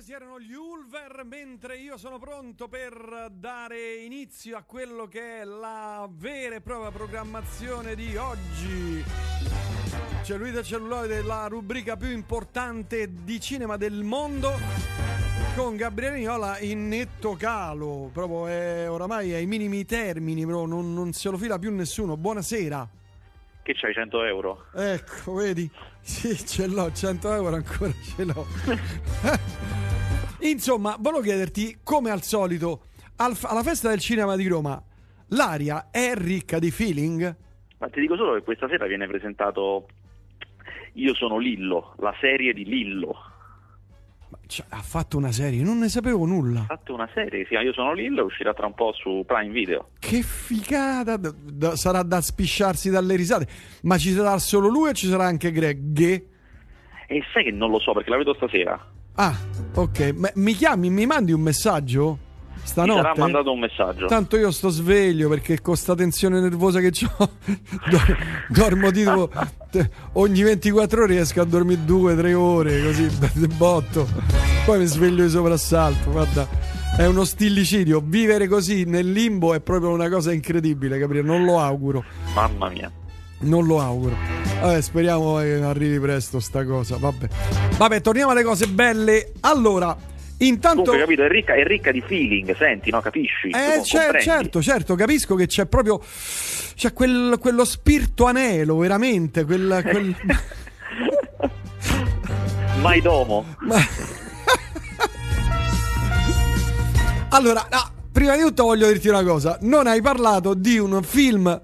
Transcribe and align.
questi 0.00 0.16
erano 0.16 0.40
gli 0.40 0.54
Ulver, 0.54 1.24
mentre 1.26 1.76
io 1.76 1.98
sono 1.98 2.18
pronto 2.18 2.68
per 2.68 3.28
dare 3.32 3.96
inizio 3.96 4.56
a 4.56 4.62
quello 4.62 5.06
che 5.06 5.40
è 5.40 5.44
la 5.44 6.08
vera 6.10 6.54
e 6.54 6.62
propria 6.62 6.90
programmazione 6.90 7.94
di 7.94 8.16
oggi. 8.16 9.04
Cellulite 10.22 10.60
e 10.60 10.62
celluloide, 10.62 11.20
la 11.20 11.48
rubrica 11.48 11.98
più 11.98 12.08
importante 12.08 13.12
di 13.12 13.38
cinema 13.40 13.76
del 13.76 14.02
mondo. 14.02 14.58
Con 15.54 15.76
Gabriele 15.76 16.16
Niola 16.16 16.58
in 16.60 16.88
netto 16.88 17.34
calo, 17.34 18.08
proprio 18.10 18.46
è, 18.46 18.90
oramai 18.90 19.34
ai 19.34 19.44
minimi 19.44 19.84
termini, 19.84 20.46
però 20.46 20.64
non, 20.64 20.94
non 20.94 21.12
se 21.12 21.28
lo 21.28 21.36
fila 21.36 21.58
più 21.58 21.74
nessuno. 21.74 22.16
Buonasera. 22.16 22.88
Che 23.62 23.74
c'hai 23.74 23.92
100 23.92 24.24
euro? 24.24 24.64
Ecco, 24.72 25.34
vedi? 25.34 25.70
Sì, 26.00 26.34
ce 26.46 26.66
l'ho, 26.66 26.90
100 26.90 27.34
euro 27.34 27.56
ancora 27.56 27.92
ce 28.16 28.24
l'ho. 28.24 28.46
Insomma, 30.40 30.96
volevo 30.98 31.22
chiederti, 31.22 31.78
come 31.82 32.10
al 32.10 32.22
solito, 32.22 32.82
al- 33.16 33.36
alla 33.42 33.62
festa 33.62 33.88
del 33.90 33.98
cinema 34.00 34.36
di 34.36 34.46
Roma, 34.46 34.82
l'aria 35.28 35.88
è 35.90 36.12
ricca 36.14 36.58
di 36.58 36.70
feeling? 36.70 37.36
Ma 37.78 37.88
ti 37.88 38.00
dico 38.00 38.16
solo 38.16 38.34
che 38.34 38.42
questa 38.42 38.68
sera 38.68 38.86
viene 38.86 39.06
presentato 39.06 39.86
Io 40.94 41.14
sono 41.14 41.38
Lillo, 41.38 41.94
la 41.98 42.14
serie 42.20 42.52
di 42.52 42.64
Lillo. 42.64 43.14
Cioè, 44.46 44.66
ha 44.70 44.82
fatto 44.82 45.16
una 45.16 45.30
serie, 45.30 45.62
non 45.62 45.78
ne 45.78 45.88
sapevo 45.88 46.24
nulla. 46.26 46.60
Ha 46.62 46.64
fatto 46.64 46.92
una 46.94 47.08
serie 47.14 47.46
chiama 47.46 47.62
Io 47.64 47.72
sono 47.72 47.92
Lillo, 47.92 48.24
uscirà 48.24 48.52
tra 48.52 48.66
un 48.66 48.74
po' 48.74 48.92
su 48.92 49.22
Prime 49.26 49.52
Video. 49.52 49.90
Che 49.98 50.22
figata! 50.22 51.16
D- 51.16 51.32
d- 51.32 51.72
sarà 51.74 52.02
da 52.02 52.20
spisciarsi 52.20 52.90
dalle 52.90 53.14
risate. 53.14 53.46
Ma 53.82 53.96
ci 53.96 54.10
sarà 54.10 54.36
solo 54.38 54.68
lui 54.68 54.88
o 54.88 54.92
ci 54.92 55.06
sarà 55.06 55.24
anche 55.24 55.52
Greg? 55.52 56.24
E 57.06 57.22
sai 57.32 57.44
che 57.44 57.50
non 57.52 57.70
lo 57.70 57.78
so 57.78 57.92
perché 57.92 58.10
la 58.10 58.16
vedo 58.16 58.34
stasera. 58.34 58.84
Ah, 59.14 59.36
ok. 59.74 60.12
Ma 60.16 60.30
mi 60.34 60.52
chiami, 60.54 60.90
mi 60.90 61.06
mandi 61.06 61.32
un 61.32 61.40
messaggio? 61.40 62.18
Ti 62.54 62.66
Stanotte? 62.66 63.00
sarà 63.00 63.14
mandato 63.16 63.52
un 63.52 63.58
messaggio. 63.58 64.06
Tanto 64.06 64.36
io 64.36 64.50
sto 64.50 64.68
sveglio 64.68 65.28
perché 65.28 65.60
con 65.60 65.76
sta 65.76 65.94
tensione 65.94 66.40
nervosa 66.40 66.80
che 66.80 66.92
ho 67.18 67.30
dormo 68.48 68.90
tipo 68.90 69.30
ogni 70.14 70.42
24 70.42 71.02
ore 71.04 71.14
riesco 71.14 71.40
a 71.40 71.44
dormire 71.44 71.80
2-3 71.86 72.32
ore 72.34 72.82
così 72.84 73.08
botto. 73.56 74.06
Poi 74.64 74.78
mi 74.78 74.86
sveglio 74.86 75.24
di 75.24 75.30
soprassalto, 75.30 76.10
guarda. 76.10 76.46
È 76.96 77.06
uno 77.06 77.24
stillicidio. 77.24 78.02
Vivere 78.04 78.46
così 78.46 78.84
nel 78.84 79.10
limbo 79.10 79.54
è 79.54 79.60
proprio 79.60 79.90
una 79.90 80.08
cosa 80.10 80.32
incredibile, 80.32 80.98
Gabriele. 80.98 81.26
Non 81.26 81.44
lo 81.44 81.58
auguro. 81.58 82.04
Mamma 82.34 82.68
mia. 82.68 82.90
Non 83.40 83.64
lo 83.64 83.80
auguro. 83.80 84.29
Vabbè, 84.60 84.80
speriamo 84.82 85.38
che 85.38 85.54
arrivi 85.62 85.98
presto 85.98 86.38
sta 86.40 86.64
cosa. 86.64 86.96
Vabbè. 86.98 87.26
Vabbè, 87.78 88.00
torniamo 88.02 88.30
alle 88.32 88.42
cose 88.42 88.66
belle. 88.66 89.32
Allora, 89.40 89.96
intanto 90.38 90.82
Comunque, 90.82 91.00
capito, 91.00 91.24
è 91.24 91.28
ricca, 91.28 91.54
è 91.54 91.64
ricca 91.64 91.90
di 91.90 92.02
feeling, 92.06 92.54
senti, 92.56 92.90
no? 92.90 93.00
Capisci? 93.00 93.48
eh, 93.48 93.50
comprendi? 93.52 93.84
certo, 94.22 94.60
certo, 94.62 94.94
capisco 94.96 95.34
che 95.34 95.46
c'è 95.46 95.64
proprio 95.66 95.98
c'è 96.74 96.92
quel- 96.92 97.38
quello 97.40 97.64
spirito 97.64 98.26
anelo, 98.26 98.76
veramente, 98.76 99.44
quel, 99.44 99.80
quel- 99.82 100.14
Mai 102.82 103.00
domo. 103.00 103.46
Ma- 103.60 103.78
Allora, 107.32 107.66
no, 107.70 107.78
prima 108.12 108.34
di 108.36 108.42
tutto 108.42 108.64
voglio 108.64 108.88
dirti 108.88 109.08
una 109.08 109.22
cosa, 109.22 109.56
non 109.62 109.86
hai 109.86 110.02
parlato 110.02 110.52
di 110.54 110.78
un 110.78 111.00
film 111.02 111.60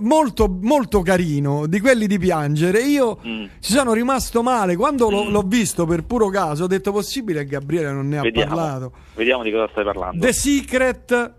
molto 0.00 0.48
molto 0.62 1.02
carino, 1.02 1.66
di 1.66 1.80
quelli 1.80 2.06
di 2.06 2.18
piangere. 2.18 2.80
Io 2.80 3.18
Mm. 3.26 3.44
ci 3.60 3.72
sono 3.72 3.92
rimasto 3.92 4.42
male 4.42 4.74
quando 4.76 5.08
l'ho, 5.10 5.28
l'ho 5.28 5.42
visto 5.42 5.84
per 5.86 6.04
puro 6.04 6.28
caso, 6.28 6.64
ho 6.64 6.66
detto 6.66 6.92
possibile 6.92 7.44
che 7.44 7.50
Gabriele 7.50 7.92
non 7.92 8.08
ne 8.08 8.18
ha 8.18 8.22
Vediamo. 8.22 8.54
parlato. 8.54 8.92
Vediamo 9.14 9.42
di 9.42 9.50
cosa 9.50 9.68
stai 9.70 9.84
parlando. 9.84 10.24
The 10.24 10.32
Secret 10.32 11.32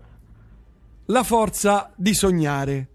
La 1.06 1.22
forza 1.22 1.90
di 1.96 2.12
sognare. 2.12 2.88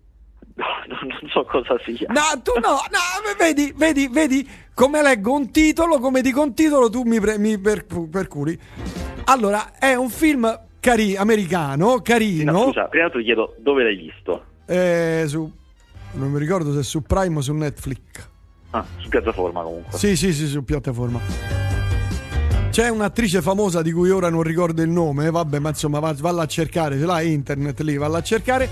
No, 0.56 0.66
non 0.88 1.30
so 1.32 1.44
cosa 1.46 1.76
sia. 1.84 2.06
No, 2.10 2.22
tu 2.44 2.52
no, 2.60 2.70
no, 2.74 3.36
vedi, 3.40 3.74
vedi, 3.76 4.08
vedi 4.08 4.48
come 4.76 5.02
leggo 5.02 5.34
un 5.34 5.50
titolo, 5.52 5.98
come 6.00 6.22
dico 6.22 6.42
un 6.44 6.54
titolo, 6.54 6.90
tu 6.92 7.02
mi, 7.04 7.20
pre- 7.20 7.40
mi 7.40 7.58
per- 7.58 7.86
perculi. 8.12 8.56
Allora, 9.26 9.78
è 9.80 9.96
un 9.96 10.10
film 10.10 10.60
cari- 10.80 11.16
americano, 11.16 11.86
No, 11.96 12.02
carino, 12.02 12.66
scusa, 12.66 12.84
prima 12.86 13.10
ti 13.10 13.24
chiedo 13.24 13.56
dove 13.58 13.84
l'hai 13.84 13.96
visto. 13.96 14.44
Eh, 14.66 15.24
su, 15.28 15.52
non 16.14 16.32
mi 16.32 16.40
ricordo 16.40 16.74
se 16.74 16.80
è 16.80 16.84
su 16.84 17.02
Prime 17.02 17.38
o 17.38 17.42
su 17.42 17.54
Netflix. 17.54 18.02
Ah, 18.72 18.86
su 18.98 19.08
piattaforma 19.10 19.62
comunque. 19.62 19.98
Sì, 19.98 20.16
sì, 20.16 20.34
sì, 20.34 20.48
su 20.48 20.64
piattaforma. 20.64 21.20
C'è 22.72 22.90
un'attrice 22.90 23.44
famosa 23.44 23.84
di 23.84 23.92
cui 23.92 24.10
ora 24.10 24.30
non 24.30 24.42
ricordo 24.42 24.82
il 24.82 24.90
nome, 24.90 25.30
vabbè, 25.30 25.60
ma 25.60 25.70
insomma, 25.70 26.00
va- 26.00 26.16
valla 26.18 26.42
a 26.42 26.48
cercare, 26.48 26.98
ce 26.98 27.06
l'hai 27.06 27.32
internet 27.32 27.80
lì, 27.82 27.98
valla 27.98 28.18
a 28.18 28.24
cercare. 28.24 28.68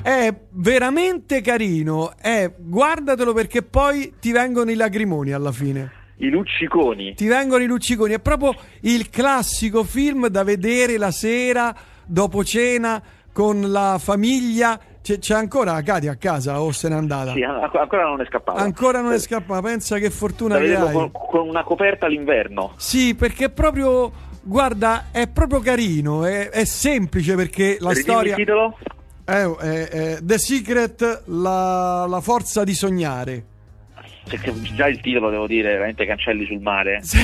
È 0.00 0.32
veramente 0.50 1.40
carino, 1.40 2.16
è, 2.16 2.52
guardatelo 2.56 3.32
perché 3.32 3.62
poi 3.62 4.14
ti 4.20 4.30
vengono 4.30 4.70
i 4.70 4.74
lagrimoni 4.74 5.32
alla 5.32 5.50
fine. 5.50 5.90
I 6.18 6.28
lucciconi. 6.28 7.14
Ti 7.14 7.26
vengono 7.26 7.64
i 7.64 7.66
lucciconi, 7.66 8.12
è 8.12 8.20
proprio 8.20 8.54
il 8.82 9.10
classico 9.10 9.82
film 9.82 10.28
da 10.28 10.44
vedere 10.44 10.96
la 10.96 11.10
sera 11.10 11.74
dopo 12.04 12.44
cena 12.44 13.02
con 13.32 13.72
la 13.72 13.98
famiglia. 14.00 14.80
C'è, 15.02 15.18
c'è 15.18 15.34
ancora 15.34 15.82
Katia 15.82 16.12
a 16.12 16.16
casa 16.16 16.60
o 16.62 16.70
se 16.70 16.88
n'è 16.88 16.94
andata? 16.94 17.32
Sì, 17.32 17.42
an- 17.42 17.60
ancora 17.72 18.04
non 18.04 18.20
è 18.20 18.24
scappato. 18.26 18.58
Ancora 18.58 19.00
non 19.00 19.12
è 19.12 19.18
scappata, 19.18 19.60
pensa 19.60 19.98
che 19.98 20.10
fortuna 20.10 20.58
che 20.58 20.76
hai. 20.76 20.92
con, 20.92 21.10
con 21.10 21.48
una 21.48 21.64
coperta 21.64 22.06
all'inverno. 22.06 22.72
Sì, 22.76 23.14
perché 23.14 23.46
è 23.46 23.50
proprio. 23.50 24.12
Guarda, 24.44 25.06
è 25.10 25.28
proprio 25.28 25.60
carino. 25.60 26.24
È, 26.24 26.50
è 26.50 26.64
semplice 26.64 27.34
perché 27.34 27.78
la 27.80 27.88
Ridimmi 27.88 28.02
storia. 28.04 28.30
il 28.30 28.36
titolo? 28.36 28.78
È, 29.24 29.32
è- 29.32 29.88
è 29.88 30.18
The 30.22 30.38
Secret, 30.38 31.22
la, 31.26 32.06
la 32.08 32.20
forza 32.20 32.62
di 32.64 32.74
sognare. 32.74 33.44
Perché 34.28 34.52
già 34.74 34.86
il 34.86 35.00
titolo, 35.00 35.30
devo 35.30 35.48
dire, 35.48 35.72
veramente 35.72 36.06
cancelli 36.06 36.44
sul 36.46 36.60
mare. 36.60 37.00
Sì. 37.02 37.18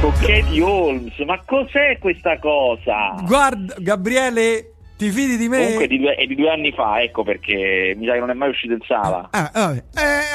Con 0.00 0.12
Katie 0.20 0.62
Holmes, 0.62 1.18
ma 1.26 1.40
cos'è 1.44 1.98
questa 1.98 2.38
cosa? 2.38 3.14
Guarda, 3.24 3.74
Gabriele, 3.78 4.73
ti 5.04 5.10
fidi 5.10 5.36
di 5.36 5.48
me? 5.48 5.58
Comunque 5.58 5.84
è 5.84 5.88
di, 5.88 5.98
due, 5.98 6.14
è 6.14 6.26
di 6.26 6.34
due 6.34 6.50
anni 6.50 6.72
fa, 6.72 7.00
ecco 7.02 7.22
perché 7.22 7.94
mi 7.96 8.06
sa 8.06 8.12
che 8.12 8.18
non 8.20 8.30
è 8.30 8.34
mai 8.34 8.50
uscito 8.50 8.72
in 8.72 8.80
sala. 8.86 9.28
Ah, 9.30 9.50
vabbè, 9.52 9.84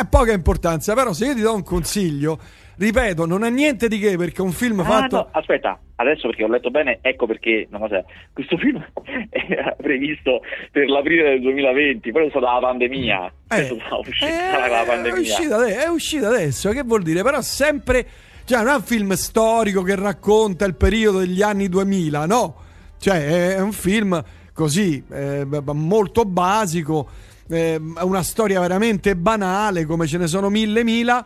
è 0.02 0.06
poca 0.10 0.32
importanza, 0.32 0.94
però 0.94 1.14
se 1.14 1.26
io 1.28 1.34
ti 1.36 1.42
do 1.42 1.54
un 1.54 1.64
consiglio, 1.64 2.40
ripeto, 2.78 3.26
non 3.26 3.44
è 3.44 3.50
niente 3.50 3.88
di 3.88 4.00
che 4.00 4.16
perché 4.18 4.38
è 4.42 4.46
un 4.46 4.52
film 4.52 4.80
Ah, 4.82 4.84
fatto. 4.86 5.16
no, 5.18 5.28
aspetta, 5.32 5.78
adesso 5.96 6.28
perché 6.28 6.44
ho 6.44 6.48
letto 6.48 6.70
bene, 6.72 7.00
ecco 7.02 7.26
perché, 7.26 7.68
no, 7.70 7.80
cos'è? 7.80 8.04
Questo 8.34 8.58
film 8.58 8.84
era 9.30 9.76
previsto 9.78 10.42
per 10.72 10.88
l'aprile 10.88 11.24
del 11.32 11.42
2020, 11.42 12.12
poi 12.12 12.28
è 12.28 12.30
stata 12.30 12.54
la 12.54 12.60
pandemia. 12.60 13.34
Adesso 13.48 13.78
stava 13.80 13.98
uscendo 13.98 14.36
eh, 14.36 14.70
la 14.70 14.82
è, 14.84 14.86
pandemia. 14.86 15.20
uscita 15.20 15.56
ade- 15.58 15.78
è 15.84 15.88
uscita 15.90 16.28
adesso, 16.28 16.70
che 16.72 16.84
vuol 16.84 17.04
dire? 17.04 17.22
Però 17.24 17.42
sempre, 17.42 18.06
cioè 18.46 18.60
non 18.60 18.68
è 18.70 18.76
un 18.76 18.84
film 18.84 19.12
storico 19.14 19.82
che 19.82 19.96
racconta 19.96 20.66
il 20.66 20.76
periodo 20.76 21.20
degli 21.20 21.42
anni 21.42 21.68
2000, 21.68 22.26
no, 22.26 22.56
cioè 23.00 23.56
è 23.56 23.60
un 23.62 23.72
film 23.74 24.22
così, 24.60 25.02
eh, 25.10 25.48
molto 25.72 26.26
basico, 26.26 27.08
eh, 27.48 27.80
una 28.02 28.24
storia 28.24 28.60
veramente 28.60 29.16
banale, 29.16 29.86
come 29.86 30.06
ce 30.06 30.18
ne 30.18 30.28
sono 30.28 30.50
mille 30.50 30.84
mila, 30.84 31.26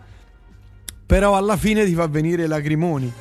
però 1.04 1.36
alla 1.36 1.58
fine 1.58 1.84
ti 1.84 1.96
fa 1.96 2.06
venire 2.08 2.44
i 2.44 2.48
lagrimoni. 2.48 3.12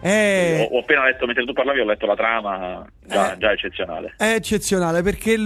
È, 0.00 0.66
Ho, 0.70 0.76
ho 0.76 0.80
appena 0.80 1.04
letto, 1.04 1.26
mentre 1.26 1.44
tu 1.44 1.52
parlavi, 1.52 1.80
ho 1.80 1.84
letto 1.84 2.06
la 2.06 2.16
trama, 2.16 2.86
già, 3.06 3.34
Eh. 3.34 3.38
già 3.38 3.52
eccezionale. 3.52 4.14
È 4.16 4.32
eccezionale 4.32 5.02
perché 5.02 5.36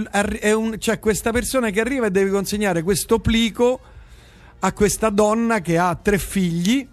c'è 0.77 0.99
questa 0.99 1.31
persona 1.31 1.69
che 1.69 1.81
arriva 1.81 2.05
e 2.05 2.11
deve 2.11 2.29
consegnare 2.29 2.81
questo 2.83 3.19
plico 3.19 3.81
a 4.59 4.71
questa 4.71 5.09
donna 5.09 5.59
che 5.59 5.77
ha 5.77 5.93
tre 6.01 6.17
figli, 6.17 6.87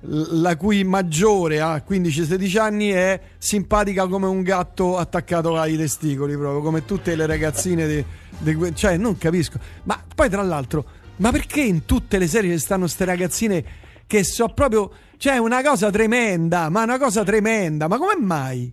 la 0.00 0.56
cui 0.56 0.84
maggiore 0.84 1.60
ha 1.60 1.82
15-16 1.86 2.58
anni 2.58 2.90
è 2.90 3.20
simpatica 3.38 4.06
come 4.06 4.26
un 4.26 4.42
gatto 4.42 4.96
attaccato 4.96 5.56
ai 5.56 5.76
testicoli, 5.76 6.36
proprio 6.36 6.62
come 6.62 6.84
tutte 6.84 7.16
le 7.16 7.26
ragazzine 7.26 7.86
di, 7.86 8.04
di 8.38 8.76
cioè 8.76 8.96
non 8.96 9.18
capisco. 9.18 9.58
Ma 9.84 10.00
poi 10.14 10.28
tra 10.28 10.42
l'altro, 10.42 10.84
ma 11.16 11.30
perché 11.30 11.60
in 11.60 11.84
tutte 11.84 12.18
le 12.18 12.26
serie 12.26 12.52
ci 12.52 12.58
stanno 12.58 12.82
queste 12.82 13.04
ragazzine 13.04 13.64
che 14.06 14.24
so 14.24 14.48
proprio 14.48 14.90
cioè 15.16 15.36
una 15.38 15.62
cosa 15.62 15.90
tremenda, 15.90 16.68
ma 16.68 16.84
una 16.84 16.98
cosa 16.98 17.24
tremenda, 17.24 17.88
ma 17.88 17.98
come 17.98 18.14
mai? 18.18 18.72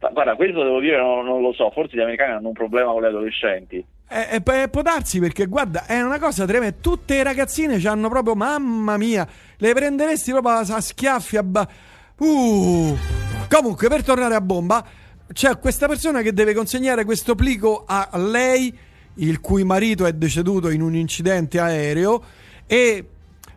Ma 0.00 0.10
Guarda, 0.10 0.34
questo 0.34 0.62
devo 0.62 0.78
dire, 0.78 0.98
non, 0.98 1.24
non 1.24 1.40
lo 1.40 1.52
so, 1.54 1.70
forse 1.70 1.96
gli 1.96 2.00
americani 2.00 2.32
hanno 2.32 2.48
un 2.48 2.54
problema 2.54 2.92
con 2.92 3.02
gli 3.02 3.06
adolescenti. 3.06 3.84
Eh, 4.08 4.28
eh, 4.36 4.40
p- 4.40 4.68
può 4.68 4.82
darsi 4.82 5.18
perché 5.18 5.46
guarda, 5.46 5.84
è 5.86 6.00
una 6.00 6.18
cosa 6.18 6.46
tremenda. 6.46 6.76
Tutte 6.80 7.14
le 7.14 7.22
ragazzine 7.24 7.82
hanno 7.86 8.08
proprio, 8.08 8.34
mamma 8.34 8.96
mia, 8.96 9.26
le 9.56 9.72
prenderesti 9.74 10.30
proprio 10.30 10.52
a 10.52 10.80
schiaffi. 10.80 11.36
A 11.36 11.42
ba- 11.42 11.68
uh. 12.18 12.96
Comunque, 13.48 13.88
per 13.88 14.04
tornare 14.04 14.34
a 14.34 14.40
bomba, 14.40 14.84
c'è 15.32 15.58
questa 15.58 15.88
persona 15.88 16.22
che 16.22 16.32
deve 16.32 16.54
consegnare 16.54 17.04
questo 17.04 17.34
plico 17.34 17.84
a 17.86 18.08
lei, 18.16 18.76
il 19.14 19.40
cui 19.40 19.64
marito 19.64 20.06
è 20.06 20.12
deceduto 20.12 20.70
in 20.70 20.82
un 20.82 20.94
incidente 20.94 21.58
aereo. 21.58 22.22
E 22.66 23.08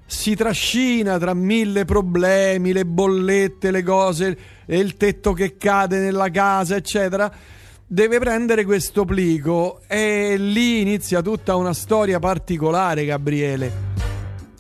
si 0.06 0.36
trascina 0.36 1.20
tra 1.20 1.36
mille 1.36 1.86
problemi, 1.86 2.74
le 2.74 2.86
bollette, 2.86 3.70
le 3.70 3.84
cose, 3.84 4.38
il 4.66 4.98
tetto 4.98 5.34
che 5.34 5.58
cade 5.58 6.00
nella 6.00 6.32
casa, 6.32 6.76
eccetera. 6.76 7.32
Deve 7.92 8.20
prendere 8.20 8.66
questo 8.66 9.04
plico 9.04 9.82
e 9.88 10.36
lì 10.38 10.82
inizia 10.82 11.24
tutta 11.24 11.56
una 11.56 11.74
storia 11.74 12.20
particolare, 12.20 13.04
Gabriele. 13.04 13.88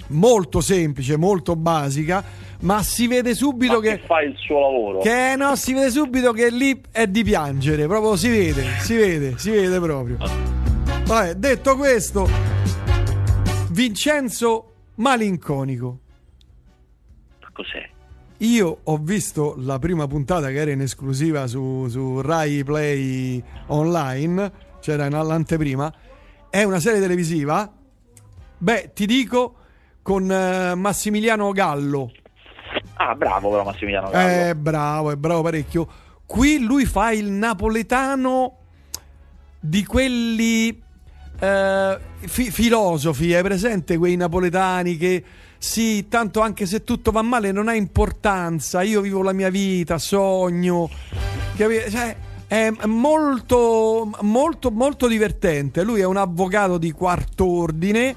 Molto 0.07 0.61
semplice, 0.61 1.15
molto 1.15 1.55
basica, 1.55 2.23
ma 2.61 2.81
si 2.81 3.05
vede 3.05 3.35
subito 3.35 3.73
Ma 3.73 3.81
che, 3.81 3.99
che 3.99 4.05
fa 4.07 4.21
il 4.21 4.35
suo 4.35 4.59
lavoro. 4.59 4.99
che 5.01 5.35
no, 5.37 5.55
si 5.55 5.73
vede 5.73 5.91
subito 5.91 6.31
che 6.31 6.49
lì 6.49 6.81
è 6.91 7.05
di 7.05 7.23
piangere, 7.23 7.85
proprio 7.85 8.15
si 8.15 8.29
vede, 8.29 8.63
si 8.79 8.95
vede, 8.95 9.37
si 9.37 9.51
vede 9.51 9.79
proprio. 9.79 10.17
Vabbè, 11.05 11.35
detto 11.35 11.77
questo, 11.77 12.27
Vincenzo 13.69 14.73
Malinconico. 14.95 15.99
Cos'è? 17.53 17.88
Io 18.41 18.79
ho 18.83 18.97
visto 18.97 19.55
la 19.57 19.79
prima 19.79 20.07
puntata 20.07 20.47
che 20.47 20.55
era 20.55 20.71
in 20.71 20.79
esclusiva 20.79 21.45
su, 21.47 21.87
su 21.89 22.21
Rai 22.21 22.63
Play 22.63 23.43
Online, 23.67 24.51
c'era 24.79 25.07
in 25.07 25.13
all'anteprima. 25.13 25.93
È 26.49 26.63
una 26.63 26.79
serie 26.79 27.01
televisiva. 27.01 27.69
Beh, 28.57 28.91
ti 28.93 29.05
dico 29.05 29.55
con 30.01 30.31
eh, 30.31 30.73
Massimiliano 30.73 31.51
Gallo. 31.51 32.11
Ah, 32.95 33.13
bravo 33.13 33.49
però 33.49 33.63
Massimiliano 33.65 34.09
Gallo. 34.09 34.49
È 34.49 34.55
bravo, 34.55 35.11
è 35.11 35.15
bravo 35.17 35.41
parecchio. 35.41 35.87
Qui 36.25 36.59
lui 36.59 36.85
fa 36.85 37.11
il 37.11 37.29
napoletano 37.31 38.57
di 39.59 39.83
quelli 39.85 40.81
eh, 41.39 41.99
fi- 42.19 42.51
filosofi, 42.51 43.33
è 43.33 43.41
presente 43.41 43.97
quei 43.97 44.15
napoletani 44.15 44.95
che 44.95 45.23
sì, 45.61 46.07
tanto 46.07 46.39
anche 46.39 46.65
se 46.65 46.85
tutto 46.85 47.11
va 47.11 47.21
male 47.21 47.51
non 47.51 47.67
ha 47.67 47.75
importanza, 47.75 48.81
io 48.81 49.01
vivo 49.01 49.21
la 49.21 49.33
mia 49.33 49.49
vita, 49.49 49.97
sogno, 49.97 50.89
cioè, 51.57 52.15
è 52.47 52.71
molto, 52.85 54.09
molto, 54.21 54.71
molto 54.71 55.07
divertente. 55.07 55.83
Lui 55.83 55.99
è 55.99 56.05
un 56.05 56.17
avvocato 56.17 56.77
di 56.77 56.91
quarto 56.91 57.45
ordine 57.45 58.15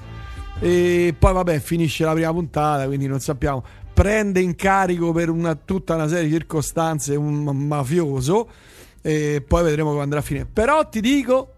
e 0.59 1.13
poi 1.19 1.33
vabbè 1.33 1.59
finisce 1.59 2.05
la 2.05 2.13
prima 2.13 2.31
puntata, 2.31 2.85
quindi 2.85 3.07
non 3.07 3.19
sappiamo. 3.19 3.63
Prende 3.93 4.39
in 4.39 4.55
carico 4.55 5.11
per 5.11 5.29
una, 5.29 5.53
tutta 5.53 5.93
una 5.95 6.07
serie 6.07 6.23
di 6.23 6.31
circostanze 6.31 7.15
un 7.15 7.43
mafioso 7.43 8.49
e 9.01 9.43
poi 9.45 9.63
vedremo 9.63 9.91
come 9.91 10.01
andrà 10.01 10.19
a 10.19 10.23
finire. 10.23 10.47
Però 10.51 10.87
ti 10.87 11.01
dico 11.01 11.53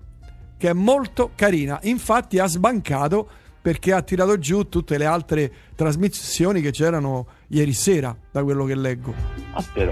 che 0.58 0.70
è 0.72 0.74
molto 0.74 1.32
carina. 1.36 1.80
Infatti 1.84 2.40
ha 2.40 2.48
sbancato 2.48 3.30
perché 3.66 3.94
ha 3.94 4.04
tirato 4.04 4.38
giù 4.38 4.70
tutte 4.70 4.96
le 4.96 5.06
altre 5.06 5.52
trasmissioni 5.74 6.62
che 6.62 6.70
c'erano 6.70 7.26
ieri 7.48 7.74
sera, 7.74 8.16
da 8.32 8.44
quello 8.44 8.64
che 8.64 8.76
leggo. 8.76 9.12
Ah, 9.54 9.66
però. 9.74 9.92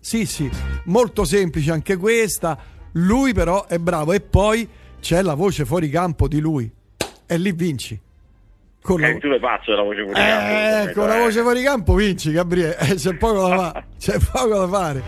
Sì, 0.00 0.24
sì, 0.24 0.50
molto 0.84 1.24
semplice 1.26 1.72
anche 1.72 1.98
questa. 1.98 2.58
Lui 2.92 3.34
però 3.34 3.66
è 3.66 3.78
bravo 3.78 4.14
e 4.14 4.22
poi 4.22 4.66
c'è 4.98 5.20
la 5.20 5.34
voce 5.34 5.66
fuori 5.66 5.90
campo 5.90 6.26
di 6.26 6.40
lui. 6.40 6.72
E 7.26 7.36
lì 7.36 7.52
vinci. 7.52 8.00
Con 8.80 8.98
la, 8.98 9.08
Eh, 9.08 9.18
tu 9.18 9.28
le 9.28 9.40
faccio 9.40 9.72
della 9.72 9.82
voce 9.82 10.02
fuori 10.02 10.18
eh, 10.18 10.24
campo, 10.24 10.92
con 10.94 11.08
la 11.08 11.16
eh. 11.16 11.20
voce 11.20 11.40
fuori 11.42 11.62
campo 11.62 11.94
vinci, 11.96 12.32
Gabriele. 12.32 12.78
Eh, 12.78 12.94
c'è 12.94 13.14
poco 13.16 13.46
da 13.46 13.56
fare. 13.58 13.86
C'è 14.00 14.18
poco 14.32 14.58
da 14.58 14.68
fare. 14.68 15.02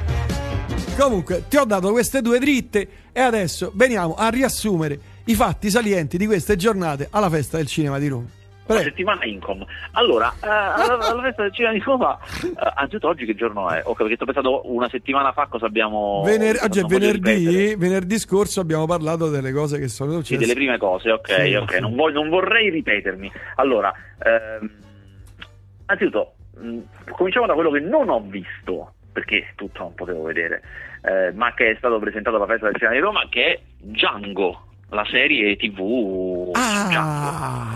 Comunque, 0.98 1.44
ti 1.48 1.56
ho 1.56 1.64
dato 1.64 1.90
queste 1.92 2.20
due 2.20 2.38
dritte 2.38 2.88
e 3.12 3.20
adesso 3.20 3.72
veniamo 3.74 4.14
a 4.14 4.28
riassumere 4.28 5.07
i 5.28 5.34
fatti 5.34 5.68
salienti 5.70 6.16
di 6.16 6.26
queste 6.26 6.56
giornate 6.56 7.08
alla 7.10 7.28
festa 7.28 7.56
del 7.58 7.66
cinema 7.66 7.98
di 7.98 8.08
Roma. 8.08 8.26
La 8.66 8.74
Prego. 8.74 8.82
settimana 8.90 9.24
Incom. 9.24 9.64
Allora, 9.92 10.30
eh, 10.42 10.46
alla, 10.46 10.98
alla 10.98 11.22
festa 11.22 11.42
del 11.42 11.54
cinema 11.54 11.72
di 11.72 11.80
Roma, 11.80 12.18
eh, 12.44 12.72
anzitutto 12.76 13.08
oggi 13.08 13.24
che 13.24 13.34
giorno 13.34 13.70
è? 13.70 13.80
Ok, 13.84 13.96
perché 13.98 14.16
sto 14.16 14.24
pensando 14.26 14.70
una 14.70 14.88
settimana 14.90 15.32
fa 15.32 15.46
cosa 15.46 15.64
abbiamo... 15.66 16.22
Vener- 16.24 16.62
oggi 16.62 16.80
è 16.80 16.82
venerdì, 16.82 17.74
venerdì 17.76 18.18
scorso 18.18 18.60
abbiamo 18.60 18.84
parlato 18.86 19.30
delle 19.30 19.52
cose 19.52 19.78
che 19.78 19.88
sono 19.88 20.10
Sì, 20.10 20.16
successe. 20.18 20.40
delle 20.40 20.52
prime 20.54 20.76
cose, 20.78 21.10
ok, 21.12 21.30
Sì, 21.46 21.54
ok, 21.54 21.72
sì. 21.74 21.80
Non, 21.80 21.94
voglio- 21.94 22.20
non 22.20 22.28
vorrei 22.28 22.68
ripetermi. 22.68 23.32
Allora, 23.56 23.90
ehm, 24.22 24.70
anzitutto, 25.86 26.34
mh, 26.58 26.78
cominciamo 27.12 27.46
da 27.46 27.54
quello 27.54 27.70
che 27.70 27.80
non 27.80 28.08
ho 28.10 28.20
visto, 28.20 28.92
perché 29.12 29.52
tutto 29.56 29.78
non 29.82 29.94
potevo 29.94 30.22
vedere, 30.24 30.62
eh, 31.02 31.32
ma 31.32 31.54
che 31.54 31.70
è 31.70 31.74
stato 31.78 31.98
presentato 31.98 32.36
alla 32.36 32.46
festa 32.46 32.66
del 32.66 32.74
cinema 32.76 32.92
di 32.94 33.00
Roma, 33.00 33.20
che 33.30 33.44
è 33.46 33.60
Django, 33.78 34.64
la 34.92 35.04
serie 35.06 35.56
tv. 35.56 35.82
Ah, 36.54 37.67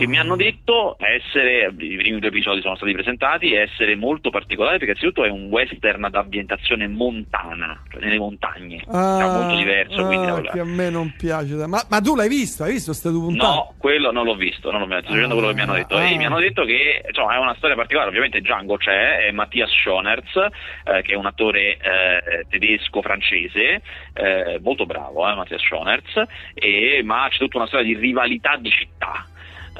che 0.00 0.06
mi 0.06 0.18
hanno 0.18 0.34
detto 0.36 0.96
essere, 0.98 1.66
i 1.78 1.96
primi 1.96 2.18
due 2.18 2.28
episodi 2.28 2.62
sono 2.62 2.74
stati 2.76 2.92
presentati, 2.92 3.52
essere 3.54 3.96
molto 3.96 4.30
particolare 4.30 4.78
perché 4.78 4.92
innanzitutto 4.92 5.24
è 5.24 5.28
un 5.28 5.48
western 5.50 6.04
ad 6.04 6.14
ambientazione 6.14 6.88
montana, 6.88 7.82
cioè 7.90 8.00
nelle 8.02 8.18
montagne, 8.18 8.82
Ah, 8.88 9.18
È 9.20 9.28
molto 9.30 9.56
diverso. 9.56 10.06
ah, 10.06 10.40
che 10.40 10.60
a 10.60 10.64
me 10.64 10.88
non 10.88 11.12
piace. 11.18 11.54
Ma, 11.66 11.84
ma 11.90 12.00
tu 12.00 12.16
l'hai 12.16 12.28
visto? 12.28 12.64
Hai 12.64 12.72
visto 12.72 12.90
queste 12.92 13.10
due 13.10 13.20
puntate? 13.26 13.44
No, 13.54 13.74
quello 13.76 14.10
non 14.10 14.24
l'ho 14.24 14.34
visto, 14.36 14.70
non 14.70 14.80
l'ho 14.80 14.86
visto, 14.86 15.02
sto 15.04 15.12
dicendo 15.12 15.34
quello 15.34 15.48
che 15.50 15.54
mi 15.54 15.60
hanno 15.60 15.74
detto. 15.74 15.96
Ah. 15.96 16.08
E 16.08 16.16
mi 16.16 16.24
hanno 16.24 16.38
detto 16.38 16.64
che 16.64 17.02
insomma, 17.06 17.34
è 17.34 17.38
una 17.38 17.54
storia 17.56 17.76
particolare, 17.76 18.08
ovviamente 18.08 18.40
Django 18.40 18.76
c'è, 18.78 19.26
è 19.26 19.30
Mattias 19.32 19.70
Schonerz, 19.70 20.34
eh, 20.36 21.02
che 21.02 21.12
è 21.12 21.16
un 21.16 21.26
attore 21.26 21.76
eh, 21.76 22.46
tedesco-francese, 22.48 23.82
eh, 24.14 24.58
molto 24.62 24.86
bravo, 24.86 25.28
eh, 25.30 25.34
Mattias 25.34 25.60
Schonerz, 25.62 26.22
e, 26.54 27.02
ma 27.04 27.26
c'è 27.30 27.38
tutta 27.38 27.58
una 27.58 27.66
storia 27.66 27.86
di 27.86 27.98
rivalità 27.98 28.56
di 28.56 28.70
città. 28.70 29.26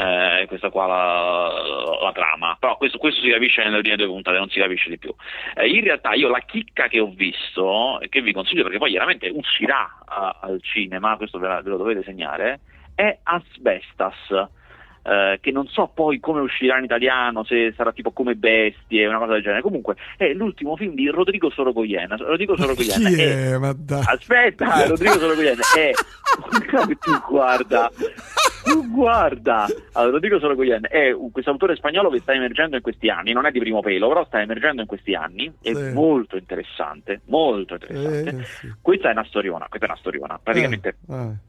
Eh, 0.00 0.47
questa 0.47 0.70
qua 0.70 0.87
la, 0.87 2.02
la 2.05 2.12
trama, 2.12 2.56
però 2.58 2.76
questo, 2.79 2.97
questo 2.97 3.20
si 3.20 3.29
capisce 3.29 3.62
nelle 3.62 3.81
prime 3.82 3.97
due 3.97 4.06
puntate, 4.06 4.38
non 4.38 4.49
si 4.49 4.58
capisce 4.58 4.88
di 4.88 4.97
più. 4.99 5.14
Eh, 5.55 5.69
in 5.69 5.82
realtà 5.85 6.14
io 6.14 6.29
la 6.31 6.41
chicca 6.41 6.88
che 6.88 7.00
ho 7.00 7.11
visto, 7.11 7.99
che 8.08 8.23
vi 8.23 8.32
consiglio 8.32 8.62
perché 8.62 8.79
poi 8.79 8.91
chiaramente 8.91 9.29
uscirà 9.29 9.99
a- 10.06 10.38
al 10.41 10.62
cinema, 10.62 11.17
questo 11.17 11.38
ve, 11.38 11.49
la- 11.49 11.61
ve 11.61 11.69
lo 11.69 11.76
dovete 11.76 12.02
segnare, 12.02 12.61
è 12.94 13.19
Asbestas. 13.23 14.49
Eh, 15.02 15.38
che 15.41 15.50
non 15.50 15.67
so 15.67 15.91
poi 15.93 16.20
come 16.20 16.41
uscirà 16.41 16.79
in 16.79 16.85
italiano, 16.85 17.44
se 17.44 17.73
sarà 17.76 17.93
tipo 17.93 18.11
come 18.12 18.35
bestie, 18.35 19.06
una 19.06 19.19
cosa 19.19 19.32
del 19.32 19.43
genere. 19.43 19.62
Comunque 19.62 19.97
è 20.17 20.32
l'ultimo 20.32 20.76
film 20.76 20.94
di 20.94 21.08
Rodrigo 21.08 21.50
Sorogoyen. 21.50 22.17
Rodrigo 22.19 22.56
Sorogoyen 22.56 23.06
Chi 23.06 23.20
è 23.20 23.52
è? 23.52 23.58
Ma 23.58 23.73
dai. 23.76 24.02
Aspetta, 24.06 24.87
Rodrigo 24.88 25.19
Sorogoyen 25.19 25.58
è 25.76 25.91
tu 27.00 27.20
guarda, 27.29 27.91
tu 28.64 28.91
guarda. 28.91 29.67
Allora, 29.93 30.12
Rodrigo 30.12 30.38
Sorogoyen 30.38 30.87
è 30.88 31.14
questo 31.32 31.50
autore 31.50 31.76
spagnolo 31.76 32.11
che 32.11 32.20
sta 32.20 32.32
emergendo 32.32 32.76
in 32.76 32.82
questi 32.82 33.08
anni, 33.08 33.32
non 33.32 33.46
è 33.46 33.51
di 33.51 33.58
primo 33.58 33.81
pelo, 33.81 34.08
però 34.08 34.24
sta 34.27 34.41
emergendo 34.41 34.81
in 34.82 34.86
questi 34.86 35.15
anni, 35.15 35.53
è 35.63 35.72
Sì. 35.74 35.93
molto 35.93 36.36
interessante, 36.36 37.20
molto 37.27 37.74
interessante. 37.74 38.31
Eh, 38.41 38.44
sì. 38.44 38.72
Questa 38.81 39.08
è 39.08 39.13
una 39.13 39.24
storiona, 39.24 39.67
questa 39.69 39.86
è 39.86 39.91
una 39.91 39.98
storiona. 39.98 40.41
Praticamente 40.43 40.96
Eh, 41.08 41.15
eh. 41.15 41.48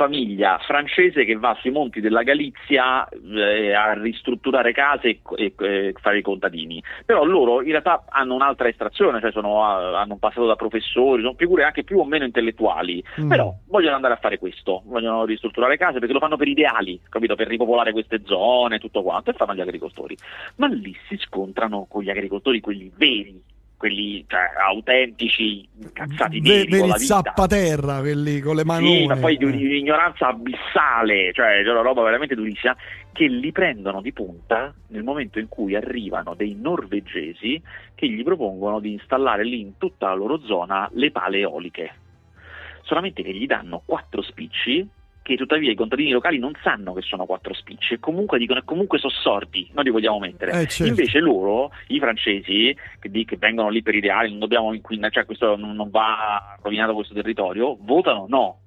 Famiglia 0.00 0.56
francese 0.66 1.26
che 1.26 1.36
va 1.36 1.54
sui 1.60 1.70
monti 1.70 2.00
della 2.00 2.22
Galizia 2.22 3.06
eh, 3.06 3.74
a 3.74 3.92
ristrutturare 3.92 4.72
case 4.72 5.08
e, 5.08 5.20
e- 5.36 5.54
e 5.58 5.94
fare 6.00 6.18
i 6.18 6.22
contadini. 6.22 6.82
Però 7.04 7.22
loro 7.24 7.60
in 7.60 7.68
realtà 7.72 8.04
hanno 8.08 8.34
un'altra 8.34 8.68
estrazione, 8.68 9.20
cioè 9.20 9.30
sono, 9.30 9.62
hanno 9.62 10.14
un 10.14 10.18
passato 10.18 10.46
da 10.46 10.56
professori, 10.56 11.20
sono 11.20 11.34
figure 11.36 11.64
anche 11.64 11.84
più 11.84 11.98
o 11.98 12.04
meno 12.06 12.24
intellettuali, 12.24 13.04
Mm. 13.20 13.28
però 13.28 13.52
vogliono 13.68 13.96
andare 13.96 14.14
a 14.14 14.18
fare 14.18 14.38
questo, 14.38 14.82
vogliono 14.86 15.26
ristrutturare 15.26 15.76
case 15.76 15.98
perché 15.98 16.14
lo 16.14 16.18
fanno 16.20 16.36
per 16.38 16.48
ideali, 16.48 16.98
capito? 17.10 17.34
Per 17.34 17.46
ripopolare 17.46 17.92
queste 17.92 18.22
zone, 18.24 18.78
tutto 18.78 19.02
quanto, 19.02 19.30
e 19.30 19.34
fanno 19.34 19.54
gli 19.54 19.60
agricoltori. 19.60 20.16
Ma 20.56 20.66
lì 20.68 20.96
si 21.08 21.16
scontrano 21.18 21.86
con 21.90 22.02
gli 22.02 22.10
agricoltori, 22.10 22.60
quelli 22.60 22.90
veri, 22.96 23.38
quelli 23.80 24.22
cioè, 24.28 24.42
autentici, 24.62 25.66
incazzati 25.80 26.38
neri 26.40 26.68
con 26.68 26.80
veri 26.80 26.98
vita. 26.98 26.98
zappaterra, 26.98 28.00
quelli 28.00 28.40
con 28.40 28.54
le 28.56 28.64
manone. 28.66 28.98
Sì, 28.98 29.06
ma 29.06 29.16
poi 29.16 29.38
di 29.38 29.44
Eh. 29.44 29.46
un'ignoranza 29.46 30.26
abissale, 30.26 31.32
cioè 31.32 31.62
una 31.66 31.80
roba 31.80 32.02
veramente 32.02 32.34
durissima, 32.34 32.76
che 33.10 33.26
li 33.26 33.50
prendono 33.52 34.02
di 34.02 34.12
punta 34.12 34.74
nel 34.88 35.02
momento 35.02 35.38
in 35.38 35.48
cui 35.48 35.74
arrivano 35.74 36.34
dei 36.34 36.54
norvegesi 36.60 37.58
che 37.94 38.06
gli 38.06 38.22
propongono 38.22 38.80
di 38.80 38.92
installare 38.92 39.44
lì 39.44 39.60
in 39.60 39.78
tutta 39.78 40.08
la 40.08 40.14
loro 40.14 40.38
zona 40.40 40.86
le 40.92 41.10
pale 41.10 41.38
eoliche. 41.38 41.94
Solamente 42.82 43.22
che 43.22 43.32
gli 43.32 43.46
danno 43.46 43.80
quattro 43.86 44.20
spicci 44.20 44.86
che 45.22 45.36
tuttavia 45.36 45.70
i 45.70 45.74
contadini 45.76 46.10
locali 46.10 46.38
non 46.38 46.52
sanno 46.62 46.92
che 46.92 47.02
sono 47.02 47.26
quattro 47.26 47.54
spicci 47.54 47.94
e 47.94 47.98
comunque 47.98 48.38
dicono 48.38 48.60
e 48.60 48.64
comunque 48.64 48.98
sono 48.98 49.12
sordi, 49.12 49.68
noi 49.72 49.84
li 49.84 49.90
vogliamo 49.90 50.18
mettere. 50.18 50.52
Eh, 50.52 50.66
certo. 50.66 50.86
Invece 50.86 51.18
loro, 51.20 51.70
i 51.88 51.98
francesi, 51.98 52.76
che, 52.98 53.10
di- 53.10 53.24
che 53.24 53.36
vengono 53.36 53.68
lì 53.68 53.82
per 53.82 53.94
ideali, 53.94 54.30
non 54.30 54.38
dobbiamo 54.38 54.72
inquinare, 54.72 55.12
cioè 55.12 55.24
questo 55.26 55.56
non, 55.56 55.74
non 55.74 55.90
va 55.90 56.56
rovinato 56.62 56.94
questo 56.94 57.14
territorio, 57.14 57.76
votano 57.80 58.26
no. 58.28 58.58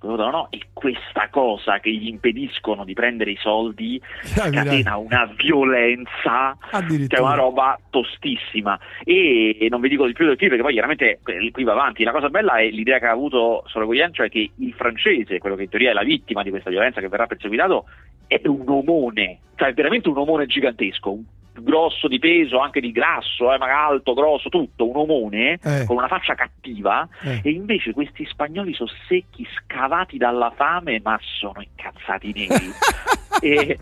No? 0.00 0.48
E 0.50 0.68
questa 0.72 1.28
cosa 1.30 1.80
che 1.80 1.90
gli 1.90 2.06
impediscono 2.06 2.84
di 2.84 2.94
prendere 2.94 3.32
i 3.32 3.38
soldi 3.40 4.00
scatena 4.22 4.96
una 4.96 5.32
violenza 5.36 6.56
che 6.70 7.16
è 7.16 7.20
una 7.20 7.34
roba 7.34 7.78
tostissima. 7.90 8.78
E 9.04 9.66
non 9.70 9.80
vi 9.80 9.88
dico 9.88 10.06
di 10.06 10.12
più 10.12 10.26
del 10.26 10.36
film 10.36 10.50
perché 10.50 10.64
poi 10.64 10.72
chiaramente 10.72 11.20
qui 11.50 11.64
va 11.64 11.72
avanti. 11.72 12.04
La 12.04 12.12
cosa 12.12 12.28
bella 12.28 12.56
è 12.58 12.68
l'idea 12.68 12.98
che 12.98 13.06
ha 13.06 13.12
avuto 13.12 13.64
Sorogoyen, 13.66 14.12
cioè 14.12 14.28
che 14.28 14.50
il 14.54 14.72
francese, 14.74 15.38
quello 15.38 15.56
che 15.56 15.62
in 15.62 15.68
teoria 15.68 15.90
è 15.90 15.94
la 15.94 16.04
vittima 16.04 16.42
di 16.42 16.50
questa 16.50 16.70
violenza 16.70 17.00
che 17.00 17.08
verrà 17.08 17.26
perseguitato, 17.26 17.86
è 18.26 18.40
un 18.44 18.64
omone, 18.66 19.38
cioè 19.56 19.68
è 19.68 19.74
veramente 19.74 20.08
un 20.08 20.18
omone 20.18 20.46
gigantesco, 20.46 21.10
un 21.10 21.24
grosso 21.60 22.08
di 22.08 22.18
peso, 22.18 22.58
anche 22.58 22.80
di 22.80 22.92
grasso, 22.92 23.52
eh, 23.52 23.58
ma 23.58 23.86
alto, 23.86 24.14
grosso, 24.14 24.48
tutto, 24.48 24.88
un 24.88 24.96
omone 24.96 25.58
eh. 25.62 25.84
con 25.86 25.96
una 25.96 26.08
faccia 26.08 26.34
cattiva, 26.34 27.08
eh. 27.22 27.40
e 27.42 27.50
invece 27.50 27.92
questi 27.92 28.24
spagnoli 28.26 28.74
sono 28.74 28.90
secchi, 29.06 29.46
scavati 29.56 30.16
dalla 30.16 30.52
fame, 30.54 31.00
ma 31.02 31.18
sono 31.20 31.60
incazzati 31.60 32.32
neri. 32.32 32.72
e 33.40 33.78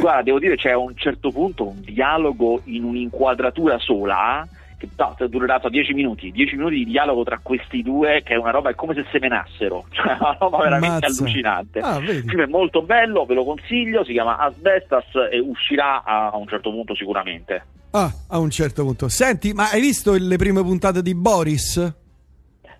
guarda, 0.00 0.22
devo 0.22 0.38
dire, 0.38 0.56
c'è 0.56 0.70
a 0.70 0.78
un 0.78 0.96
certo 0.96 1.30
punto 1.30 1.66
un 1.68 1.80
dialogo 1.80 2.62
in 2.64 2.84
un'inquadratura 2.84 3.78
sola 3.78 4.46
che 4.78 4.88
no, 4.96 5.14
è 5.16 5.28
durato 5.28 5.68
10 5.68 5.94
minuti, 5.94 6.30
10 6.30 6.56
minuti 6.56 6.76
di 6.76 6.84
dialogo 6.84 7.24
tra 7.24 7.40
questi 7.42 7.82
due 7.82 8.22
che 8.22 8.34
è 8.34 8.36
una 8.36 8.50
roba, 8.50 8.70
è 8.70 8.74
come 8.74 8.94
se 8.94 9.06
semenassero, 9.10 9.86
cioè 9.92 10.16
una 10.18 10.36
roba 10.38 10.58
veramente 10.58 11.06
Mazza. 11.06 11.22
allucinante. 11.22 11.78
Ah, 11.80 11.98
il 11.98 12.24
film 12.26 12.42
è 12.42 12.46
molto 12.46 12.82
bello, 12.82 13.24
ve 13.24 13.34
lo 13.34 13.44
consiglio, 13.44 14.04
si 14.04 14.12
chiama 14.12 14.38
Asbestas 14.38 15.06
e 15.30 15.38
uscirà 15.38 16.02
a 16.04 16.36
un 16.36 16.46
certo 16.46 16.70
punto 16.70 16.94
sicuramente. 16.94 17.64
Ah, 17.90 18.12
a 18.28 18.38
un 18.38 18.50
certo 18.50 18.84
punto. 18.84 19.08
Senti, 19.08 19.52
ma 19.52 19.70
hai 19.70 19.80
visto 19.80 20.14
le 20.14 20.36
prime 20.36 20.62
puntate 20.62 21.00
di 21.00 21.14
Boris? 21.14 22.04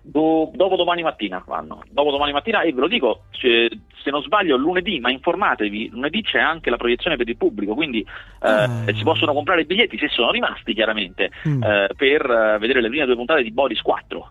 Do, 0.09 0.53
dopo 0.55 0.77
domani 0.77 1.03
mattina 1.03 1.43
vanno. 1.45 1.83
Dopo 1.91 2.13
domani 2.13 2.33
mattina, 2.33 2.63
e 2.63 2.73
ve 2.73 2.81
lo 2.81 2.89
dico, 2.89 3.25
se 3.33 3.69
non 4.11 4.23
sbaglio, 4.23 4.57
lunedì, 4.57 5.01
ma 5.01 5.11
informatevi, 5.11 5.89
lunedì 5.91 6.23
c'è 6.23 6.39
anche 6.39 6.71
la 6.71 6.77
proiezione 6.77 7.17
per 7.17 7.29
il 7.29 7.37
pubblico, 7.37 7.75
quindi 7.75 8.01
eh, 8.01 8.49
ah. 8.49 8.85
si 8.95 9.03
possono 9.03 9.33
comprare 9.33 9.63
i 9.63 9.67
biglietti, 9.67 9.99
se 9.99 10.09
sono 10.09 10.31
rimasti 10.31 10.75
chiaramente, 10.75 11.31
mm. 11.49 11.63
eh, 11.63 11.89
per 11.97 12.31
eh, 12.31 12.59
vedere 12.59 12.81
le 12.81 12.89
prime 12.89 13.05
due 13.05 13.17
puntate 13.17 13.43
di 13.43 13.51
Boris 13.51 13.81
4. 13.81 14.31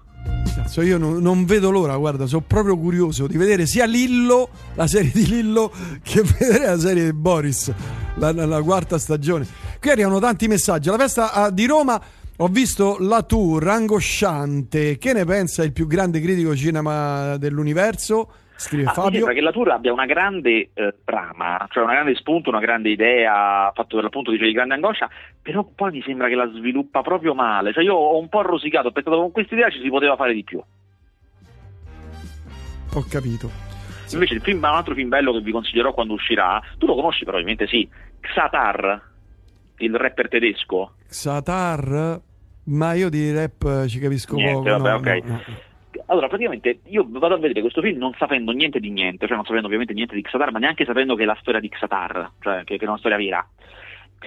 Cazzo, 0.55 0.81
io 0.81 0.97
non, 0.97 1.21
non, 1.21 1.43
vedo 1.43 1.69
l'ora, 1.69 1.97
guarda, 1.97 2.25
sono 2.25 2.43
proprio 2.47 2.77
curioso 2.77 3.27
di 3.27 3.35
vedere 3.35 3.65
sia 3.65 3.85
Lillo, 3.85 4.49
la 4.75 4.87
serie 4.87 5.11
di 5.13 5.27
Lillo, 5.27 5.69
che 6.01 6.21
vedere 6.21 6.65
la 6.65 6.79
serie 6.79 7.03
di 7.03 7.13
Boris, 7.13 7.73
la, 8.15 8.31
la, 8.31 8.45
la 8.45 8.61
quarta 8.61 8.97
stagione. 8.97 9.45
Qui 9.79 9.89
arrivano 9.89 10.19
tanti 10.19 10.47
messaggi. 10.47 10.89
La 10.89 10.97
festa 10.97 11.33
ah, 11.33 11.51
di 11.51 11.65
Roma 11.65 12.01
ho 12.37 12.47
visto 12.47 12.97
la 12.99 13.23
tour 13.23 13.65
angosciante. 13.67 14.97
Che 14.97 15.13
ne 15.13 15.23
pensa 15.25 15.63
il 15.63 15.71
più 15.71 15.87
grande 15.87 16.19
critico 16.19 16.55
cinema 16.55 17.37
dell'universo? 17.37 18.31
Scrive 18.57 18.85
ah, 18.85 18.93
Fabio. 18.93 19.09
Mi 19.09 19.15
sembra 19.15 19.33
che 19.33 19.41
la 19.41 19.51
tour 19.51 19.69
abbia 19.71 19.93
una 19.93 20.05
grande 20.05 20.69
eh, 20.73 20.95
trama, 21.03 21.67
cioè 21.69 21.83
una 21.83 21.93
grande 21.93 22.15
spunto, 22.15 22.49
una 22.49 22.59
grande 22.59 22.89
idea, 22.89 23.71
fatto 23.73 23.95
per 23.95 24.03
l'appunto 24.03 24.31
dice 24.31 24.45
di 24.45 24.53
grande 24.53 24.73
angoscia, 24.73 25.09
però 25.41 25.63
poi 25.75 25.91
mi 25.91 26.01
sembra 26.01 26.27
che 26.27 26.35
la 26.35 26.49
sviluppa 26.53 27.01
proprio 27.01 27.33
male. 27.33 27.73
Cioè 27.73 27.83
io 27.83 27.95
ho 27.95 28.17
un 28.17 28.29
po' 28.29 28.41
rosicato, 28.41 28.89
ho 28.89 28.91
pensato 28.91 29.17
con 29.17 29.31
questa 29.31 29.55
idea 29.55 29.69
ci 29.69 29.81
si 29.81 29.89
poteva 29.89 30.15
fare 30.15 30.33
di 30.33 30.43
più. 30.43 30.61
Ho 32.93 33.05
capito. 33.09 33.49
Invece 34.11 34.35
il 34.35 34.41
film, 34.41 34.59
un 34.59 34.65
altro 34.65 34.93
film 34.93 35.09
bello 35.09 35.33
che 35.33 35.41
vi 35.41 35.51
consiglierò 35.51 35.93
quando 35.93 36.13
uscirà, 36.13 36.61
tu 36.77 36.85
lo 36.85 36.95
conosci 36.95 37.23
probabilmente 37.23 37.67
sì, 37.67 37.87
Xatar 38.21 39.13
il 39.77 39.95
rapper 39.95 40.29
tedesco. 40.29 40.93
Xatar, 41.07 42.21
ma 42.65 42.93
io 42.93 43.09
di 43.09 43.33
rap 43.33 43.85
ci 43.87 43.99
capisco 43.99 44.35
niente, 44.35 44.69
poco. 44.69 44.83
Vabbè, 44.83 44.89
no, 44.89 44.95
ok. 44.95 45.23
No, 45.23 45.33
no. 45.33 45.41
Allora, 46.07 46.27
praticamente 46.27 46.79
io 46.85 47.05
vado 47.07 47.35
a 47.35 47.37
vedere 47.37 47.61
questo 47.61 47.81
film 47.81 47.97
non 47.97 48.13
sapendo 48.17 48.51
niente 48.51 48.79
di 48.79 48.91
niente, 48.91 49.25
cioè 49.25 49.35
non 49.35 49.45
sapendo 49.45 49.65
ovviamente 49.65 49.93
niente 49.93 50.15
di 50.15 50.21
Xatar, 50.21 50.51
ma 50.51 50.59
neanche 50.59 50.85
sapendo 50.85 51.15
che 51.15 51.23
è 51.23 51.25
la 51.25 51.37
storia 51.39 51.59
di 51.59 51.69
Xatar, 51.69 52.31
cioè 52.41 52.63
che, 52.63 52.77
che 52.77 52.85
è 52.85 52.87
una 52.87 52.97
storia 52.97 53.17
vera. 53.17 53.47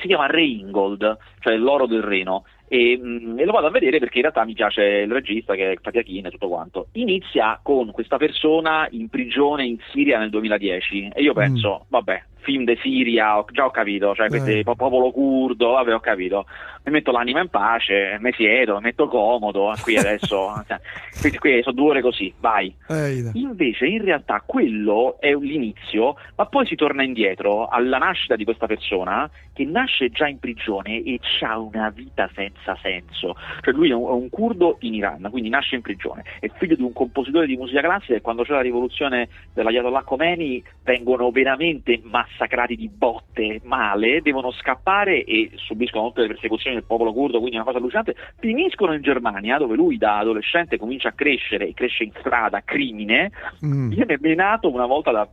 Si 0.00 0.06
chiama 0.06 0.26
Reingold, 0.26 1.16
cioè 1.40 1.56
l'oro 1.56 1.86
del 1.86 2.02
Reno, 2.02 2.44
e, 2.68 2.98
mh, 3.00 3.06
mm, 3.06 3.38
e, 3.38 3.44
lo 3.44 3.52
vado 3.52 3.66
a 3.66 3.70
vedere 3.70 3.98
perché 3.98 4.16
in 4.16 4.22
realtà 4.22 4.44
mi 4.44 4.54
piace 4.54 4.82
il 4.82 5.10
regista 5.10 5.54
che 5.54 5.72
è 5.72 5.76
Fatia 5.80 6.02
Kin 6.02 6.26
e 6.26 6.30
tutto 6.30 6.48
quanto. 6.48 6.88
Inizia 6.92 7.58
con 7.62 7.90
questa 7.90 8.16
persona 8.16 8.86
in 8.90 9.08
prigione 9.08 9.64
in 9.64 9.78
Siria 9.90 10.18
nel 10.18 10.30
2010 10.30 11.10
e 11.14 11.22
io 11.22 11.32
penso, 11.32 11.84
mm. 11.84 11.90
vabbè, 11.90 12.22
film 12.48 12.64
de 12.64 12.78
Siria, 12.80 13.44
già 13.50 13.66
ho 13.66 13.70
capito, 13.70 14.14
cioè 14.14 14.28
questo 14.28 14.48
eh. 14.48 14.62
popolo 14.64 15.10
curdo, 15.10 15.72
vabbè 15.72 15.92
ho 15.92 16.00
capito, 16.00 16.46
mi 16.84 16.92
metto 16.92 17.12
l'anima 17.12 17.42
in 17.42 17.48
pace, 17.48 18.16
mi 18.20 18.32
siedo, 18.32 18.76
mi 18.76 18.84
metto 18.84 19.06
comodo, 19.06 19.74
qui 19.82 19.98
adesso, 19.98 20.54
cioè, 20.66 20.80
qui, 21.20 21.38
qui, 21.38 21.62
sono 21.62 21.74
due 21.74 21.90
ore 21.90 22.00
così, 22.00 22.32
vai. 22.40 22.74
Eh. 22.88 23.30
Invece 23.34 23.84
in 23.84 24.02
realtà 24.02 24.42
quello 24.46 25.18
è 25.20 25.34
l'inizio, 25.34 26.16
ma 26.36 26.46
poi 26.46 26.64
si 26.64 26.74
torna 26.74 27.02
indietro 27.02 27.68
alla 27.68 27.98
nascita 27.98 28.34
di 28.34 28.44
questa 28.44 28.66
persona 28.66 29.28
che 29.52 29.66
nasce 29.66 30.08
già 30.08 30.26
in 30.26 30.38
prigione 30.38 31.02
e 31.02 31.20
ha 31.40 31.58
una 31.58 31.90
vita 31.90 32.30
senza 32.34 32.78
senso, 32.80 33.36
cioè 33.60 33.74
lui 33.74 33.90
è 33.90 33.94
un, 33.94 34.06
è 34.08 34.12
un 34.12 34.30
curdo 34.30 34.78
in 34.80 34.94
Iran, 34.94 35.28
quindi 35.30 35.50
nasce 35.50 35.74
in 35.74 35.82
prigione, 35.82 36.24
è 36.40 36.48
figlio 36.56 36.76
di 36.76 36.82
un 36.82 36.94
compositore 36.94 37.46
di 37.46 37.56
musica 37.56 37.82
classica 37.82 38.14
e 38.14 38.22
quando 38.22 38.44
c'è 38.44 38.52
la 38.52 38.62
rivoluzione 38.62 39.28
dell'Ayatollah 39.52 40.04
Khomeini 40.04 40.64
vengono 40.82 41.30
veramente 41.30 42.00
massacrati 42.02 42.37
massacrati 42.38 42.76
di 42.76 42.88
botte 42.88 43.60
male, 43.64 44.22
devono 44.22 44.52
scappare 44.52 45.24
e 45.24 45.50
subiscono 45.56 46.08
tutte 46.08 46.22
le 46.22 46.28
persecuzioni 46.28 46.76
del 46.76 46.84
popolo 46.84 47.12
curdo, 47.12 47.38
quindi 47.38 47.56
è 47.56 47.58
una 47.58 47.66
cosa 47.66 47.78
allucinante, 47.78 48.14
finiscono 48.38 48.94
in 48.94 49.02
Germania 49.02 49.58
dove 49.58 49.74
lui 49.74 49.98
da 49.98 50.18
adolescente 50.18 50.78
comincia 50.78 51.08
a 51.08 51.12
crescere 51.12 51.68
e 51.68 51.74
cresce 51.74 52.04
in 52.04 52.12
strada, 52.18 52.62
crimine, 52.64 53.32
mm. 53.64 53.88
viene 53.90 54.18
menato 54.20 54.70
una 54.70 54.86
volta 54.86 55.10
da 55.10 55.28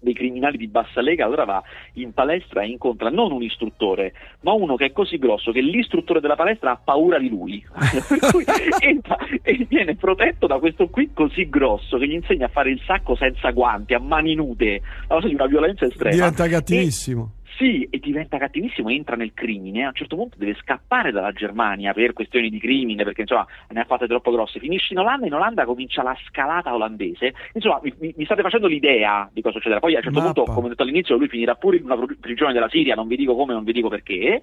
dei 0.00 0.14
criminali 0.14 0.56
di 0.56 0.68
bassa 0.68 1.00
lega, 1.00 1.24
allora 1.24 1.44
va 1.44 1.62
in 1.94 2.12
palestra 2.12 2.62
e 2.62 2.68
incontra 2.68 3.10
non 3.10 3.32
un 3.32 3.42
istruttore, 3.42 4.12
ma 4.40 4.52
uno 4.52 4.76
che 4.76 4.86
è 4.86 4.92
così 4.92 5.18
grosso 5.18 5.52
che 5.52 5.60
l'istruttore 5.60 6.20
della 6.20 6.36
palestra 6.36 6.72
ha 6.72 6.80
paura 6.82 7.18
di 7.18 7.28
lui. 7.28 7.64
entra 8.80 9.16
e 9.42 9.66
viene 9.68 9.96
protetto 9.96 10.46
da 10.46 10.58
questo 10.58 10.88
qui 10.88 11.10
così 11.12 11.48
grosso 11.48 11.98
che 11.98 12.06
gli 12.06 12.12
insegna 12.12 12.46
a 12.46 12.50
fare 12.50 12.70
il 12.70 12.80
sacco 12.86 13.16
senza 13.16 13.50
guanti, 13.50 13.94
a 13.94 14.00
mani 14.00 14.34
nude, 14.34 14.80
la 15.08 15.14
cosa 15.14 15.28
di 15.28 15.34
una 15.34 15.46
violenza 15.46 15.86
estrema. 15.86 16.14
Diventa 16.14 16.48
cattivissimo. 16.48 17.35
Sì, 17.56 17.88
e 17.90 17.98
diventa 17.98 18.36
cattivissimo, 18.36 18.90
entra 18.90 19.16
nel 19.16 19.32
crimine, 19.32 19.84
a 19.84 19.88
un 19.88 19.94
certo 19.94 20.14
punto 20.14 20.36
deve 20.36 20.54
scappare 20.60 21.10
dalla 21.10 21.32
Germania 21.32 21.94
per 21.94 22.12
questioni 22.12 22.50
di 22.50 22.58
crimine, 22.58 23.02
perché 23.02 23.22
insomma 23.22 23.46
ne 23.70 23.80
ha 23.80 23.84
fatte 23.84 24.06
troppo 24.06 24.30
grosse, 24.30 24.60
finisce 24.60 24.92
in 24.92 24.98
Olanda 24.98 25.24
e 25.24 25.28
in 25.28 25.34
Olanda 25.34 25.64
comincia 25.64 26.02
la 26.02 26.14
scalata 26.28 26.74
olandese, 26.74 27.32
insomma 27.54 27.80
mi, 27.82 27.94
mi 27.98 28.24
state 28.26 28.42
facendo 28.42 28.66
l'idea 28.66 29.28
di 29.32 29.40
cosa 29.40 29.54
succederà, 29.54 29.80
poi 29.80 29.94
a 29.94 29.98
un 29.98 30.02
certo 30.02 30.20
Mappa. 30.20 30.32
punto, 30.34 30.52
come 30.52 30.66
ho 30.66 30.68
detto 30.68 30.82
all'inizio, 30.82 31.16
lui 31.16 31.28
finirà 31.28 31.54
pure 31.54 31.78
in 31.78 31.84
una 31.84 31.96
prigione 32.20 32.52
della 32.52 32.68
Siria, 32.68 32.94
non 32.94 33.08
vi 33.08 33.16
dico 33.16 33.34
come, 33.34 33.54
non 33.54 33.64
vi 33.64 33.72
dico 33.72 33.88
perché, 33.88 34.42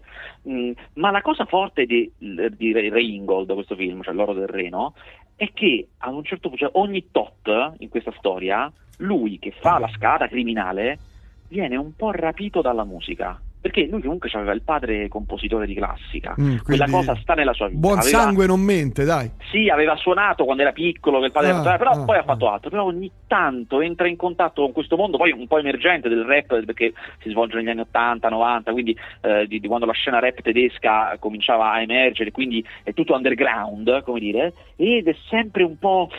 mm, 0.49 0.71
ma 0.95 1.11
la 1.11 1.21
cosa 1.21 1.45
forte 1.45 1.85
di, 1.85 2.11
di 2.17 2.89
Reingold, 2.89 3.53
questo 3.53 3.75
film, 3.75 4.01
cioè 4.01 4.15
L'oro 4.15 4.33
del 4.33 4.47
Reno, 4.47 4.95
è 5.35 5.51
che 5.53 5.89
ad 5.99 6.15
un 6.15 6.23
certo 6.23 6.49
punto, 6.49 6.65
cioè 6.65 6.81
ogni 6.81 7.09
tot 7.11 7.75
in 7.77 7.89
questa 7.89 8.13
storia, 8.17 8.71
lui 8.97 9.37
che 9.37 9.51
fa 9.51 9.77
la 9.77 9.89
scalata 9.89 10.27
criminale 10.27 10.97
viene 11.53 11.75
un 11.75 11.93
po' 11.93 12.09
rapito 12.09 12.61
dalla 12.61 12.83
musica 12.83 13.39
perché 13.63 13.85
lui 13.85 14.01
comunque 14.01 14.29
aveva 14.33 14.51
il 14.51 14.61
padre 14.61 15.07
compositore 15.07 15.65
di 15.65 15.73
classica, 15.73 16.35
mm, 16.37 16.57
quella 16.65 16.85
cosa 16.89 17.15
sta 17.15 17.33
nella 17.33 17.53
sua 17.53 17.69
vita. 17.69 17.79
Buon 17.79 17.99
aveva, 17.99 18.19
sangue 18.19 18.45
non 18.45 18.59
mente, 18.59 19.05
dai. 19.05 19.31
Sì, 19.51 19.69
aveva 19.69 19.95
suonato 19.95 20.43
quando 20.43 20.63
era 20.63 20.73
piccolo, 20.73 21.19
che 21.19 21.27
il 21.27 21.31
padre 21.31 21.51
ah, 21.51 21.61
era, 21.61 21.77
però 21.77 21.91
ah, 21.91 22.03
poi 22.03 22.17
ah. 22.17 22.19
ha 22.19 22.23
fatto 22.23 22.49
altro, 22.49 22.69
però 22.69 22.83
ogni 22.83 23.09
tanto 23.25 23.79
entra 23.79 24.09
in 24.09 24.17
contatto 24.17 24.63
con 24.63 24.73
questo 24.73 24.97
mondo, 24.97 25.15
poi 25.15 25.31
un 25.31 25.47
po' 25.47 25.59
emergente 25.59 26.09
del 26.09 26.25
rap, 26.25 26.65
perché 26.65 26.91
si 27.21 27.29
svolge 27.29 27.55
negli 27.55 27.69
anni 27.69 27.79
80, 27.79 28.27
90, 28.27 28.71
quindi 28.73 28.97
eh, 29.21 29.47
di, 29.47 29.61
di, 29.61 29.67
quando 29.69 29.85
la 29.85 29.93
scena 29.93 30.19
rap 30.19 30.41
tedesca 30.41 31.15
cominciava 31.17 31.71
a 31.71 31.81
emergere, 31.81 32.31
quindi 32.31 32.65
è 32.83 32.93
tutto 32.93 33.13
underground, 33.13 34.03
come 34.03 34.19
dire, 34.19 34.53
ed 34.75 35.07
è 35.07 35.15
sempre 35.29 35.63
un 35.63 35.79
po', 35.79 36.09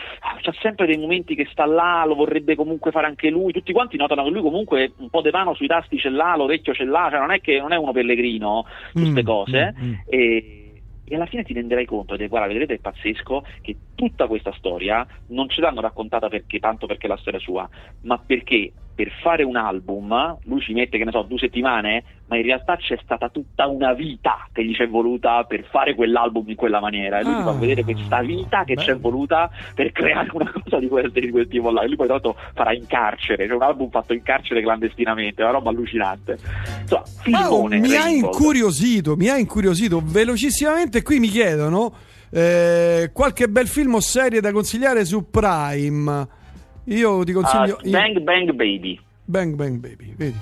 c'ha 0.40 0.54
sempre 0.62 0.86
dei 0.86 0.96
momenti 0.96 1.34
che 1.34 1.46
sta 1.52 1.66
là, 1.66 2.04
lo 2.06 2.14
vorrebbe 2.14 2.54
comunque 2.54 2.90
fare 2.90 3.06
anche 3.06 3.28
lui, 3.28 3.52
tutti 3.52 3.74
quanti 3.74 3.98
notano 3.98 4.24
che 4.24 4.30
lui 4.30 4.40
comunque 4.40 4.92
un 4.96 5.10
po' 5.10 5.20
di 5.20 5.28
mano 5.30 5.52
sui 5.52 5.66
tasti 5.66 5.98
ce 5.98 6.08
l'ha, 6.08 6.36
l'orecchio 6.36 6.72
ce 6.72 6.84
l'ha, 6.84 7.08
cioè 7.10 7.20
non 7.20 7.32
è 7.32 7.33
è 7.34 7.40
che 7.40 7.58
non 7.58 7.72
è 7.72 7.76
uno 7.76 7.92
pellegrino 7.92 8.66
su 8.92 9.00
queste 9.00 9.22
mm, 9.22 9.26
cose 9.26 9.74
mm, 9.78 9.86
mm. 9.86 9.94
E, 10.06 10.82
e, 11.04 11.14
alla 11.14 11.26
fine 11.26 11.44
ti 11.44 11.52
renderai 11.52 11.84
conto 11.84 12.16
di 12.16 12.26
guarda 12.28 12.48
vedrete 12.48 12.74
è 12.74 12.78
pazzesco 12.78 13.44
che 13.60 13.76
tutta 13.94 14.26
questa 14.26 14.52
storia 14.52 15.06
non 15.28 15.48
ce 15.48 15.60
l'hanno 15.60 15.80
raccontata 15.80 16.28
perché 16.28 16.58
tanto 16.58 16.86
perché 16.86 17.06
è 17.06 17.10
la 17.10 17.16
storia 17.16 17.40
sua 17.40 17.68
ma 18.02 18.18
perché 18.18 18.72
per 18.94 19.10
fare 19.22 19.42
un 19.42 19.56
album, 19.56 20.38
lui 20.44 20.60
ci 20.60 20.72
mette, 20.72 20.98
che 20.98 21.04
ne 21.04 21.10
so, 21.10 21.22
due 21.22 21.38
settimane, 21.38 22.04
ma 22.26 22.36
in 22.36 22.42
realtà 22.42 22.76
c'è 22.76 22.98
stata 23.02 23.28
tutta 23.28 23.66
una 23.66 23.92
vita 23.92 24.48
che 24.52 24.64
gli 24.64 24.74
c'è 24.74 24.88
voluta 24.88 25.44
per 25.44 25.64
fare 25.70 25.94
quell'album 25.94 26.48
in 26.48 26.54
quella 26.54 26.80
maniera. 26.80 27.18
E 27.18 27.24
lui 27.24 27.34
ah, 27.34 27.36
ti 27.38 27.42
fa 27.42 27.52
vedere 27.52 27.84
questa 27.84 28.20
vita 28.22 28.64
che 28.64 28.74
c'è 28.76 28.96
voluta 28.96 29.50
per 29.74 29.92
creare 29.92 30.30
una 30.32 30.52
cosa 30.52 30.78
di 30.78 30.88
quel, 30.88 31.10
di 31.10 31.30
quel 31.30 31.48
tipo 31.48 31.70
là. 31.70 31.82
E 31.82 31.86
lui 31.86 31.96
poi 31.96 32.06
tra 32.06 32.14
l'altro 32.14 32.36
farà 32.54 32.72
in 32.72 32.86
carcere, 32.86 33.46
cioè 33.46 33.56
un 33.56 33.62
album 33.62 33.90
fatto 33.90 34.12
in 34.12 34.22
carcere 34.22 34.62
clandestinamente, 34.62 35.42
è 35.42 35.44
una 35.44 35.54
roba 35.54 35.70
allucinante. 35.70 36.38
Insomma, 36.80 37.04
filmone, 37.22 37.76
oh, 37.78 37.80
mi 37.80 37.96
ha 37.96 38.08
incuriosito, 38.08 39.16
mi 39.16 39.28
ha 39.28 39.36
incuriosito 39.36 40.00
velocissimamente. 40.02 41.02
Qui 41.02 41.18
mi 41.18 41.28
chiedono 41.28 41.92
eh, 42.30 43.10
qualche 43.12 43.48
bel 43.48 43.68
film 43.68 43.94
o 43.94 44.00
serie 44.00 44.40
da 44.40 44.52
consigliare 44.52 45.04
su 45.04 45.28
Prime. 45.30 46.42
Io 46.84 47.24
ti 47.24 47.32
consiglio... 47.32 47.78
Uh, 47.82 47.90
bang 47.90 48.18
Bang 48.20 48.52
Baby. 48.52 49.00
Bang 49.24 49.54
Bang 49.54 49.78
Baby, 49.78 50.14
vedi? 50.16 50.36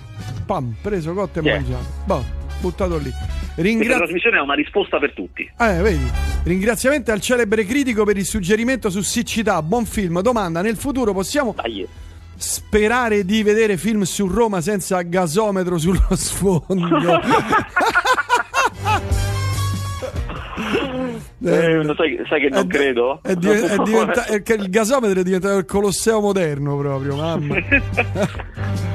Pam, 0.44 0.74
preso, 0.82 1.12
cotto 1.12 1.38
e 1.38 1.42
Yeah. 1.42 1.60
mangiato. 1.60 1.84
Boh, 2.04 2.24
buttato 2.60 2.96
lì. 2.98 3.10
Questa 3.10 3.62
Ringrazio... 3.62 3.96
trasmissione 3.96 4.36
è 4.38 4.40
una 4.40 4.54
risposta 4.54 4.98
per 4.98 5.12
tutti. 5.12 5.48
Eh, 5.58 5.80
vedi. 5.82 6.10
Ringraziamento 6.44 7.12
al 7.12 7.20
celebre 7.20 7.64
critico 7.64 8.04
per 8.04 8.16
il 8.16 8.24
suggerimento 8.24 8.90
su 8.90 9.02
siccità. 9.02 9.62
Buon 9.62 9.84
film. 9.84 10.20
Domanda: 10.22 10.62
nel 10.62 10.76
futuro 10.76 11.12
possiamo 11.12 11.54
Dai. 11.54 11.86
sperare 12.34 13.24
di 13.24 13.42
vedere 13.44 13.76
film 13.76 14.02
su 14.02 14.26
Roma 14.26 14.60
senza 14.60 15.00
gasometro 15.02 15.78
sullo 15.78 16.08
sfondo? 16.16 17.20
Eh, 21.44 21.82
lo 21.82 21.94
sai, 21.94 22.20
sai 22.28 22.40
che 22.40 22.48
non 22.48 22.60
È- 22.60 22.66
credo? 22.66 23.20
È, 23.22 23.34
di- 23.34 23.48
è 23.48 23.76
diventa- 23.84 24.24
è 24.26 24.42
il 24.46 24.70
gasometro 24.70 25.20
è 25.20 25.22
diventato 25.24 25.58
il 25.58 25.64
Colosseo 25.64 26.20
moderno 26.20 26.76
proprio, 26.76 27.16
mamma. 27.16 27.56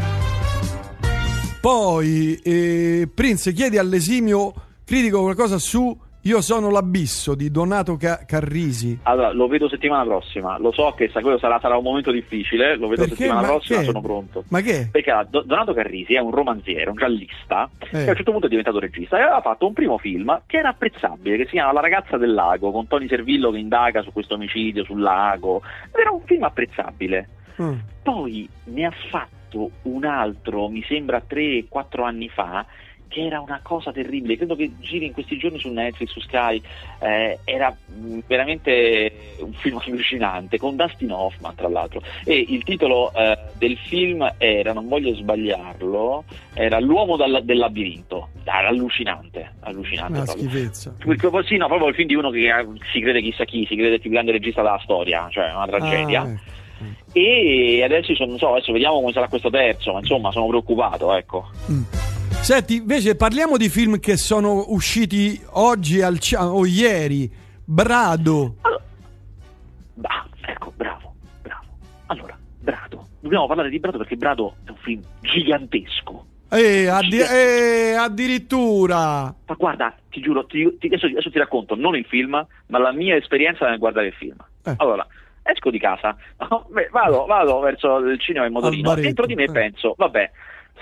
Poi, 1.60 2.36
eh, 2.44 3.10
Prince, 3.14 3.52
chiedi 3.52 3.78
all'esimio 3.78 4.54
critico 4.86 5.22
qualcosa 5.22 5.58
su 5.58 5.98
Io 6.28 6.42
sono 6.42 6.70
l'abisso 6.70 7.36
di 7.36 7.50
Donato 7.50 7.96
Ca- 7.96 8.26
Carrisi. 8.26 9.00
Allora, 9.04 9.32
lo 9.32 9.48
vedo 9.48 9.70
settimana 9.70 10.04
prossima. 10.04 10.58
Lo 10.60 10.74
so 10.74 10.92
che 10.92 11.10
quello 11.10 11.38
sarà, 11.38 11.58
sarà 11.62 11.78
un 11.78 11.84
momento 11.84 12.12
difficile. 12.12 12.76
Lo 12.76 12.90
vedo 12.90 13.04
Perché? 13.04 13.16
settimana 13.16 13.42
Ma 13.42 13.48
prossima, 13.48 13.80
che? 13.80 13.86
sono 13.86 14.02
pronto. 14.02 14.44
Ma 14.50 14.60
che? 14.60 14.90
Perché 14.92 15.26
Do- 15.30 15.44
Donato 15.44 15.74
Carrisi 15.74 16.16
è 16.16 16.20
un 16.20 16.32
romanziere, 16.32 16.90
un 16.90 16.98
giallista, 16.98 17.70
Eh. 17.80 17.88
che 17.90 17.98
a 18.08 18.10
un 18.10 18.16
certo 18.16 18.32
punto 18.32 18.48
è 18.48 18.50
diventato 18.50 18.78
regista 18.78 19.18
e 19.18 19.22
aveva 19.22 19.40
fatto 19.40 19.68
un 19.68 19.72
primo 19.72 19.98
film 20.00 20.42
che 20.46 20.58
era 20.58 20.68
apprezzabile, 20.70 21.38
che 21.38 21.46
si 21.46 21.52
chiama 21.52 21.72
La 21.72 21.80
ragazza 21.80 22.18
del 22.18 22.34
lago, 22.34 22.72
con 22.72 22.88
Tony 22.88 23.08
Servillo 23.08 23.50
che 23.52 23.60
indaga 23.60 24.02
su 24.02 24.12
questo 24.12 24.34
omicidio 24.34 24.84
sul 24.84 25.00
lago. 25.00 25.62
Era 25.98 26.12
un 26.12 26.20
film 26.26 26.44
apprezzabile. 26.44 27.30
Mm. 27.62 27.74
Poi 28.04 28.50
ne 28.66 28.86
ha 28.86 28.92
fatto 29.10 29.72
un 29.84 30.04
altro, 30.04 30.68
mi 30.68 30.84
sembra 30.90 31.22
3-4 31.26 32.04
anni 32.04 32.28
fa, 32.28 32.66
che 33.08 33.26
era 33.26 33.40
una 33.40 33.60
cosa 33.64 33.92
terribile. 33.92 34.38
Credo 34.38 34.56
che 34.56 34.72
giri 34.80 35.06
in 35.06 35.14
questi 35.14 35.38
giorni 35.38 35.60
su 35.60 35.70
Netflix, 35.70 36.10
su 36.10 36.20
Sky. 36.22 36.62
Eh, 37.00 37.40
era 37.44 37.76
mh, 37.86 38.20
veramente 38.28 39.12
un 39.40 39.54
film 39.54 39.82
allucinante, 39.84 40.58
con 40.58 40.76
Dustin 40.76 41.12
Hoffman, 41.12 41.56
tra 41.56 41.68
l'altro. 41.68 42.02
E 42.24 42.46
il 42.48 42.64
titolo 42.64 43.14
eh, 43.14 43.38
del 43.58 43.78
film 43.78 44.30
era, 44.38 44.74
non 44.74 44.88
voglio 44.88 45.14
sbagliarlo, 45.16 46.24
era 46.54 46.80
L'uomo 46.80 47.16
dal- 47.16 47.44
del 47.44 47.58
labirinto. 47.58 48.30
Era 48.44 48.68
allucinante, 48.68 49.52
allucinante. 49.62 50.14
Una 50.14 50.24
proprio. 50.24 50.50
schifezza. 50.50 50.96
Perché 50.98 51.30
sì, 51.46 51.58
no, 51.58 51.68
proprio 51.68 51.90
il 51.90 51.96
film 51.96 52.08
di 52.08 52.16
uno 52.16 52.30
che 52.30 52.48
eh, 52.48 52.68
si 52.92 53.00
crede 53.00 53.22
chissà 53.22 53.46
chi, 53.46 53.66
si 53.66 53.76
crede 53.76 53.96
il 53.96 54.02
più 54.02 54.10
grande 54.10 54.32
regista 54.32 54.62
della 54.62 54.80
storia, 54.84 55.28
cioè 55.32 55.52
una 55.54 55.68
tragedia. 55.68 56.22
Ah, 56.22 56.30
ecco. 56.30 56.56
E 57.14 57.82
adesso 57.84 58.14
sono, 58.14 58.30
non 58.30 58.38
so, 58.38 58.52
adesso 58.52 58.72
vediamo 58.72 59.00
come 59.00 59.12
sarà 59.12 59.28
questo 59.28 59.50
terzo, 59.50 59.94
ma 59.94 60.00
insomma 60.00 60.32
sono 60.32 60.48
preoccupato, 60.48 61.16
ecco. 61.16 61.50
Mm. 61.72 61.82
Senti, 62.48 62.76
invece 62.78 63.18
parliamo 63.18 63.58
di 63.58 63.68
film 63.68 64.00
che 64.00 64.16
sono 64.16 64.68
usciti 64.70 65.38
oggi 65.56 66.02
al 66.02 66.18
ci- 66.20 66.36
o 66.36 66.66
ieri. 66.66 67.30
Brado. 67.66 68.56
Allora, 68.62 68.82
ah, 70.04 70.26
ecco, 70.46 70.72
bravo, 70.78 71.14
bravo. 71.42 71.66
Allora, 72.06 72.38
Brado. 72.62 73.06
Dobbiamo 73.20 73.48
parlare 73.48 73.70
di 73.70 73.80
Brado 73.82 73.98
perché 73.98 74.16
Brado 74.16 74.56
è 74.64 74.70
un 74.70 74.78
film 74.78 75.02
gigantesco. 75.20 76.26
Eh, 76.50 76.88
addi- 76.88 77.20
eh, 77.20 77.96
addirittura. 78.00 79.24
Ma 79.46 79.56
guarda, 79.58 79.94
ti 80.10 80.22
giuro, 80.22 80.46
ti- 80.46 80.78
ti- 80.80 80.88
adesso, 80.88 81.08
adesso 81.08 81.30
ti 81.30 81.40
racconto 81.40 81.76
non 81.76 81.98
il 81.98 82.06
film, 82.06 82.32
ma 82.68 82.80
la 82.80 82.94
mia 82.94 83.18
esperienza 83.18 83.68
nel 83.68 83.78
guardare 83.78 84.08
il 84.08 84.14
film. 84.14 84.38
Eh. 84.64 84.74
Allora, 84.78 85.06
esco 85.44 85.70
di 85.70 85.80
casa, 85.80 86.16
vado, 86.94 87.26
vado 87.26 87.60
verso 87.60 87.98
il 87.98 88.18
cinema 88.22 88.46
in 88.46 88.54
motorino, 88.54 88.96
dentro 88.96 89.26
di 89.26 89.36
me 89.36 89.44
eh. 89.44 89.52
penso, 89.52 89.96
vabbè, 89.98 90.32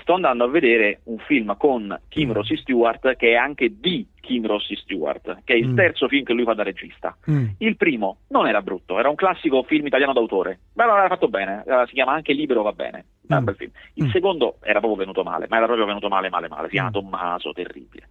sto 0.06 0.14
andando 0.14 0.44
a 0.44 0.48
vedere 0.48 1.00
un 1.06 1.18
film 1.18 1.56
con 1.56 1.98
Kim 2.06 2.32
Rossi 2.32 2.56
Stewart 2.58 3.16
che 3.16 3.30
è 3.32 3.34
anche 3.34 3.74
di 3.80 4.06
Kim 4.20 4.46
Rossi 4.46 4.76
Stewart, 4.76 5.38
che 5.42 5.54
è 5.54 5.56
il 5.56 5.70
Mm. 5.70 5.74
terzo 5.74 6.06
film 6.06 6.22
che 6.22 6.32
lui 6.32 6.44
fa 6.44 6.54
da 6.54 6.62
regista. 6.62 7.16
Mm. 7.28 7.46
Il 7.58 7.76
primo 7.76 8.18
non 8.28 8.46
era 8.46 8.62
brutto, 8.62 9.00
era 9.00 9.08
un 9.08 9.16
classico 9.16 9.64
film 9.64 9.84
italiano 9.88 10.12
d'autore, 10.12 10.60
ma 10.74 10.86
l'aveva 10.86 11.08
fatto 11.08 11.26
bene, 11.26 11.64
eh, 11.66 11.84
si 11.88 11.94
chiama 11.94 12.12
anche 12.12 12.32
Libero 12.34 12.62
va 12.62 12.70
bene, 12.72 13.04
era 13.26 13.38
un 13.38 13.42
Mm. 13.42 13.44
bel 13.46 13.56
film. 13.56 13.70
Il 13.94 14.04
Mm. 14.04 14.10
secondo 14.10 14.58
era 14.62 14.78
proprio 14.78 15.00
venuto 15.00 15.24
male, 15.24 15.46
ma 15.48 15.56
era 15.56 15.66
proprio 15.66 15.86
venuto 15.86 16.06
male, 16.08 16.28
male, 16.30 16.46
male, 16.48 16.68
si 16.68 16.74
chiama 16.74 16.90
Mm. 16.90 16.92
Tommaso, 16.92 17.52
terribile. 17.52 18.06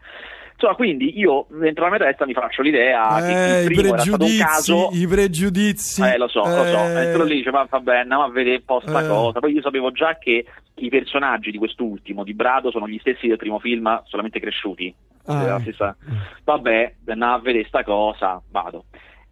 Insomma, 0.57 0.75
quindi 0.75 1.19
io 1.19 1.47
dentro 1.49 1.83
la 1.83 1.89
mia 1.89 1.99
testa 1.99 2.25
mi 2.25 2.33
faccio 2.33 2.61
l'idea 2.61 3.15
che 3.19 3.57
Eh, 3.59 3.63
il 3.65 3.71
i 3.71 3.75
primo 3.75 3.93
era 3.93 4.03
stato 4.03 4.23
un 4.23 4.37
caso 4.39 4.89
i 4.93 5.05
pregiudizi. 5.05 6.01
eh, 6.01 6.17
lo 6.17 6.29
so, 6.29 6.39
lo 6.39 6.63
so. 6.65 6.77
Eh, 6.97 7.09
E 7.09 7.11
tu 7.13 7.23
lì 7.23 7.35
dice, 7.35 7.51
ma 7.51 7.67
va 7.69 7.79
bene, 7.81 7.99
andiamo 7.99 8.23
a 8.23 8.29
vedere 8.29 8.55
un 8.57 8.63
po' 8.65 8.79
sta 8.81 9.03
Eh. 9.03 9.07
cosa. 9.07 9.39
Poi 9.41 9.51
io 9.51 9.61
sapevo 9.61 9.91
già 9.91 10.17
che 10.17 10.45
i 10.75 10.89
personaggi 10.89 11.51
di 11.51 11.57
quest'ultimo, 11.57 12.23
di 12.23 12.33
Brado, 12.33 12.71
sono 12.71 12.87
gli 12.87 12.97
stessi 12.99 13.27
del 13.27 13.35
primo 13.37 13.59
film, 13.59 14.01
solamente 14.05 14.39
cresciuti. 14.39 14.93
Ah, 15.25 15.43
Eh, 15.43 15.47
la 15.47 15.57
eh. 15.57 15.61
stessa- 15.61 15.95
Vabbè, 16.45 16.95
andiamo 17.07 17.33
a 17.33 17.39
vedere 17.39 17.65
sta 17.67 17.83
cosa, 17.83 18.41
vado. 18.49 18.85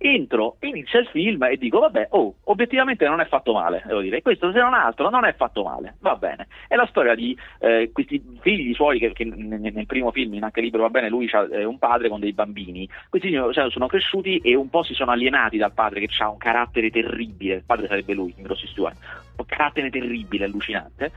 Entro, 0.06 0.58
inizia 0.60 1.00
il 1.00 1.08
film 1.08 1.44
e 1.44 1.56
dico, 1.56 1.80
vabbè, 1.80 2.08
oh, 2.10 2.36
obiettivamente 2.44 3.08
non 3.08 3.22
è 3.22 3.26
fatto 3.26 3.54
male, 3.54 3.84
devo 3.86 4.02
dire. 4.02 4.22
Questo, 4.22 4.52
se 4.52 4.60
non 4.60 4.74
altro, 4.74 5.10
non 5.10 5.24
è 5.24 5.34
fatto 5.34 5.64
male, 5.64 5.96
va 6.02 6.18
bene. 6.18 6.48
È 6.68 6.76
la 6.76 6.86
storia 6.88 7.16
di 7.16 7.38
eh, 7.60 7.90
questi 7.94 8.22
figli 8.42 8.74
suoi, 8.74 9.00
che, 9.00 9.14
che 9.14 9.24
nel, 9.24 9.86
primo 9.86 10.12
film, 10.12 10.34
in 10.34 10.44
anche 10.44 10.60
libro, 10.60 10.82
va 10.82 10.90
bene, 10.90 11.08
lui 11.08 11.30
ha 11.32 11.48
un 11.66 11.80
padre 11.80 12.10
con 12.10 12.20
dei 12.20 12.34
bambini. 12.34 12.86
Questi 13.10 13.32
cioè, 13.32 13.72
sono 13.72 13.88
cresciuti 13.88 14.40
e 14.40 14.56
un 14.56 14.70
po' 14.70 14.84
si 14.84 14.94
sono 14.94 15.12
alienati 15.12 15.56
dal 15.56 15.72
padre, 15.72 16.02
che 16.02 16.10
ha 16.22 16.30
un 16.30 16.36
carattere 16.36 16.90
terribile. 16.90 17.56
Il 17.56 17.64
padre 17.66 17.88
sarebbe 17.88 18.14
lui, 18.14 18.34
Kim 18.34 18.46
Rossi 18.46 18.68
Stewart. 18.68 18.98
Un 19.38 19.46
carattere 19.46 19.90
terribile, 19.90 20.44
allucinante. 20.44 21.14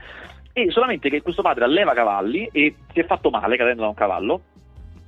E 0.53 0.71
solamente 0.71 1.09
che 1.09 1.21
questo 1.21 1.41
padre 1.41 1.65
alleva 1.65 1.93
cavalli 1.93 2.47
e 2.53 2.73
si 2.93 3.01
è 3.01 3.03
fatto 3.03 3.29
male 3.31 3.57
cadendo 3.57 3.81
da 3.81 3.89
un 3.89 3.95
cavallo 3.95 4.41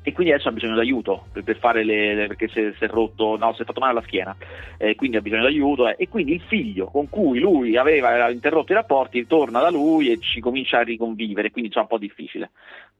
e 0.01 0.13
quindi 0.13 0.33
adesso 0.33 0.49
ha 0.49 0.51
bisogno 0.51 0.75
d'aiuto 0.75 1.27
per, 1.31 1.43
per 1.43 1.57
fare 1.57 1.83
le, 1.83 2.15
le- 2.15 2.27
perché 2.27 2.47
si 2.47 2.59
è, 2.59 2.87
rotto, 2.87 3.37
no, 3.37 3.53
si 3.53 3.61
è 3.61 3.65
fatto 3.65 3.79
male 3.79 3.91
alla 3.91 4.01
schiena, 4.03 4.35
eh, 4.77 4.95
quindi 4.95 5.17
ha 5.17 5.21
bisogno 5.21 5.43
d'aiuto 5.43 5.87
eh, 5.89 5.95
e 5.97 6.07
quindi 6.07 6.33
il 6.33 6.41
figlio 6.41 6.87
con 6.87 7.09
cui 7.09 7.39
lui 7.39 7.77
aveva 7.77 8.29
interrotto 8.29 8.71
i 8.71 8.75
rapporti 8.75 9.27
torna 9.27 9.59
da 9.59 9.69
lui 9.69 10.11
e 10.11 10.19
ci 10.19 10.39
comincia 10.39 10.79
a 10.79 10.83
riconvivere, 10.83 11.51
quindi 11.51 11.69
c'è 11.69 11.79
un 11.79 11.87
po' 11.87 11.97
difficile. 11.97 12.51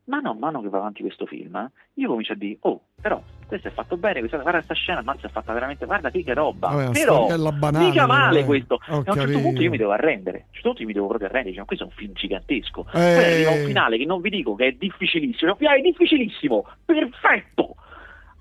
Ma 0.10 0.22
man 0.22 0.39
mano 0.39 0.60
che 0.62 0.69
va 0.69 0.80
avanti 0.80 1.02
questo 1.04 1.28
film, 1.28 1.56
eh, 1.56 1.69
io 1.93 2.08
comincio 2.08 2.34
a 2.34 2.36
dire, 2.36 2.58
oh, 2.62 2.82
però 3.00 3.22
questo 3.45 3.67
è 3.67 3.72
fatto 3.72 3.95
bene, 3.95 4.17
questa, 4.19 4.38
guarda 4.38 4.58
questa 4.58 4.74
scena, 4.74 5.04
mazza 5.04 5.28
è 5.28 5.30
fatta 5.30 5.54
veramente, 5.54 5.86
guarda 5.86 6.10
che 6.10 6.24
roba, 6.34 6.69
Vabbè, 6.69 6.91
però 6.91 7.28
banale, 7.52 7.86
mica 7.86 8.08
male 8.08 8.39
eh. 8.39 8.45
questo. 8.45 8.74
Ho 8.76 8.80
e 8.88 8.91
a 8.91 8.95
un 8.98 9.04
certo 9.04 9.19
capito. 9.22 9.39
punto 9.39 9.62
io 9.62 9.69
mi 9.69 9.78
devo 9.78 9.91
arrendere, 9.91 10.38
a 10.38 10.41
un 10.48 10.54
certo 10.54 10.67
punto 10.69 10.82
io 10.82 10.88
mi 10.88 10.93
devo 10.93 11.08
proprio 11.08 11.28
arrendere, 11.28 11.52
dicevo, 11.52 11.67
questo 11.67 11.86
è 11.86 11.88
un 11.88 11.93
film 11.95 12.13
gigantesco. 12.13 12.86
Eh. 12.88 12.91
Poi 12.91 13.24
arriva 13.24 13.52
un 13.52 13.65
finale 13.65 13.98
che 14.00 14.06
non 14.06 14.22
vi 14.22 14.30
dico 14.32 14.56
che 14.56 14.65
è 14.67 14.72
difficilissimo, 14.72 15.56
cioè, 15.60 15.78
è 15.78 15.82
difficilissimo, 15.82 16.65
perfetto. 16.86 17.76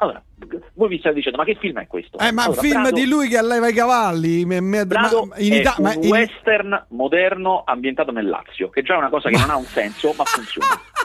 Allora, 0.00 0.22
voi 0.74 0.88
vi 0.88 0.98
state 1.00 1.16
dicendo, 1.16 1.36
ma 1.38 1.44
che 1.44 1.56
film 1.56 1.80
è 1.80 1.86
questo? 1.88 2.18
Eh, 2.18 2.30
ma 2.32 2.44
allora, 2.44 2.60
film 2.60 2.82
Brado- 2.82 2.96
di 2.96 3.06
lui 3.06 3.28
che 3.28 3.36
alleva 3.36 3.68
i 3.68 3.74
cavalli. 3.74 4.44
me- 4.44 4.60
me- 4.60 4.86
ma 4.86 5.08
in 5.38 5.52
è 5.52 5.56
Ita- 5.58 5.74
un 5.78 5.84
ma 5.84 5.92
in- 5.94 6.06
western 6.08 6.86
moderno 6.90 7.62
ambientato 7.66 8.12
nel 8.12 8.26
Lazio, 8.28 8.70
che 8.70 8.82
già 8.82 8.94
è 8.94 8.96
una 8.98 9.08
cosa 9.10 9.28
che 9.28 9.36
non 9.36 9.50
ha 9.50 9.56
un 9.56 9.64
senso, 9.64 10.14
ma 10.16 10.22
funziona. 10.24 10.66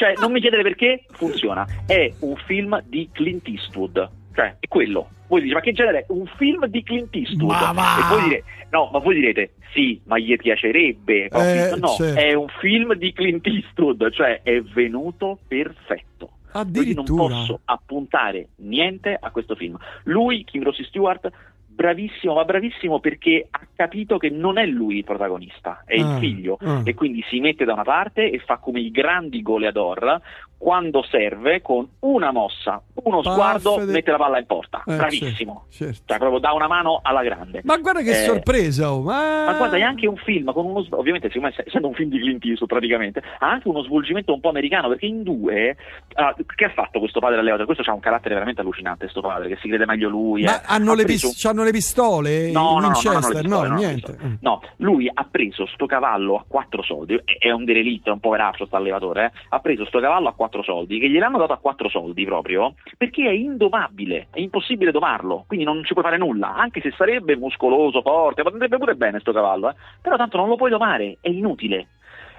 Cioè, 0.00 0.14
non 0.18 0.32
mi 0.32 0.40
chiedere 0.40 0.62
perché, 0.62 1.04
funziona. 1.10 1.66
È 1.84 2.10
un 2.20 2.34
film 2.46 2.82
di 2.86 3.10
Clint 3.12 3.46
Eastwood, 3.46 4.08
cioè, 4.34 4.56
è 4.58 4.66
quello. 4.66 5.10
Voi 5.26 5.42
dite, 5.42 5.52
ma 5.52 5.60
che 5.60 5.72
genere 5.72 5.98
è? 5.98 6.04
Un 6.08 6.24
film 6.38 6.64
di 6.68 6.82
Clint 6.82 7.14
Eastwood. 7.14 7.50
Ma 7.50 7.72
va! 7.72 7.98
E 7.98 8.08
voi 8.08 8.22
direte, 8.22 8.44
no, 8.70 8.88
ma 8.90 8.98
voi 8.98 9.16
direte, 9.16 9.56
sì, 9.74 10.00
ma 10.04 10.16
gli 10.16 10.34
piacerebbe. 10.36 11.26
Eh, 11.26 11.76
no, 11.76 11.88
certo. 11.88 12.18
è 12.18 12.32
un 12.32 12.46
film 12.60 12.94
di 12.94 13.12
Clint 13.12 13.46
Eastwood, 13.46 14.10
cioè 14.10 14.40
è 14.42 14.62
venuto 14.62 15.38
perfetto. 15.46 16.30
Quindi 16.50 16.94
non 16.94 17.04
posso 17.04 17.60
appuntare 17.66 18.48
niente 18.56 19.14
a 19.20 19.30
questo 19.30 19.54
film. 19.54 19.76
Lui, 20.04 20.44
Kim 20.44 20.62
Rossi 20.62 20.82
Stewart, 20.84 21.30
bravissimo, 21.80 22.34
ma 22.34 22.44
bravissimo 22.44 23.00
perché 23.00 23.46
ha 23.50 23.60
capito 23.74 24.18
che 24.18 24.28
non 24.28 24.58
è 24.58 24.66
lui 24.66 24.98
il 24.98 25.04
protagonista, 25.04 25.82
è 25.86 25.98
Ah, 25.98 26.14
il 26.14 26.18
figlio. 26.18 26.58
ah. 26.60 26.82
E 26.84 26.92
quindi 26.92 27.24
si 27.30 27.40
mette 27.40 27.64
da 27.64 27.72
una 27.72 27.84
parte 27.84 28.30
e 28.30 28.38
fa 28.40 28.58
come 28.58 28.80
i 28.80 28.90
grandi 28.90 29.40
goleador 29.40 30.20
quando 30.60 31.02
serve 31.02 31.62
con 31.62 31.88
una 32.00 32.32
mossa, 32.32 32.82
uno 33.04 33.22
Paff 33.22 33.32
sguardo, 33.32 33.84
de- 33.86 33.92
mette 33.92 34.10
la 34.10 34.18
palla 34.18 34.38
in 34.38 34.44
porta. 34.44 34.82
Eh, 34.86 34.94
Bravissimo. 34.94 35.64
certo. 35.70 36.02
Cioè, 36.04 36.18
proprio 36.18 36.38
dà 36.38 36.52
una 36.52 36.68
mano 36.68 37.00
alla 37.02 37.22
grande. 37.22 37.62
Ma 37.64 37.78
guarda 37.78 38.02
che 38.02 38.10
Eh, 38.10 38.24
sorpresa, 38.26 38.92
oh, 38.92 39.00
ma... 39.00 39.46
ma 39.46 39.54
guarda, 39.54 39.78
è 39.78 39.80
anche 39.80 40.06
un 40.06 40.16
film 40.16 40.52
con 40.52 40.66
uno. 40.66 40.84
Ovviamente, 40.90 41.28
secondo 41.28 41.54
me, 41.56 41.64
essendo 41.66 41.88
un 41.88 41.94
film 41.94 42.10
di 42.10 42.18
Clint 42.18 42.44
Eastwood 42.44 42.68
praticamente, 42.68 43.22
ha 43.38 43.48
anche 43.48 43.68
uno 43.68 43.82
svolgimento 43.84 44.34
un 44.34 44.40
po' 44.40 44.50
americano 44.50 44.88
perché 44.88 45.06
in 45.06 45.22
due. 45.22 45.76
ah, 46.14 46.34
che 46.54 46.64
ha 46.66 46.70
fatto 46.70 46.98
questo 46.98 47.20
padre 47.20 47.38
allevatore? 47.38 47.64
Questo 47.64 47.82
ha 47.90 47.94
un 47.94 48.00
carattere 48.00 48.34
veramente 48.34 48.60
allucinante, 48.60 49.04
questo 49.04 49.22
padre, 49.22 49.48
che 49.48 49.56
si 49.62 49.68
crede 49.68 49.86
meglio 49.86 50.10
lui. 50.10 50.42
Ma 50.42 50.60
eh. 50.60 50.64
hanno 50.66 50.92
Ha 50.92 50.96
le, 50.96 51.04
preso- 51.04 51.28
pis- 51.28 51.40
c'hanno 51.42 51.62
le 51.62 51.68
le 51.70 51.76
pistole? 51.76 52.50
No, 52.50 52.60
no, 52.74 52.80
no, 52.80 52.86
Winchester? 52.88 53.36
hanno 53.36 53.48
no, 53.48 53.58
hanno 53.60 53.74
le 53.76 53.86
niente. 53.86 54.16
No, 54.40 54.60
lui 54.78 55.08
ha 55.12 55.24
preso 55.30 55.64
sto 55.66 55.86
cavallo 55.86 56.34
a 56.36 56.44
quattro 56.46 56.82
soldi, 56.82 57.14
è, 57.14 57.22
è 57.46 57.50
un 57.52 57.64
derelitto, 57.64 58.10
è 58.10 58.12
un 58.12 58.18
poveraccio 58.18 58.66
sta 58.66 58.76
allevatore, 58.76 59.26
eh? 59.26 59.30
ha 59.50 59.60
preso 59.60 59.84
sto 59.86 60.00
cavallo 60.00 60.26
a 60.28 60.32
quattro 60.32 60.49
soldi, 60.62 60.98
che 60.98 61.08
gliel'hanno 61.08 61.38
dato 61.38 61.52
a 61.52 61.58
quattro 61.58 61.88
soldi 61.88 62.24
proprio, 62.24 62.74
perché 62.96 63.26
è 63.26 63.32
indomabile, 63.32 64.26
è 64.30 64.40
impossibile 64.40 64.90
domarlo, 64.90 65.44
quindi 65.46 65.64
non 65.64 65.84
ci 65.84 65.92
puoi 65.92 66.04
fare 66.04 66.18
nulla, 66.18 66.54
anche 66.54 66.80
se 66.80 66.92
sarebbe 66.96 67.36
muscoloso, 67.36 68.02
forte, 68.02 68.42
andrebbe 68.42 68.78
pure 68.78 68.96
bene 68.96 69.20
sto 69.20 69.32
cavallo, 69.32 69.70
eh? 69.70 69.74
però 70.02 70.16
tanto 70.16 70.36
non 70.36 70.48
lo 70.48 70.56
puoi 70.56 70.70
domare, 70.70 71.18
è 71.20 71.28
inutile. 71.28 71.88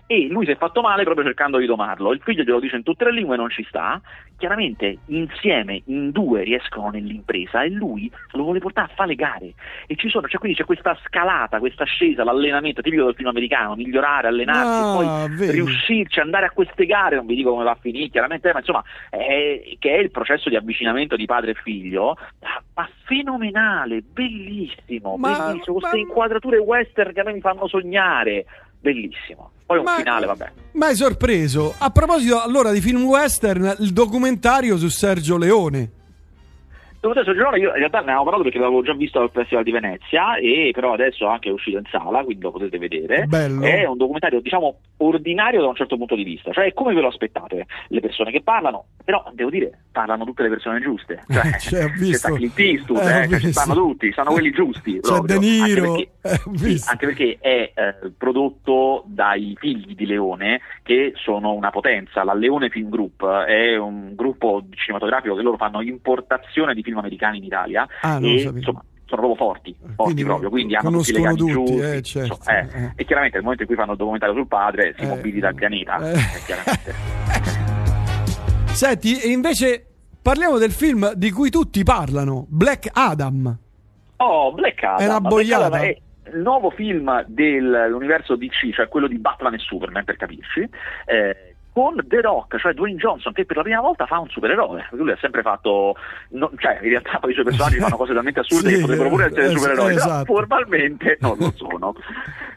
E 0.05 0.27
lui 0.27 0.45
si 0.45 0.51
è 0.51 0.57
fatto 0.57 0.81
male 0.81 1.03
proprio 1.03 1.23
cercando 1.25 1.57
di 1.57 1.65
domarlo. 1.65 2.11
Il 2.11 2.21
figlio 2.21 2.43
glielo 2.43 2.59
dice 2.59 2.75
in 2.75 2.83
tutte 2.83 3.05
le 3.05 3.13
lingue, 3.13 3.37
non 3.37 3.49
ci 3.49 3.63
sta. 3.63 4.01
Chiaramente 4.35 4.99
insieme, 5.05 5.83
in 5.85 6.11
due, 6.11 6.43
riescono 6.43 6.89
nell'impresa 6.89 7.61
e 7.63 7.69
lui 7.69 8.11
lo 8.31 8.43
vuole 8.43 8.59
portare 8.59 8.91
a 8.91 8.95
fare 8.95 9.09
le 9.09 9.15
gare. 9.15 9.53
E 9.87 9.95
ci 9.95 10.09
sono, 10.09 10.27
cioè 10.27 10.39
quindi 10.39 10.57
c'è 10.57 10.65
questa 10.65 10.97
scalata, 11.05 11.59
questa 11.59 11.83
ascesa, 11.83 12.23
l'allenamento 12.23 12.81
tipico 12.81 13.05
del 13.05 13.13
film 13.15 13.29
americano, 13.29 13.75
migliorare, 13.75 14.27
allenarsi, 14.27 14.81
Ah, 14.81 14.91
poi 14.91 15.07
vedi. 15.37 15.51
riuscirci, 15.53 16.19
andare 16.19 16.47
a 16.47 16.51
queste 16.51 16.85
gare, 16.85 17.15
non 17.15 17.25
vi 17.27 17.35
dico 17.35 17.51
come 17.51 17.63
va 17.63 17.71
a 17.71 17.77
finire, 17.79 18.09
chiaramente, 18.09 18.51
ma 18.51 18.59
insomma, 18.59 18.83
è- 19.09 19.61
che 19.79 19.95
è 19.95 19.97
il 19.99 20.11
processo 20.11 20.49
di 20.49 20.55
avvicinamento 20.55 21.15
di 21.15 21.25
padre 21.25 21.51
e 21.51 21.55
figlio, 21.55 22.17
ma, 22.73 22.89
fenomenale, 23.05 24.01
bellissimo, 24.01 25.15
Ma- 25.17 25.27
bellissimo, 25.45 25.77
queste 25.77 25.95
ma- 25.97 26.01
inquadrature 26.01 26.57
western 26.57 27.13
che 27.13 27.19
a 27.19 27.23
me 27.23 27.33
mi 27.33 27.41
fanno 27.41 27.67
sognare, 27.67 28.45
bellissimo. 28.81 29.51
Poi 29.65 29.77
un 29.77 29.83
Ma- 29.85 29.95
finale, 29.95 30.25
vabbè. 30.25 30.51
Ma 30.73 30.87
hai 30.87 30.95
sorpreso. 30.95 31.73
A 31.77 31.89
proposito 31.91 32.41
allora 32.41 32.71
di 32.71 32.81
film 32.81 33.03
western, 33.03 33.75
il 33.79 33.93
documentario 33.93 34.77
su 34.77 34.89
Sergio 34.89 35.37
Leone. 35.37 35.91
Dove 37.01 37.19
adesso 37.19 37.33
Girone 37.33 37.57
io 37.57 37.69
in 37.69 37.77
realtà 37.77 37.99
ne 38.01 38.11
avevo 38.11 38.23
parlato 38.25 38.43
perché 38.43 38.59
l'avevo 38.59 38.83
già 38.83 38.93
visto 38.93 39.19
al 39.19 39.31
Festival 39.33 39.63
di 39.63 39.71
Venezia 39.71 40.35
e 40.35 40.69
però 40.71 40.93
adesso 40.93 41.25
anche 41.25 41.49
è 41.49 41.51
uscito 41.51 41.79
in 41.79 41.85
sala, 41.89 42.23
quindi 42.23 42.43
lo 42.43 42.51
potete 42.51 42.77
vedere. 42.77 43.25
Bello. 43.25 43.63
È 43.63 43.85
un 43.85 43.97
documentario, 43.97 44.39
diciamo, 44.39 44.77
ordinario 44.97 45.61
da 45.61 45.67
un 45.67 45.75
certo 45.75 45.97
punto 45.97 46.13
di 46.13 46.23
vista, 46.23 46.51
cioè 46.51 46.65
è 46.65 46.73
come 46.73 46.93
ve 46.93 47.01
lo 47.01 47.07
aspettate. 47.07 47.65
Le 47.87 47.99
persone 48.01 48.29
che 48.29 48.43
parlano, 48.43 48.85
però 49.03 49.25
devo 49.33 49.49
dire, 49.49 49.85
parlano 49.91 50.25
tutte 50.25 50.43
le 50.43 50.49
persone 50.49 50.79
giuste. 50.79 51.23
Cioè, 51.27 51.41
Cioè, 51.41 51.57
c'è 51.57 51.89
visto. 51.97 52.17
sta 52.27 52.33
Clint 52.35 52.59
Eastwood, 52.59 53.01
Eh, 53.01 53.21
eh, 53.23 53.27
cioè, 53.29 53.39
ci 53.39 53.51
stanno 53.51 53.73
tutti, 53.73 54.11
stanno 54.11 54.31
quelli 54.31 54.51
giusti. 54.51 54.93
C'è 54.93 54.99
proprio. 54.99 55.39
De 55.39 55.45
Niro, 55.45 55.93
Anche 55.93 56.09
perché, 56.21 56.51
eh, 56.53 56.57
sì, 56.77 56.89
anche 56.89 57.05
perché 57.07 57.37
è 57.41 57.71
eh, 57.73 58.11
prodotto 58.15 59.03
dai 59.07 59.55
figli 59.59 59.95
di 59.95 60.05
Leone 60.05 60.61
che 60.83 61.13
sono 61.15 61.53
una 61.53 61.71
potenza. 61.71 62.23
La 62.23 62.35
Leone 62.35 62.69
Film 62.69 62.89
Group 62.89 63.25
è 63.25 63.75
un 63.75 64.13
gruppo 64.13 64.65
cinematografico 64.69 65.33
che 65.35 65.41
loro 65.41 65.57
fanno 65.57 65.81
importazione 65.81 66.75
di 66.75 66.83
film 66.83 66.90
americani 66.99 67.37
in 67.37 67.43
Italia 67.43 67.87
Ah, 68.01 68.19
e 68.21 68.41
insomma 68.41 68.83
sono 69.11 69.27
proprio 69.27 69.35
forti, 69.35 69.75
forti 69.77 69.95
Quindi 69.97 70.23
proprio, 70.23 70.49
quindi 70.49 70.75
hanno 70.75 70.89
tutti 70.91 71.09
i 71.09 71.13
legami 71.13 71.35
tutti, 71.35 71.51
giusti, 71.51 71.79
eh, 71.79 72.01
certo, 72.01 72.33
insomma, 72.37 72.59
eh. 72.59 72.83
eh. 72.83 72.91
e 72.95 73.03
chiaramente 73.03 73.35
nel 73.35 73.43
momento 73.43 73.63
in 73.63 73.67
cui 73.67 73.77
fanno 73.77 73.91
il 73.91 73.97
documentario 73.97 74.35
sul 74.35 74.47
padre 74.47 74.93
si 74.97 75.03
Eh. 75.03 75.07
mobilita 75.07 75.49
il 75.49 75.55
pianeta, 75.55 76.11
Eh. 76.11 76.13
eh. 76.13 77.79
Senti, 78.71 79.19
e 79.19 79.27
invece 79.29 79.85
parliamo 80.21 80.57
del 80.57 80.71
film 80.71 81.11
di 81.13 81.29
cui 81.31 81.49
tutti 81.49 81.83
parlano, 81.83 82.45
Black 82.47 82.89
Adam. 82.93 83.57
Oh, 84.17 84.53
Black 84.53 84.81
Adam. 84.81 84.99
È 84.99 85.05
una 85.05 85.19
boiata. 85.21 85.85
Il 85.85 86.39
nuovo 86.41 86.69
film 86.69 87.25
dell'universo 87.27 88.37
DC, 88.37 88.73
cioè 88.73 88.87
quello 88.87 89.07
di 89.07 89.17
Batman 89.17 89.55
e 89.55 89.57
Superman, 89.57 90.05
per 90.05 90.15
capirci, 90.15 90.61
eh, 91.05 91.50
con 91.73 91.95
The 92.05 92.21
Rock, 92.21 92.57
cioè 92.59 92.73
Dwayne 92.73 92.97
Johnson, 92.97 93.31
che 93.33 93.45
per 93.45 93.55
la 93.57 93.63
prima 93.63 93.79
volta 93.81 94.05
fa 94.05 94.19
un 94.19 94.27
supereroe. 94.27 94.87
Lui 94.91 95.11
ha 95.11 95.17
sempre 95.21 95.41
fatto, 95.41 95.95
no- 96.31 96.51
cioè 96.57 96.79
in 96.81 96.89
realtà 96.89 97.17
poi 97.19 97.31
i 97.31 97.33
suoi 97.33 97.45
personaggi 97.45 97.77
fanno 97.79 97.95
cose 97.95 98.13
talmente 98.13 98.41
assurde 98.41 98.69
Sì, 98.69 98.75
che 98.75 98.81
potrebbero 98.81 99.09
pure 99.09 99.25
essere 99.25 99.45
es- 99.45 99.51
supereroi, 99.53 99.95
esatto. 99.95 100.23
però 100.25 100.37
formalmente 100.39 101.17
non 101.21 101.37
lo 101.39 101.51
sono. 101.55 101.93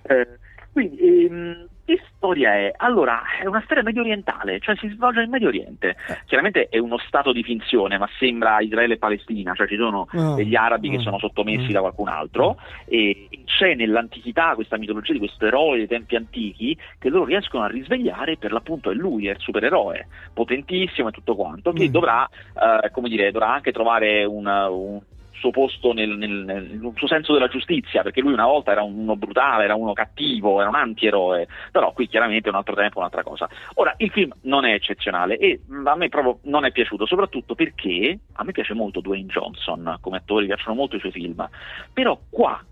Eh, 0.07 0.29
quindi, 0.71 1.25
ehm, 1.25 1.67
che 1.85 2.01
storia 2.17 2.55
è? 2.55 2.73
Allora, 2.77 3.23
è 3.41 3.47
una 3.47 3.63
storia 3.65 3.83
medio 3.83 4.01
orientale, 4.01 4.61
cioè 4.61 4.77
si 4.77 4.89
svolge 4.89 5.21
nel 5.21 5.29
Medio 5.29 5.49
Oriente. 5.49 5.97
Eh. 6.09 6.19
Chiaramente 6.27 6.69
è 6.69 6.79
uno 6.79 6.99
stato 6.99 7.33
di 7.33 7.43
finzione, 7.43 7.99
ma 7.99 8.09
sembra 8.19 8.61
Israele 8.61 8.95
e 8.95 8.99
Palestina, 8.99 9.55
cioè 9.55 9.67
ci 9.67 9.77
sono 9.77 10.07
Ah, 10.11 10.35
degli 10.35 10.55
arabi 10.55 10.91
che 10.91 10.97
ah, 10.97 11.01
sono 11.01 11.19
sottomessi 11.19 11.71
ah. 11.71 11.73
da 11.75 11.81
qualcun 11.81 12.09
altro 12.09 12.57
e 12.87 13.29
c'è 13.45 13.75
nell'antichità 13.75 14.55
questa 14.55 14.77
mitologia 14.79 15.13
di 15.13 15.19
questo 15.19 15.47
eroe 15.47 15.77
dei 15.79 15.87
tempi 15.87 16.17
antichi 16.17 16.77
che 16.99 17.09
loro 17.09 17.25
riescono 17.25 17.65
a 17.65 17.69
risvegliare 17.69 18.37
per 18.37 18.53
l'appunto 18.53 18.91
è 18.91 18.95
lui, 18.95 19.27
è 19.27 19.33
il 19.33 19.39
supereroe, 19.41 20.07
potentissimo 20.33 21.09
e 21.09 21.13
tutto 21.13 21.35
quanto, 21.35 21.73
che 21.73 21.89
Mm. 21.89 21.93
dovrà, 21.93 22.29
eh, 22.29 22.91
come 22.91 23.09
dire, 23.09 23.31
dovrà 23.31 23.53
anche 23.53 23.73
trovare 23.73 24.25
un, 24.25 24.47
un 24.47 25.01
suo 25.35 25.51
posto 25.51 25.93
nel, 25.93 26.17
nel- 26.17 26.45
nel- 26.45 26.93
suo 26.97 27.07
senso 27.07 27.33
della 27.33 27.49
giustizia, 27.49 28.03
perché 28.03 28.21
lui 28.21 28.33
una 28.33 28.47
volta 28.47 28.73
era 28.73 28.83
uno 28.83 29.17
brutale, 29.17 29.65
era 29.65 29.75
uno 29.75 29.93
cattivo, 29.93 30.61
era 30.61 30.69
un 30.69 30.77
antieroe, 30.77 31.47
però 31.71 31.93
qui 31.93 32.09
chiaramente 32.09 32.49
è 32.49 32.53
un 32.53 32.59
altro 32.59 32.75
tempo, 32.75 32.99
un'altra 32.99 33.23
cosa. 33.23 33.49
Ora, 33.75 33.95
il 33.99 34.11
film 34.11 34.33
non 34.43 34.65
è 34.65 34.73
eccezionale 34.73 35.37
e 35.39 35.61
mh, 35.67 35.87
a 35.87 35.95
me 35.97 36.09
proprio 36.09 36.39
non 36.45 36.65
è 36.65 36.73
piaciuto, 36.73 37.07
soprattutto 37.07 37.55
perché 37.55 38.19
a 38.33 38.45
me 38.45 38.53
piace 38.53 38.75
molto 38.75 39.01
Dwayne 39.01 39.27
Johnson 39.27 39.99
come 40.01 40.17
attore, 40.17 40.43
mi 40.43 40.49
piacciono 40.49 40.75
molto 40.75 40.97
i 40.97 41.01
suoi 41.01 41.13
film, 41.13 41.49
però 41.93 42.19
qua 42.31 42.63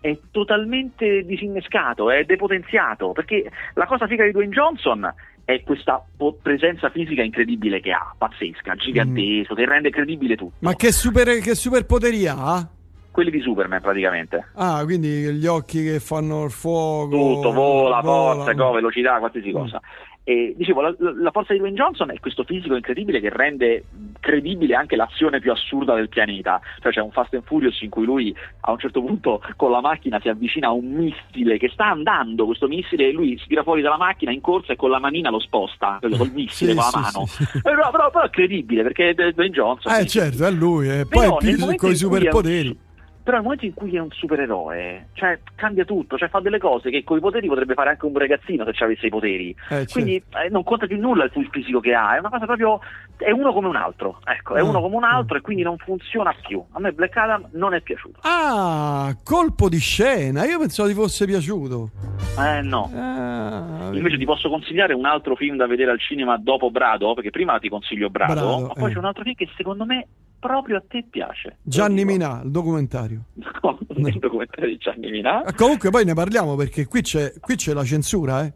è 0.00 0.18
totalmente 0.30 1.24
disinnescato, 1.24 2.10
è 2.10 2.24
depotenziato, 2.24 3.12
perché 3.12 3.50
la 3.72 3.86
cosa 3.86 4.06
figa 4.06 4.24
di 4.24 4.32
Dwayne 4.32 4.52
Johnson 4.52 5.10
è 5.44 5.62
questa 5.62 6.04
po- 6.16 6.38
presenza 6.40 6.90
fisica 6.90 7.22
incredibile 7.22 7.80
che 7.80 7.92
ha, 7.92 8.14
pazzesca, 8.16 8.74
gigantesco, 8.76 9.54
che 9.54 9.66
rende 9.66 9.90
credibile 9.90 10.36
tutto. 10.36 10.56
Ma 10.60 10.74
che, 10.74 10.92
super, 10.92 11.38
che 11.38 11.54
superpoteri 11.54 12.26
ha? 12.26 12.68
Quelli 13.10 13.30
di 13.30 13.40
Superman 13.40 13.80
praticamente. 13.80 14.48
Ah, 14.54 14.82
quindi 14.82 15.08
gli 15.34 15.46
occhi 15.46 15.84
che 15.84 16.00
fanno 16.00 16.44
il 16.44 16.50
fuoco. 16.50 17.10
Tutto, 17.10 17.52
vola, 17.52 18.00
forza, 18.00 18.52
volano. 18.52 18.54
go, 18.54 18.72
velocità, 18.72 19.18
qualsiasi 19.18 19.52
cosa. 19.52 19.80
E 20.26 20.54
dicevo, 20.56 20.80
la, 20.80 20.94
la 20.98 21.30
forza 21.30 21.52
di 21.52 21.58
Dwayne 21.58 21.76
Johnson 21.76 22.10
è 22.10 22.18
questo 22.18 22.44
fisico 22.44 22.74
incredibile 22.74 23.20
che 23.20 23.28
rende 23.28 23.84
credibile 24.20 24.74
anche 24.74 24.96
l'azione 24.96 25.38
più 25.38 25.52
assurda 25.52 25.94
del 25.94 26.08
pianeta. 26.08 26.62
Cioè 26.80 26.92
c'è 26.92 27.00
un 27.02 27.10
Fast 27.10 27.34
and 27.34 27.44
Furious 27.44 27.78
in 27.82 27.90
cui 27.90 28.06
lui 28.06 28.34
a 28.60 28.72
un 28.72 28.78
certo 28.78 29.02
punto 29.02 29.42
con 29.56 29.70
la 29.70 29.82
macchina 29.82 30.18
si 30.20 30.30
avvicina 30.30 30.68
a 30.68 30.72
un 30.72 30.86
missile 30.92 31.58
che 31.58 31.68
sta 31.68 31.90
andando, 31.90 32.46
questo 32.46 32.68
missile, 32.68 33.08
e 33.08 33.12
lui 33.12 33.36
si 33.38 33.48
tira 33.48 33.62
fuori 33.62 33.82
dalla 33.82 33.98
macchina 33.98 34.32
in 34.32 34.40
corsa 34.40 34.72
e 34.72 34.76
con 34.76 34.88
la 34.88 34.98
manina 34.98 35.28
lo 35.28 35.40
sposta, 35.40 35.98
quello 36.00 36.16
col 36.16 36.30
missile 36.32 36.70
Sì, 36.72 36.76
con 36.78 36.84
la 36.90 36.98
mano. 37.00 37.26
sì, 37.26 37.44
sì. 37.44 37.58
Eh, 37.58 37.60
Però, 37.60 37.90
però- 37.90 38.10
però 38.10 38.24
è 38.24 38.30
credibile 38.30 38.82
perché 38.82 39.10
è 39.10 39.14
Dwayne 39.32 39.50
Johnson. 39.52 39.92
Eh 39.92 40.06
certo, 40.06 40.46
è 40.46 40.50
lui. 40.50 40.88
eh. 40.88 41.06
Poi 41.06 41.28
nel 41.28 41.36
più 41.38 41.58
con 41.58 41.74
i 41.74 41.76
cui 41.76 41.90
è 41.90 41.94
superpoteri. 41.94 42.78
Però 43.24 43.36
nel 43.38 43.44
momento 43.46 43.64
in 43.64 43.72
cui 43.72 43.96
è 43.96 44.00
un 44.00 44.10
supereroe, 44.10 45.08
cioè 45.14 45.38
cambia 45.54 45.86
tutto, 45.86 46.18
cioè 46.18 46.28
fa 46.28 46.40
delle 46.40 46.58
cose 46.58 46.90
che 46.90 47.02
con 47.04 47.16
i 47.16 47.20
poteri 47.20 47.48
potrebbe 47.48 47.72
fare 47.72 47.88
anche 47.88 48.04
un 48.04 48.18
ragazzino 48.18 48.66
se 48.66 48.74
ci 48.74 48.82
avesse 48.82 49.06
i 49.06 49.08
poteri. 49.08 49.48
Eh, 49.48 49.56
certo. 49.66 49.92
Quindi 49.94 50.16
eh, 50.16 50.50
non 50.50 50.62
conta 50.62 50.86
più 50.86 50.98
nulla 51.00 51.24
il 51.24 51.48
fisico 51.50 51.80
che 51.80 51.94
ha, 51.94 52.16
è 52.16 52.18
una 52.18 52.28
cosa 52.28 52.44
proprio. 52.44 52.80
è 53.16 53.30
uno 53.30 53.54
come 53.54 53.68
un 53.68 53.76
altro. 53.76 54.18
Ecco, 54.24 54.56
è 54.56 54.60
Ah, 54.60 54.64
uno 54.64 54.82
come 54.82 54.96
un 54.96 55.04
altro 55.04 55.36
ah. 55.36 55.38
e 55.38 55.40
quindi 55.40 55.62
non 55.62 55.78
funziona 55.78 56.34
più. 56.46 56.62
A 56.72 56.80
me 56.80 56.92
Black 56.92 57.16
Adam 57.16 57.48
non 57.52 57.72
è 57.72 57.80
piaciuto. 57.80 58.18
Ah, 58.24 59.16
colpo 59.24 59.70
di 59.70 59.78
scena. 59.78 60.44
Io 60.44 60.58
pensavo 60.58 60.88
ti 60.90 60.94
fosse 60.94 61.24
piaciuto. 61.24 61.90
Eh 62.38 62.60
no. 62.60 62.90
Ah, 62.94 63.88
Invece 63.92 64.18
ti 64.18 64.26
posso 64.26 64.50
consigliare 64.50 64.92
un 64.92 65.06
altro 65.06 65.34
film 65.34 65.56
da 65.56 65.66
vedere 65.66 65.90
al 65.92 65.98
cinema 66.00 66.36
dopo 66.36 66.70
Brado, 66.70 67.14
perché 67.14 67.30
prima 67.30 67.58
ti 67.58 67.70
consiglio 67.70 68.10
Brado, 68.10 68.34
Brado, 68.34 68.60
ma 68.66 68.72
poi 68.74 68.90
eh. 68.90 68.92
c'è 68.92 68.98
un 68.98 69.04
altro 69.06 69.22
film 69.22 69.34
che 69.34 69.48
secondo 69.56 69.86
me 69.86 70.06
proprio 70.38 70.76
a 70.76 70.82
te 70.86 71.04
piace. 71.08 71.56
Gianni. 71.62 72.04
Minà, 72.04 72.40
il 72.44 72.50
documentario. 72.50 73.24
No, 73.34 73.78
non 73.88 74.06
è 74.06 74.10
il 74.10 74.18
documentario 74.18 74.68
di 74.68 74.76
Gianni 74.76 75.10
Minà. 75.10 75.42
Ah, 75.42 75.52
Comunque 75.54 75.90
poi 75.90 76.04
ne 76.04 76.14
parliamo 76.14 76.54
perché 76.56 76.86
qui 76.86 77.00
c'è, 77.02 77.32
qui 77.40 77.56
c'è 77.56 77.72
la 77.72 77.84
censura, 77.84 78.44
eh. 78.44 78.52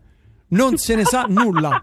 Non 0.49 0.77
se 0.77 0.95
ne 0.95 1.05
sa 1.05 1.27
nulla. 1.29 1.83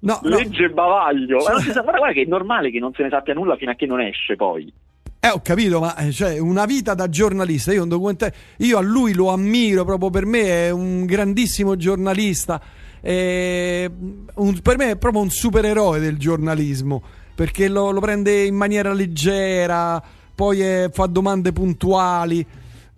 No, 0.00 0.20
no. 0.22 0.28
Legge 0.36 0.68
bavaglio. 0.68 1.38
Ma 1.44 1.52
non 1.52 1.60
si 1.60 1.70
sa- 1.72 1.80
guarda, 1.80 1.98
guarda 1.98 2.14
che 2.14 2.22
è 2.22 2.26
normale 2.26 2.70
che 2.70 2.78
non 2.78 2.92
se 2.94 3.02
ne 3.02 3.08
sappia 3.08 3.34
nulla 3.34 3.56
fino 3.56 3.70
a 3.70 3.74
che 3.74 3.86
non 3.86 4.00
esce 4.00 4.36
poi. 4.36 4.72
Eh, 5.18 5.28
ho 5.30 5.40
capito, 5.42 5.80
ma 5.80 5.96
eh, 5.96 6.12
cioè, 6.12 6.38
una 6.38 6.66
vita 6.66 6.94
da 6.94 7.08
giornalista. 7.08 7.72
Io, 7.72 7.82
un 7.82 7.88
documentario, 7.88 8.36
io 8.58 8.78
a 8.78 8.82
lui 8.82 9.14
lo 9.14 9.30
ammiro 9.30 9.84
proprio 9.84 10.10
per 10.10 10.26
me, 10.26 10.66
è 10.66 10.70
un 10.70 11.04
grandissimo 11.06 11.76
giornalista. 11.76 12.60
è 13.00 13.88
un- 14.34 14.60
per 14.62 14.76
me 14.78 14.90
è 14.92 14.96
proprio 14.96 15.22
un 15.22 15.30
supereroe 15.30 16.00
del 16.00 16.16
giornalismo 16.18 17.02
perché 17.36 17.68
lo, 17.68 17.92
lo 17.92 18.00
prende 18.00 18.44
in 18.44 18.56
maniera 18.56 18.92
leggera, 18.92 20.02
poi 20.34 20.60
eh, 20.62 20.90
fa 20.92 21.06
domande 21.06 21.52
puntuali. 21.52 22.44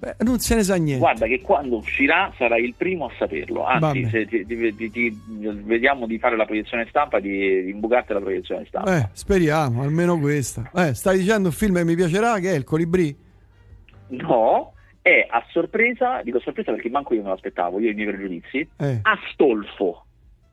Beh, 0.01 0.14
non 0.20 0.38
se 0.38 0.55
ne 0.55 0.62
sa 0.62 0.77
niente. 0.77 1.01
Guarda 1.01 1.27
che 1.27 1.40
quando 1.40 1.79
uscirà 1.79 2.33
sarai 2.38 2.62
il 2.62 2.74
primo 2.77 3.07
a 3.07 3.11
saperlo. 3.18 3.64
Anzi, 3.64 3.81
Vabbè. 4.03 4.09
se 4.11 4.27
ti, 4.27 4.46
ti- 4.46 4.90
ti- 4.92 5.20
vediamo 5.64 6.07
di 6.07 6.20
fare 6.20 6.37
la 6.37 6.44
proiezione 6.44 6.87
stampa, 6.88 7.18
di, 7.18 7.64
di 7.64 7.70
imbucarti 7.70 8.12
la 8.12 8.20
proiezione 8.20 8.64
stampa. 8.68 8.96
Eh, 8.96 9.09
speriamo, 9.12 9.83
almeno 9.83 10.16
questa. 10.20 10.70
Eh, 10.72 10.94
stai 10.94 11.18
dicendo 11.18 11.48
un 11.48 11.55
film 11.55 11.74
che 11.74 11.85
mi 11.85 11.96
piacerà, 11.96 12.38
che 12.38 12.53
è 12.53 12.55
Il 12.57 12.62
Colibrì? 12.62 13.16
No, 14.11 14.72
è 15.03 15.27
a 15.29 15.44
sorpresa, 15.51 16.22
dico 16.22 16.38
sorpresa 16.40 16.70
perché 16.72 16.88
manco 16.90 17.14
io 17.14 17.22
me 17.22 17.29
lo 17.29 17.35
aspettavo, 17.35 17.81
io 17.81 17.88
e 17.88 17.90
i 17.90 17.94
miei 17.94 18.07
pregiudizi, 18.09 18.68
Eh. 18.79 19.01
Astolfo. 19.03 20.05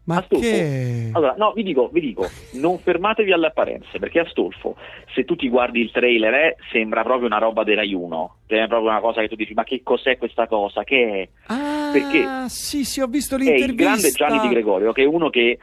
Ma 0.05 0.17
Astolfo, 0.17 0.45
che... 0.45 1.09
Allora, 1.13 1.35
no, 1.37 1.51
vi 1.53 1.63
dico, 1.63 1.89
vi 1.91 1.99
dico, 1.99 2.27
non 2.53 2.77
fermatevi 2.77 3.31
alle 3.31 3.47
apparenze, 3.47 3.97
perché 3.99 4.19
Astolfo, 4.19 4.75
se 5.13 5.25
tu 5.25 5.35
ti 5.35 5.49
guardi 5.49 5.81
il 5.81 5.91
trailer, 5.91 6.33
eh, 6.33 6.55
sembra 6.71 7.03
proprio 7.03 7.25
una 7.27 7.39
roba 7.39 7.63
della 7.63 7.81
Rai 7.81 7.93
1. 7.93 8.35
È 8.45 8.67
proprio 8.67 8.89
una 8.89 8.99
cosa 8.99 9.21
che 9.21 9.27
tu 9.27 9.35
dici, 9.35 9.53
ma 9.53 9.63
che 9.63 9.81
cos'è 9.83 10.17
questa 10.17 10.47
cosa? 10.47 10.83
Che 10.83 11.09
è? 11.09 11.29
Ah, 11.51 11.89
perché 11.91 12.47
sì, 12.49 12.85
sì, 12.85 13.01
ho 13.01 13.07
visto 13.07 13.35
È 13.35 13.39
l'intervista. 13.39 13.71
il 13.71 13.75
grande 13.75 14.11
Gianni 14.11 14.39
Di 14.39 14.49
Gregorio, 14.49 14.91
che 14.91 15.01
è 15.01 15.07
uno 15.07 15.29
che 15.29 15.57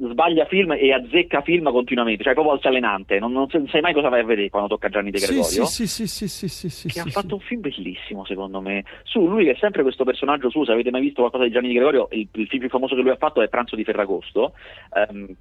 sbaglia 0.00 0.44
film 0.46 0.72
e 0.72 0.92
azzecca 0.92 1.40
film 1.42 1.70
continuamente, 1.70 2.22
cioè 2.22 2.34
proprio 2.34 2.54
altalenante, 2.54 3.18
non, 3.18 3.32
non 3.32 3.48
sai 3.48 3.80
mai 3.80 3.92
cosa 3.92 4.08
vai 4.08 4.20
a 4.20 4.24
vedere 4.24 4.48
quando 4.50 4.68
tocca 4.68 4.88
Gianni 4.88 5.10
De 5.10 5.18
Sì, 5.18 5.26
Gregorio. 5.26 5.64
sì, 5.64 5.86
sì, 5.86 6.06
sì, 6.06 6.28
sì, 6.28 6.48
sì, 6.48 6.68
sì, 6.68 6.86
che 6.88 6.92
sì, 6.94 6.98
ha 7.00 7.04
sì. 7.04 7.10
fatto 7.10 7.34
un 7.34 7.40
film 7.40 7.60
bellissimo 7.60 8.24
secondo 8.24 8.60
me 8.60 8.84
su 9.04 9.26
lui 9.26 9.44
che 9.44 9.52
è 9.52 9.56
sempre 9.58 9.82
questo 9.82 10.04
personaggio 10.04 10.50
su 10.50 10.64
se 10.64 10.72
avete 10.72 10.90
mai 10.90 11.00
visto 11.00 11.20
qualcosa 11.20 11.44
di 11.44 11.50
Gianni 11.50 11.68
Di 11.68 11.74
Gregorio 11.74 12.08
il, 12.12 12.28
il 12.32 12.46
film 12.46 12.60
più 12.60 12.68
famoso 12.70 12.94
che 12.94 13.00
lui 13.02 13.10
ha 13.10 13.16
fatto 13.16 13.42
è 13.42 13.48
Pranzo 13.48 13.76
di 13.76 13.84
Ferragosto 13.84 14.52
Ehm, 14.94 15.34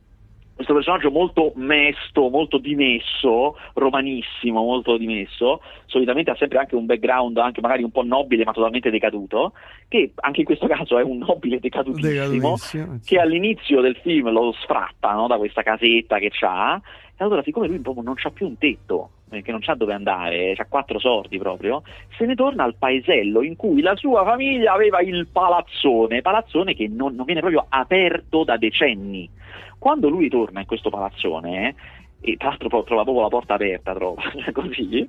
questo 0.57 0.73
personaggio 0.73 1.11
molto 1.11 1.51
mesto, 1.55 2.29
molto 2.29 2.57
dimesso, 2.57 3.55
romanissimo, 3.73 4.63
molto 4.63 4.97
dimesso, 4.97 5.61
solitamente 5.85 6.31
ha 6.31 6.35
sempre 6.35 6.57
anche 6.57 6.75
un 6.75 6.87
background 6.87 7.37
anche 7.37 7.61
magari 7.61 7.83
un 7.83 7.91
po' 7.91 8.03
nobile 8.03 8.43
ma 8.43 8.53
totalmente 8.53 8.89
decaduto, 8.89 9.53
che 9.87 10.13
anche 10.15 10.39
in 10.39 10.45
questo 10.47 10.65
caso 10.65 10.97
è 10.97 11.03
un 11.03 11.19
nobile 11.19 11.59
decadutissimo, 11.59 12.11
Decadutissimo, 12.11 12.99
che 13.05 13.19
all'inizio 13.19 13.81
del 13.81 13.95
film 13.97 14.31
lo 14.31 14.51
sfratta 14.63 15.13
no, 15.13 15.27
da 15.27 15.37
questa 15.37 15.61
casetta 15.61 16.17
che 16.17 16.31
c'ha, 16.31 16.81
e 17.15 17.23
allora 17.23 17.43
siccome 17.43 17.67
lui 17.67 17.79
proprio 17.79 18.03
non 18.03 18.15
c'ha 18.15 18.31
più 18.31 18.47
un 18.47 18.57
tetto, 18.57 19.09
che 19.29 19.51
non 19.51 19.59
c'ha 19.59 19.75
dove 19.75 19.93
andare, 19.93 20.53
c'ha 20.55 20.65
quattro 20.65 20.99
sordi 20.99 21.37
proprio, 21.37 21.83
se 22.17 22.25
ne 22.25 22.35
torna 22.35 22.63
al 22.63 22.75
paesello 22.75 23.41
in 23.41 23.55
cui 23.55 23.81
la 23.81 23.95
sua 23.95 24.23
famiglia 24.23 24.73
aveva 24.73 25.01
il 25.01 25.27
palazzone, 25.31 26.21
palazzone 26.21 26.73
che 26.73 26.87
non, 26.87 27.15
non 27.15 27.25
viene 27.25 27.41
proprio 27.41 27.65
aperto 27.67 28.43
da 28.43 28.57
decenni. 28.57 29.29
Quando 29.77 30.09
lui 30.09 30.29
torna 30.29 30.61
in 30.61 30.65
questo 30.65 30.89
palazzone, 30.89 31.67
eh, 31.67 31.75
e 32.21 32.37
tra 32.37 32.49
l'altro 32.49 32.67
trova 32.83 33.03
proprio 33.03 33.21
la 33.21 33.29
porta 33.29 33.53
aperta, 33.53 33.93
trova, 33.93 34.21
cioè 34.43 34.51
così, 34.51 35.07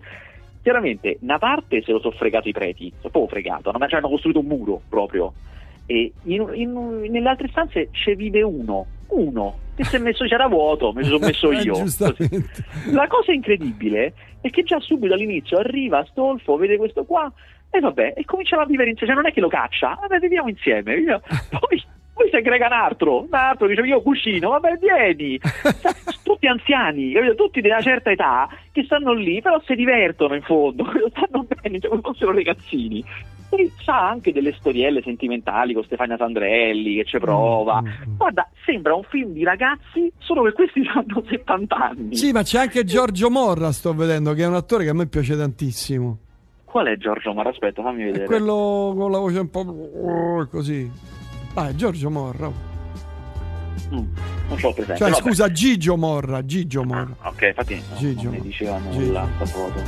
chiaramente 0.62 1.18
una 1.20 1.38
parte 1.38 1.82
se 1.82 1.92
lo 1.92 2.00
sono 2.00 2.14
fregato 2.16 2.48
i 2.48 2.52
preti, 2.52 2.90
sono 2.98 3.10
proprio 3.10 3.28
fregato, 3.28 3.70
hanno, 3.70 3.88
cioè, 3.88 3.98
hanno 3.98 4.08
costruito 4.08 4.40
un 4.40 4.46
muro 4.46 4.82
proprio, 4.88 5.32
e 5.90 6.12
in- 6.24 6.50
in- 6.52 7.06
nelle 7.10 7.28
altre 7.28 7.48
stanze 7.48 7.88
ci 7.92 8.14
vive 8.14 8.42
uno, 8.42 8.84
uno, 9.08 9.58
che 9.74 9.84
si 9.84 9.96
è 9.96 9.98
messo, 9.98 10.26
c'era 10.26 10.46
vuoto, 10.48 10.92
me 10.92 11.00
lo 11.00 11.06
sono 11.16 11.26
messo 11.26 11.50
Eh, 11.52 11.62
io. 11.62 11.74
La 12.92 13.06
cosa 13.06 13.32
incredibile 13.32 14.12
è 14.42 14.50
che 14.50 14.62
già 14.64 14.78
subito 14.80 15.14
all'inizio 15.14 15.56
arriva 15.58 16.04
Stolfo, 16.10 16.56
vede 16.56 16.76
questo 16.76 17.04
qua 17.04 17.32
e 17.70 17.80
vabbè, 17.80 18.12
e 18.16 18.24
cominciano 18.26 18.62
a 18.62 18.66
vivere 18.66 18.90
insieme, 18.90 19.12
cioè 19.14 19.22
non 19.22 19.30
è 19.30 19.34
che 19.34 19.40
lo 19.40 19.48
caccia, 19.48 19.96
vabbè 20.00 20.18
viviamo 20.18 20.48
insieme, 20.48 20.94
viviamo- 20.94 21.22
poi, 21.58 21.82
poi 22.12 22.28
si 22.28 22.36
aggrega 22.36 22.66
un 22.66 22.72
altro, 22.72 23.20
un 23.22 23.28
altro 23.30 23.66
dice 23.66 23.80
io 23.80 24.02
cucino, 24.02 24.50
vabbè 24.50 24.76
vieni, 24.76 25.38
Sa- 25.40 25.94
tutti 26.22 26.46
anziani, 26.46 27.12
capito? 27.12 27.34
tutti 27.34 27.60
di 27.62 27.68
una 27.68 27.80
certa 27.80 28.10
età 28.10 28.46
che 28.72 28.84
stanno 28.84 29.14
lì, 29.14 29.40
però 29.40 29.58
si 29.64 29.74
divertono 29.74 30.34
in 30.34 30.42
fondo, 30.42 30.84
stanno 31.16 31.46
bene, 31.62 31.78
cioè 31.80 31.88
come 31.90 32.02
fossero 32.02 32.32
ragazzini. 32.32 33.02
E 33.50 33.72
sa 33.82 34.08
anche 34.08 34.32
delle 34.32 34.52
storielle 34.58 35.02
sentimentali 35.02 35.72
con 35.72 35.82
Stefania 35.84 36.16
Sandrelli 36.16 36.96
che 36.96 37.04
ci 37.04 37.18
prova. 37.18 37.80
Mm, 37.80 37.86
mm, 37.86 38.12
mm. 38.12 38.16
Guarda, 38.16 38.48
sembra 38.64 38.94
un 38.94 39.04
film 39.04 39.32
di 39.32 39.42
ragazzi, 39.42 40.12
solo 40.18 40.42
che 40.44 40.52
questi 40.52 40.82
hanno 40.94 41.22
70 41.26 41.76
anni. 41.76 42.16
Sì, 42.16 42.32
ma 42.32 42.42
c'è 42.42 42.58
anche 42.58 42.84
Giorgio 42.84 43.30
Morra, 43.30 43.72
sto 43.72 43.94
vedendo, 43.94 44.34
che 44.34 44.42
è 44.42 44.46
un 44.46 44.54
attore 44.54 44.84
che 44.84 44.90
a 44.90 44.94
me 44.94 45.06
piace 45.06 45.36
tantissimo. 45.36 46.18
Qual 46.64 46.86
è 46.86 46.96
Giorgio 46.98 47.32
Mara? 47.32 47.48
Aspetta, 47.48 47.82
fammi 47.82 48.04
vedere. 48.04 48.24
È 48.24 48.26
quello 48.26 48.94
con 48.94 49.10
la 49.10 49.18
voce 49.18 49.38
un 49.38 49.50
po' 49.50 50.46
così. 50.50 50.90
Ah, 51.54 51.70
è 51.70 51.74
Giorgio 51.74 52.10
Morra. 52.10 52.77
Mm, 53.92 54.06
non 54.48 54.58
so 54.58 54.72
presente. 54.72 55.00
Cioè, 55.00 55.10
vabbè. 55.10 55.22
scusa, 55.22 55.50
Gigio 55.50 55.96
Morra, 55.96 56.44
Gigio 56.44 56.84
Morra. 56.84 57.14
Ah, 57.20 57.28
ok, 57.28 57.42
infatti 57.42 57.74
no, 57.74 57.96
Gigio 57.96 58.22
non 58.24 58.32
mi 58.32 58.40
diceva 58.40 58.80
Gigio. 58.90 58.98
nulla 59.04 59.28
sta 59.36 59.46
foto. 59.46 59.82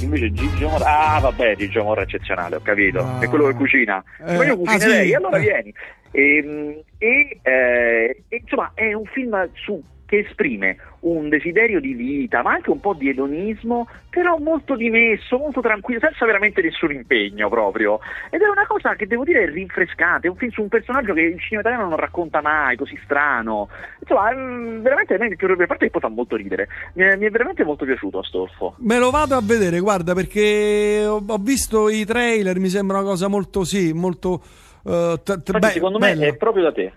Invece 0.00 0.32
Gigio 0.32 0.68
Morra. 0.68 1.14
Ah, 1.14 1.20
vabbè, 1.20 1.56
Gigio 1.56 1.82
Morra 1.82 2.00
è 2.00 2.04
eccezionale, 2.04 2.56
ho 2.56 2.60
capito. 2.60 3.00
Ah. 3.00 3.18
È 3.20 3.28
quello 3.28 3.46
che 3.46 3.54
cucina. 3.54 4.02
Eh, 4.26 4.36
Ma 4.36 4.44
io 4.44 4.52
ah, 4.52 4.56
cucino 4.56 4.78
sì? 4.80 4.86
lei, 4.88 5.14
allora 5.14 5.36
Eh. 5.36 5.40
vieni. 5.40 5.74
E, 6.12 6.84
e, 6.98 7.38
eh, 7.42 8.22
e, 8.28 8.36
insomma, 8.42 8.70
è 8.74 8.92
un 8.92 9.04
film 9.06 9.48
su 9.64 9.82
che 10.06 10.18
esprime 10.18 10.76
un 11.06 11.28
desiderio 11.28 11.80
di 11.80 11.92
vita, 11.92 12.42
ma 12.42 12.52
anche 12.52 12.70
un 12.70 12.80
po' 12.80 12.94
di 12.94 13.08
edonismo, 13.08 13.86
però 14.10 14.38
molto 14.38 14.74
dimesso, 14.74 15.38
molto 15.38 15.60
tranquillo, 15.60 16.00
senza 16.00 16.24
veramente 16.26 16.60
nessun 16.62 16.92
impegno 16.92 17.48
proprio. 17.48 18.00
Ed 18.30 18.40
è 18.40 18.48
una 18.48 18.66
cosa 18.66 18.94
che 18.94 19.06
devo 19.06 19.22
dire 19.22 19.48
rinfrescante, 19.50 20.26
è 20.26 20.30
un 20.30 20.36
film 20.36 20.50
su 20.50 20.62
un 20.62 20.68
personaggio 20.68 21.12
che 21.14 21.20
il 21.20 21.40
cinema 21.40 21.60
italiano 21.60 21.88
non 21.88 21.98
racconta 21.98 22.40
mai, 22.40 22.76
così 22.76 22.98
strano. 23.04 23.68
Insomma, 24.00 24.34
mm, 24.34 24.82
veramente 24.82 25.14
a 25.14 25.18
me 25.18 25.26
è 25.26 25.36
piaciuto, 25.36 25.62
a 25.62 25.66
parte 25.66 25.84
che 25.84 25.90
poi 25.90 26.00
fa 26.00 26.08
molto 26.08 26.34
ridere, 26.36 26.68
mi 26.94 27.04
è, 27.04 27.16
mi 27.16 27.26
è 27.26 27.30
veramente 27.30 27.62
molto 27.64 27.84
piaciuto 27.84 28.18
Astolfo. 28.18 28.74
Me 28.78 28.98
lo 28.98 29.10
vado 29.10 29.36
a 29.36 29.40
vedere, 29.42 29.78
guarda, 29.78 30.12
perché 30.14 31.04
ho, 31.06 31.22
ho 31.24 31.38
visto 31.38 31.88
i 31.88 32.04
trailer, 32.04 32.58
mi 32.58 32.68
sembra 32.68 32.98
una 32.98 33.06
cosa 33.06 33.28
molto, 33.28 33.62
sì, 33.64 33.92
molto... 33.92 34.42
eh, 34.84 35.20
t- 35.22 35.42
t- 35.42 35.48
Infatti, 35.48 35.58
be- 35.58 35.72
secondo 35.72 35.98
me 35.98 36.14
bella. 36.14 36.26
è 36.26 36.36
proprio 36.36 36.62
da 36.64 36.72
te. 36.72 36.92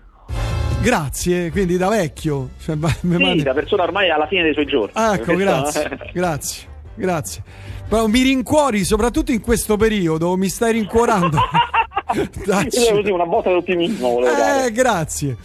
Grazie, 0.82 1.50
quindi 1.50 1.76
da 1.76 1.88
vecchio. 1.88 2.50
Cioè, 2.58 2.76
Sì, 3.00 3.42
da 3.42 3.52
persona 3.52 3.82
ormai 3.82 4.08
alla 4.10 4.26
fine 4.26 4.44
dei 4.44 4.54
suoi 4.54 4.64
giorni. 4.66 4.92
Ah, 4.94 5.14
ecco, 5.14 5.34
grazie, 5.34 5.98
grazie, 6.14 6.68
grazie. 6.94 7.42
Però 7.86 8.06
mi 8.06 8.22
rincuori, 8.22 8.84
soprattutto 8.84 9.30
in 9.30 9.40
questo 9.42 9.76
periodo, 9.76 10.36
mi 10.36 10.48
stai 10.48 10.72
rincuorando. 10.72 11.36
Dacci. 12.46 12.92
Così 12.92 13.10
una 13.10 13.26
botta 13.26 13.50
d'ottimismo. 13.50 14.20
Eh, 14.24 14.72
grazie. 14.72 15.36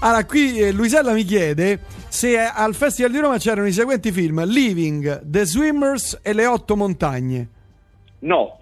Allora, 0.00 0.26
qui 0.26 0.58
eh, 0.58 0.72
Luisella 0.72 1.12
mi 1.12 1.22
chiede 1.24 1.80
se 2.08 2.32
eh, 2.32 2.50
al 2.52 2.74
Festival 2.74 3.12
di 3.12 3.18
Roma 3.18 3.38
c'erano 3.38 3.66
i 3.66 3.72
seguenti 3.72 4.12
film: 4.12 4.44
Living, 4.44 5.22
The 5.24 5.44
Swimmers 5.46 6.20
e 6.22 6.34
Le 6.34 6.44
Otto 6.46 6.76
Montagne. 6.76 7.48
No, 8.20 8.60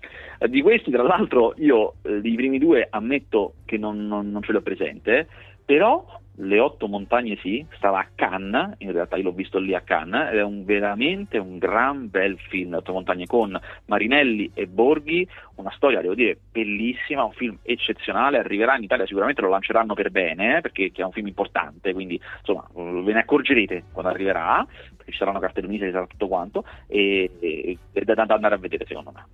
di 0.48 0.62
questi 0.62 0.90
tra 0.92 1.02
l'altro 1.02 1.54
io 1.56 1.94
eh, 2.02 2.20
i 2.22 2.34
primi 2.34 2.58
due 2.58 2.86
ammetto 2.88 3.54
che 3.64 3.76
non, 3.78 4.06
non- 4.06 4.30
non 4.30 4.42
ce 4.42 4.52
li 4.52 4.58
ho 4.58 4.62
presente, 4.62 5.26
però 5.64 6.04
le 6.40 6.58
otto 6.58 6.88
montagne 6.88 7.36
sì, 7.40 7.64
stava 7.76 7.98
a 7.98 8.06
Cannes, 8.14 8.74
in 8.78 8.92
realtà 8.92 9.16
io 9.16 9.24
l'ho 9.24 9.32
visto 9.32 9.58
lì 9.58 9.74
a 9.74 9.80
Cannes, 9.80 10.32
ed 10.32 10.38
è 10.38 10.42
un, 10.42 10.64
veramente 10.64 11.38
un 11.38 11.58
gran 11.58 12.08
bel 12.08 12.38
film, 12.48 12.74
otto 12.74 12.92
montagne 12.92 13.26
con 13.26 13.58
Marinelli 13.86 14.50
e 14.54 14.66
Borghi, 14.66 15.26
una 15.56 15.72
storia 15.74 16.00
devo 16.00 16.14
dire 16.14 16.38
bellissima, 16.50 17.24
un 17.24 17.32
film 17.32 17.58
eccezionale, 17.62 18.38
arriverà 18.38 18.76
in 18.76 18.84
Italia 18.84 19.06
sicuramente 19.06 19.42
lo 19.42 19.50
lanceranno 19.50 19.94
per 19.94 20.10
bene, 20.10 20.56
eh, 20.56 20.60
perché 20.60 20.90
è 20.94 21.02
un 21.02 21.12
film 21.12 21.26
importante, 21.26 21.92
quindi 21.92 22.20
insomma 22.38 22.66
ve 22.74 23.12
ne 23.12 23.20
accorgerete 23.20 23.84
quando 23.92 24.10
arriverà, 24.10 24.66
perché 24.96 25.12
ci 25.12 25.18
saranno 25.18 25.38
cartelloni, 25.38 25.78
ci 25.78 25.90
sarà 25.90 26.06
tutto 26.06 26.28
quanto, 26.28 26.64
e, 26.86 27.30
e- 27.38 27.78
è 27.92 28.00
da, 28.02 28.14
da 28.24 28.34
andare 28.34 28.54
a 28.54 28.58
vedere 28.58 28.86
secondo 28.86 29.12
me. 29.14 29.24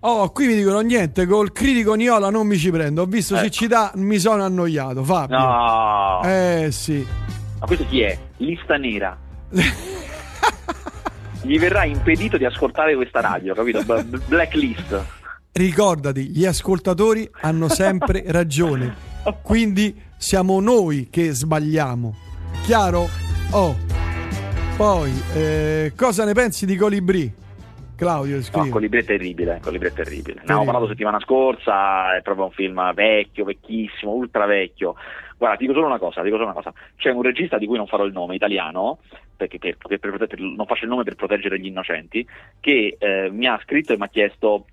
Oh, 0.00 0.30
qui 0.30 0.46
mi 0.46 0.54
dicono 0.54 0.80
niente, 0.80 1.26
col 1.26 1.52
critico 1.52 1.94
Niola 1.94 2.30
non 2.30 2.46
mi 2.46 2.56
ci 2.56 2.70
prendo. 2.70 3.02
Ho 3.02 3.06
visto 3.06 3.34
Ecco. 3.34 3.44
Ciccità, 3.44 3.92
mi 3.94 4.18
sono 4.18 4.44
annoiato. 4.44 5.02
Fabio. 5.02 5.36
No! 5.38 6.20
Eh 6.24 6.55
sì. 6.70 7.06
Ma 7.60 7.66
questo 7.66 7.86
chi 7.88 8.00
è? 8.02 8.18
Lista 8.38 8.76
nera. 8.76 9.16
Gli 11.42 11.58
verrà 11.58 11.84
impedito 11.84 12.36
di 12.36 12.44
ascoltare 12.44 12.94
questa 12.96 13.20
radio, 13.20 13.54
capito? 13.54 13.82
B- 13.84 14.20
blacklist. 14.26 15.04
Ricordati, 15.52 16.28
gli 16.30 16.44
ascoltatori 16.44 17.28
hanno 17.42 17.68
sempre 17.68 18.24
ragione. 18.32 18.94
Quindi 19.42 19.94
siamo 20.16 20.60
noi 20.60 21.08
che 21.10 21.30
sbagliamo. 21.32 22.14
Chiaro? 22.64 23.08
Oh. 23.52 23.76
Poi, 24.76 25.12
eh, 25.34 25.92
cosa 25.96 26.24
ne 26.24 26.32
pensi 26.32 26.66
di 26.66 26.76
Colibri? 26.76 27.32
Claudio 27.96 28.36
No, 28.36 28.42
scrive. 28.42 28.68
Colibri 28.68 29.00
è 29.00 29.04
terribile, 29.04 29.58
Colibri 29.62 29.88
è 29.88 29.92
terribile. 29.92 30.18
Ne 30.18 30.24
Terribile. 30.24 30.52
abbiamo 30.52 30.64
parlato 30.64 30.88
settimana 30.88 31.20
scorsa, 31.20 32.14
è 32.16 32.22
proprio 32.22 32.46
un 32.46 32.50
film 32.50 32.92
vecchio, 32.92 33.44
vecchissimo, 33.44 34.12
ultra 34.12 34.44
vecchio. 34.44 34.94
Guarda, 35.38 35.56
dico 35.56 35.74
solo 35.74 35.86
una 35.86 35.98
cosa, 35.98 36.22
dico 36.22 36.36
solo 36.36 36.48
una 36.48 36.54
cosa. 36.54 36.72
C'è 36.96 37.10
un 37.10 37.22
regista 37.22 37.58
di 37.58 37.66
cui 37.66 37.76
non 37.76 37.86
farò 37.86 38.04
il 38.04 38.12
nome, 38.12 38.34
italiano, 38.34 38.98
perché 39.36 39.58
per- 39.58 39.76
per- 39.76 39.98
per- 39.98 40.26
per- 40.26 40.40
non 40.40 40.64
faccio 40.66 40.84
il 40.84 40.90
nome 40.90 41.02
per 41.04 41.14
proteggere 41.14 41.58
gli 41.60 41.66
innocenti, 41.66 42.26
che 42.60 42.96
eh, 42.98 43.28
mi 43.30 43.46
ha 43.46 43.58
scritto 43.62 43.92
e 43.92 43.96
mi 43.98 44.04
ha 44.04 44.08
chiesto 44.08 44.66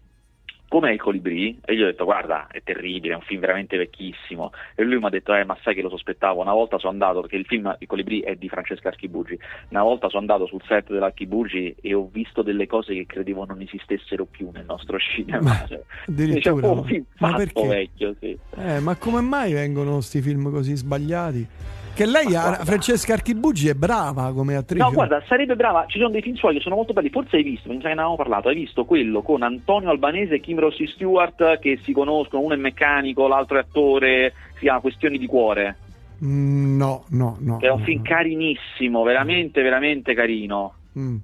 com'è 0.73 0.89
il 0.89 0.99
Colibrì? 0.99 1.59
E 1.63 1.75
io 1.75 1.83
ho 1.83 1.85
detto 1.85 2.03
guarda 2.03 2.47
è 2.47 2.63
terribile, 2.63 3.13
è 3.13 3.15
un 3.15 3.21
film 3.21 3.41
veramente 3.41 3.77
vecchissimo 3.77 4.51
e 4.73 4.83
lui 4.83 4.97
mi 4.97 5.05
ha 5.05 5.09
detto 5.09 5.31
eh 5.35 5.43
ma 5.43 5.55
sai 5.61 5.75
che 5.75 5.83
lo 5.83 5.89
sospettavo, 5.89 6.41
una 6.41 6.53
volta 6.53 6.79
sono 6.79 6.93
andato, 6.93 7.21
perché 7.21 7.35
il 7.35 7.45
film 7.45 7.75
Il 7.77 7.85
Colibrì 7.85 8.21
è 8.21 8.33
di 8.35 8.49
Francesca 8.49 8.87
Archibugi, 8.87 9.37
una 9.69 9.83
volta 9.83 10.09
sono 10.09 10.21
andato 10.21 10.47
sul 10.47 10.63
set 10.67 10.91
dell'Archibugi 10.91 11.75
e 11.79 11.93
ho 11.93 12.09
visto 12.11 12.41
delle 12.41 12.65
cose 12.65 12.95
che 12.95 13.05
credevo 13.05 13.45
non 13.45 13.61
esistessero 13.61 14.25
più 14.25 14.49
nel 14.51 14.65
nostro 14.65 14.97
cinema. 14.97 15.41
Ma- 15.41 15.65
Cioè, 15.67 15.83
diciamo, 16.05 16.71
un 16.71 16.83
film 16.85 17.05
ma 17.19 17.35
perché? 17.35 17.67
vecchio, 17.67 18.15
sì. 18.19 18.35
Eh, 18.57 18.79
ma 18.79 18.95
come 18.95 19.21
mai 19.21 19.53
vengono 19.53 20.01
sti 20.01 20.21
film 20.21 20.49
così 20.49 20.75
sbagliati? 20.75 21.47
Che 21.95 22.05
lei, 22.05 22.35
ha-. 22.35 22.59
Francesca 22.63 23.13
Archibugi, 23.13 23.69
è 23.69 23.73
brava 23.73 24.33
come 24.33 24.55
attrice. 24.55 24.83
No, 24.83 24.91
guarda, 24.91 25.21
sarebbe 25.27 25.55
brava. 25.55 25.85
Ci 25.87 25.99
sono 25.99 26.09
dei 26.09 26.21
film 26.21 26.35
suoi 26.35 26.55
che 26.55 26.61
sono 26.61 26.75
molto 26.75 26.93
belli. 26.93 27.09
Forse 27.09 27.35
hai 27.37 27.43
visto, 27.43 27.69
mi 27.69 27.75
sa 27.75 27.81
che 27.81 27.87
ne 27.87 27.93
avevamo 27.93 28.15
parlato. 28.15 28.49
Hai 28.49 28.55
visto 28.55 28.85
quello 28.85 29.21
con 29.21 29.43
Antonio 29.43 29.89
Albanese 29.89 30.35
e 30.35 30.39
Kim 30.39 30.59
Rossi 30.59 30.87
Stewart 30.87 31.59
che 31.59 31.79
si 31.83 31.91
conoscono. 31.93 32.43
Uno 32.43 32.55
è 32.55 32.57
meccanico, 32.57 33.27
l'altro 33.27 33.57
è 33.57 33.61
attore. 33.61 34.33
Si 34.53 34.61
chiama 34.61 34.79
Questioni 34.79 35.17
di 35.17 35.27
cuore. 35.27 35.77
Mm, 36.23 36.77
no, 36.77 37.03
no, 37.09 37.37
no. 37.39 37.59
È 37.59 37.69
un 37.69 37.79
no, 37.79 37.85
film 37.85 38.01
no. 38.01 38.09
carinissimo, 38.09 39.03
veramente, 39.03 39.61
veramente 39.61 40.13
carino. 40.13 40.73
Mm. 40.97 41.17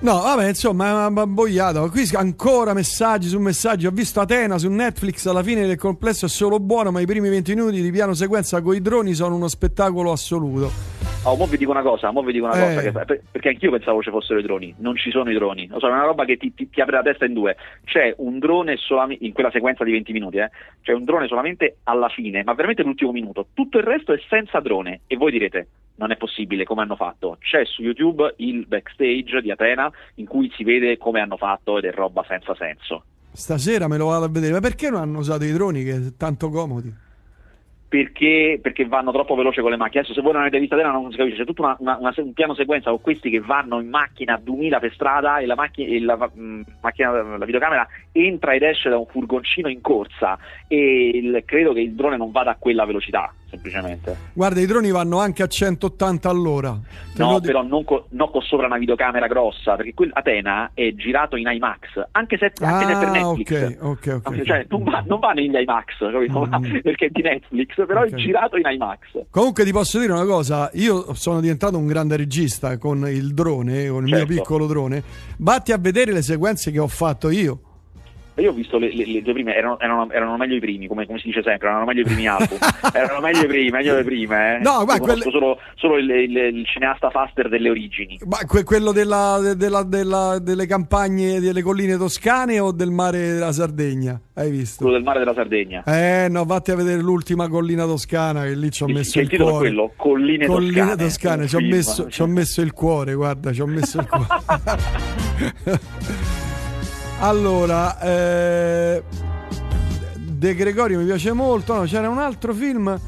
No, 0.00 0.20
vabbè, 0.20 0.46
insomma, 0.46 0.88
è 0.88 1.06
una 1.08 1.26
boiata. 1.26 1.80
Qui 1.90 2.08
ancora 2.14 2.72
messaggi 2.72 3.26
su 3.26 3.40
messaggi. 3.40 3.84
Ho 3.86 3.90
visto 3.90 4.20
Atena 4.20 4.56
su 4.56 4.70
Netflix. 4.70 5.26
Alla 5.26 5.42
fine 5.42 5.66
del 5.66 5.76
complesso 5.76 6.26
è 6.26 6.28
solo 6.28 6.60
buono, 6.60 6.92
ma 6.92 7.00
i 7.00 7.06
primi 7.06 7.28
20 7.28 7.54
minuti 7.56 7.82
di 7.82 7.90
piano 7.90 8.14
sequenza 8.14 8.62
con 8.62 8.76
i 8.76 8.80
droni 8.80 9.12
sono 9.14 9.34
uno 9.34 9.48
spettacolo 9.48 10.12
assoluto. 10.12 10.70
Oh, 11.24 11.34
mo 11.34 11.46
vi 11.46 11.56
dico 11.56 11.72
una 11.72 11.82
cosa, 11.82 12.12
mo 12.12 12.22
vi 12.22 12.32
dico 12.32 12.44
una 12.46 12.54
Eh. 12.54 12.74
cosa, 12.74 12.80
che- 12.80 12.92
per- 12.92 13.22
perché 13.32 13.48
anch'io 13.48 13.72
pensavo 13.72 14.00
ci 14.00 14.10
fossero 14.10 14.38
i 14.38 14.42
droni, 14.42 14.72
non 14.78 14.94
ci 14.96 15.10
sono 15.10 15.28
i 15.30 15.34
droni, 15.34 15.66
lo 15.66 15.80
so, 15.80 15.88
è 15.88 15.90
una 15.90 16.04
roba 16.04 16.24
che 16.24 16.36
ti, 16.36 16.54
ti- 16.54 16.70
ti 16.70 16.80
apre 16.80 16.94
la 16.96 17.02
testa 17.02 17.24
in 17.24 17.32
due, 17.34 17.56
c'è 17.84 18.14
un 18.18 18.38
drone 18.38 18.76
solamente, 18.76 19.24
in 19.24 19.32
quella 19.32 19.50
sequenza 19.50 19.82
di 19.82 19.90
20 19.90 20.12
minuti, 20.12 20.36
eh, 20.38 20.48
c'è 20.80 20.92
un 20.92 21.02
drone 21.02 21.26
solamente 21.26 21.78
alla 21.82 22.08
fine, 22.08 22.44
ma 22.44 22.54
veramente 22.54 22.84
l'ultimo 22.84 23.10
minuto, 23.10 23.48
tutto 23.52 23.78
il 23.78 23.84
resto 23.84 24.12
è 24.12 24.20
senza 24.28 24.60
drone, 24.60 25.00
e 25.08 25.16
voi 25.16 25.32
direte, 25.32 25.66
non 25.98 26.10
è 26.10 26.16
possibile, 26.16 26.64
come 26.64 26.82
hanno 26.82 26.96
fatto? 26.96 27.36
C'è 27.40 27.64
su 27.64 27.82
YouTube 27.82 28.34
il 28.38 28.66
backstage 28.66 29.40
di 29.42 29.50
Atena 29.50 29.90
in 30.16 30.26
cui 30.26 30.50
si 30.56 30.64
vede 30.64 30.96
come 30.96 31.20
hanno 31.20 31.36
fatto 31.36 31.78
ed 31.78 31.84
è 31.84 31.92
roba 31.92 32.24
senza 32.26 32.54
senso. 32.56 33.04
Stasera 33.32 33.86
me 33.88 33.98
lo 33.98 34.06
vado 34.06 34.24
a 34.24 34.28
vedere. 34.28 34.52
Ma 34.54 34.60
perché 34.60 34.90
non 34.90 35.00
hanno 35.02 35.18
usato 35.18 35.44
i 35.44 35.52
droni 35.52 35.84
che 35.84 35.92
sono 35.94 36.12
tanto 36.16 36.48
comodi? 36.50 37.06
perché, 37.88 38.58
perché 38.60 38.84
vanno 38.86 39.12
troppo 39.12 39.34
veloce 39.34 39.62
con 39.62 39.70
le 39.70 39.78
macchine. 39.78 40.00
Adesso 40.00 40.14
se 40.14 40.20
voi 40.20 40.32
non 40.32 40.42
avete 40.42 40.58
visto 40.58 40.74
Atena 40.74 40.90
non 40.90 41.10
si 41.10 41.16
capisce, 41.16 41.38
c'è 41.38 41.46
tutto 41.46 41.62
una- 41.62 41.76
una- 41.78 41.96
una- 41.98 42.12
un 42.18 42.32
piano 42.34 42.54
sequenza 42.54 42.90
con 42.90 43.00
questi 43.00 43.30
che 43.30 43.40
vanno 43.40 43.80
in 43.80 43.88
macchina 43.88 44.34
a 44.34 44.38
2000 44.42 44.78
per 44.78 44.92
strada 44.92 45.38
e 45.38 45.46
la, 45.46 45.54
macchina, 45.54 45.88
e 45.90 46.00
la, 46.00 46.16
mh, 46.30 46.62
macchina, 46.82 47.22
la 47.38 47.44
videocamera 47.46 47.88
entra 48.12 48.52
ed 48.52 48.62
esce 48.62 48.90
da 48.90 48.98
un 48.98 49.06
furgoncino 49.06 49.68
in 49.68 49.80
corsa 49.80 50.38
e 50.66 51.08
il- 51.14 51.42
credo 51.46 51.72
che 51.72 51.80
il 51.80 51.94
drone 51.94 52.18
non 52.18 52.30
vada 52.30 52.50
a 52.50 52.56
quella 52.58 52.84
velocità, 52.84 53.32
semplicemente. 53.50 54.16
Guarda, 54.32 54.60
i 54.60 54.66
droni 54.66 54.90
vanno 54.90 55.18
anche 55.18 55.42
a 55.42 55.46
180 55.46 56.28
all'ora. 56.28 56.78
Te 57.14 57.22
No, 57.22 57.40
però 57.40 57.62
non, 57.62 57.84
co- 57.84 58.06
non 58.10 58.30
con 58.30 58.42
sopra 58.42 58.66
una 58.66 58.78
videocamera 58.78 59.26
grossa, 59.26 59.74
perché 59.76 59.94
quel 59.94 60.10
Atena 60.12 60.70
è 60.74 60.94
girato 60.94 61.36
in 61.36 61.48
IMAX, 61.50 62.06
anche 62.12 62.36
se, 62.38 62.52
anche 62.60 62.86
se 62.86 62.98
per 62.98 63.08
Ah, 63.08 63.10
Netflix. 63.10 63.76
ok, 63.80 63.82
ok, 63.82 64.20
ok. 64.24 64.42
Cioè, 64.42 64.66
non 64.68 64.82
va, 64.84 65.02
non 65.06 65.18
va 65.18 65.32
negli 65.32 65.54
IMAX? 65.54 66.04
Mm. 66.04 66.26
Va- 66.32 66.60
perché 66.82 67.06
è 67.06 67.08
di 67.10 67.22
Netflix, 67.22 67.86
però 67.86 68.02
è 68.02 68.14
girato 68.14 68.56
in 68.56 68.64
IMAX. 68.66 68.98
Comunque 69.30 69.64
ti 69.64 69.72
posso 69.72 69.98
dire 69.98 70.12
una 70.12 70.24
cosa, 70.24 70.70
io 70.74 71.14
sono 71.14 71.40
diventato 71.40 71.76
un 71.78 71.86
grande 71.86 72.16
regista 72.16 72.76
con 72.78 73.08
il 73.08 73.34
drone, 73.34 73.88
con 73.88 74.04
il 74.06 74.08
Certo. 74.12 74.26
mio 74.32 74.40
piccolo 74.42 74.66
drone. 74.66 75.02
Vatti 75.38 75.72
a 75.72 75.78
vedere 75.78 76.12
le 76.12 76.22
sequenze 76.22 76.70
che 76.70 76.78
ho 76.78 76.88
fatto 76.88 77.30
io. 77.30 77.60
Io 78.38 78.50
ho 78.50 78.54
visto 78.54 78.78
le, 78.78 78.94
le- 78.94 79.06
le 79.06 79.22
due 79.22 79.32
prime, 79.32 79.54
erano, 79.54 79.78
erano- 79.80 80.10
erano 80.10 80.36
meglio 80.36 80.56
i 80.56 80.60
primi, 80.60 80.86
come, 80.86 81.06
come 81.06 81.18
si 81.18 81.26
dice 81.26 81.42
sempre, 81.42 81.68
erano 81.68 81.84
meglio 81.84 82.02
i 82.02 82.04
primi 82.04 82.26
album. 82.28 82.58
erano 82.94 83.20
meglio 83.20 83.42
i 83.42 83.46
primi, 83.46 83.70
meglio 83.70 83.94
le 83.96 84.04
prime. 84.04 84.56
Eh. 84.56 84.58
No, 84.60 84.78
conosco 84.84 85.00
quelle- 85.02 85.30
solo, 85.30 85.58
solo 85.74 85.98
il, 85.98 86.08
il- 86.08 86.36
il 86.36 86.66
cineasta 86.66 87.10
Faster 87.10 87.48
delle 87.48 87.70
origini. 87.70 88.18
Ma 88.26 88.38
que- 88.46 88.64
quello 88.64 88.92
della, 88.92 89.38
de- 89.42 89.56
della- 89.56 89.82
della- 89.82 90.38
delle 90.38 90.66
campagne 90.66 91.40
delle 91.40 91.62
colline 91.62 91.96
toscane 91.96 92.58
o 92.60 92.70
del 92.72 92.90
mare 92.90 93.32
della 93.32 93.52
Sardegna? 93.52 94.20
Hai 94.34 94.50
visto? 94.52 94.76
Quello 94.82 94.94
del 94.94 95.02
mare 95.04 95.18
della 95.18 95.34
Sardegna. 95.34 95.82
Eh 95.84 96.28
no, 96.30 96.44
vatti 96.44 96.70
a 96.70 96.76
vedere 96.76 97.02
l'ultima 97.02 97.48
collina 97.48 97.84
toscana 97.86 98.44
che 98.44 98.54
lì 98.54 98.70
ci 98.70 98.84
ho 98.84 98.86
Il- 98.86 98.94
messo 98.94 99.18
il, 99.18 99.28
cuore. 99.36 99.56
quello, 99.56 99.92
Colline 99.96 100.46
Toscane, 100.46 100.96
toscane, 100.96 101.42
un 101.42 101.48
ci 101.48 101.56
ho, 101.56 101.60
messo, 101.60 102.08
ci 102.08 102.22
ho 102.22 102.26
messo 102.26 102.60
il 102.60 102.72
cuore, 102.72 103.14
guarda, 103.14 103.52
ci 103.52 103.60
ho 103.60 103.66
messo 103.66 103.98
il 103.98 104.06
cuore. 104.06 104.26
allora, 107.20 107.98
eh, 108.00 109.02
De 110.16 110.54
Gregorio 110.54 110.98
mi 110.98 111.04
piace 111.04 111.32
molto. 111.32 111.74
No, 111.74 111.82
c'era 111.82 112.08
un 112.08 112.18
altro 112.18 112.54
film. 112.54 112.98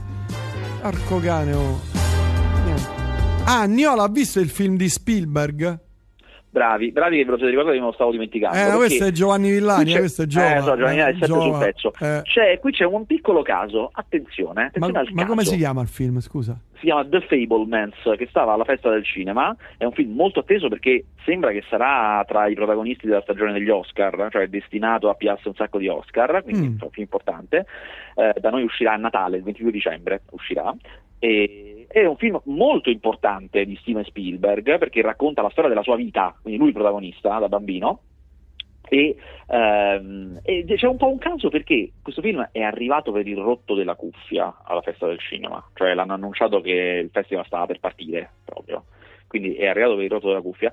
Arco 0.82 1.20
cane. 1.20 1.52
Niente. 2.64 2.88
Ah, 3.44 3.64
Niola 3.64 4.04
ha 4.04 4.08
visto 4.08 4.40
il 4.40 4.50
film 4.50 4.76
di 4.76 4.88
Spielberg? 4.88 5.89
Bravi, 6.52 6.90
bravi 6.90 7.16
che 7.18 7.24
ve 7.24 7.30
lo 7.30 7.36
siete 7.36 7.50
ricordati, 7.52 7.78
me 7.78 7.84
lo 7.84 7.92
stavo 7.92 8.10
dimenticando. 8.10 8.56
Eh, 8.58 8.66
ma 8.70 8.74
questo 8.76 9.04
è 9.04 9.10
Giovanni 9.12 9.50
Villani, 9.50 9.92
c'è- 9.92 9.98
questo 10.00 10.22
è 10.22 10.26
Giova. 10.26 10.56
Eh, 10.56 10.60
so, 10.62 10.74
Giovanni 10.76 10.96
Villani, 10.96 11.10
Eh, 11.16 11.18
sempre 11.26 11.40
sul 11.40 11.58
pezzo. 11.58 11.92
eh. 12.00 12.20
C'è, 12.24 12.58
qui 12.58 12.72
c'è 12.72 12.84
un 12.84 13.06
piccolo 13.06 13.42
caso, 13.42 13.88
attenzione, 13.92 14.62
Ma, 14.62 14.66
attenzione 14.66 14.98
al 14.98 15.08
ma 15.12 15.26
come 15.26 15.44
si 15.44 15.56
chiama 15.56 15.80
il 15.82 15.86
film, 15.88 16.18
scusa? 16.18 16.58
si 16.80 16.86
chiama 16.86 17.04
The 17.06 17.20
Fablemans, 17.20 17.94
che 18.16 18.26
stava 18.30 18.54
alla 18.54 18.64
festa 18.64 18.90
del 18.90 19.04
cinema. 19.04 19.54
È 19.76 19.84
un 19.84 19.92
film 19.92 20.14
molto 20.14 20.40
atteso 20.40 20.68
perché 20.68 21.04
sembra 21.24 21.52
che 21.52 21.62
sarà 21.68 22.24
tra 22.26 22.48
i 22.48 22.54
protagonisti 22.54 23.06
della 23.06 23.20
stagione 23.20 23.52
degli 23.52 23.68
Oscar, 23.68 24.28
cioè 24.30 24.42
è 24.42 24.48
destinato 24.48 25.08
a 25.08 25.14
piarsi 25.14 25.46
un 25.46 25.54
sacco 25.54 25.78
di 25.78 25.86
Oscar, 25.88 26.42
quindi 26.42 26.66
Mm. 26.68 26.78
è 26.80 26.84
un 26.84 26.90
film 26.90 27.02
importante. 27.04 27.66
Eh, 28.16 28.34
da 28.40 28.50
noi 28.50 28.64
uscirà 28.64 28.94
a 28.94 28.96
Natale, 28.96 29.36
il 29.36 29.42
22 29.44 29.70
dicembre 29.70 30.22
uscirà. 30.30 30.74
E, 31.22 31.69
è 31.92 32.06
un 32.06 32.16
film 32.16 32.40
molto 32.44 32.88
importante 32.88 33.64
di 33.64 33.76
Steven 33.80 34.04
Spielberg 34.04 34.78
perché 34.78 35.02
racconta 35.02 35.42
la 35.42 35.50
storia 35.50 35.68
della 35.68 35.82
sua 35.82 35.96
vita, 35.96 36.36
quindi 36.40 36.60
lui 36.60 36.68
il 36.68 36.74
protagonista 36.74 37.38
da 37.38 37.48
bambino. 37.48 38.02
E, 38.88 39.16
ehm, 39.46 40.40
e 40.42 40.64
c'è 40.66 40.86
un 40.86 40.96
po' 40.96 41.08
un 41.08 41.18
caso 41.18 41.48
perché 41.48 41.92
questo 42.02 42.22
film 42.22 42.48
è 42.52 42.62
arrivato 42.62 43.10
per 43.12 43.26
il 43.26 43.36
rotto 43.36 43.74
della 43.74 43.94
cuffia 43.94 44.62
alla 44.64 44.82
festa 44.82 45.06
del 45.06 45.18
cinema, 45.18 45.64
cioè 45.74 45.94
l'hanno 45.94 46.14
annunciato 46.14 46.60
che 46.60 47.00
il 47.04 47.10
festival 47.10 47.46
stava 47.46 47.66
per 47.66 47.80
partire 47.80 48.30
proprio, 48.44 48.84
quindi 49.26 49.54
è 49.54 49.66
arrivato 49.66 49.96
per 49.96 50.04
il 50.04 50.10
rotto 50.10 50.28
della 50.28 50.40
cuffia. 50.40 50.72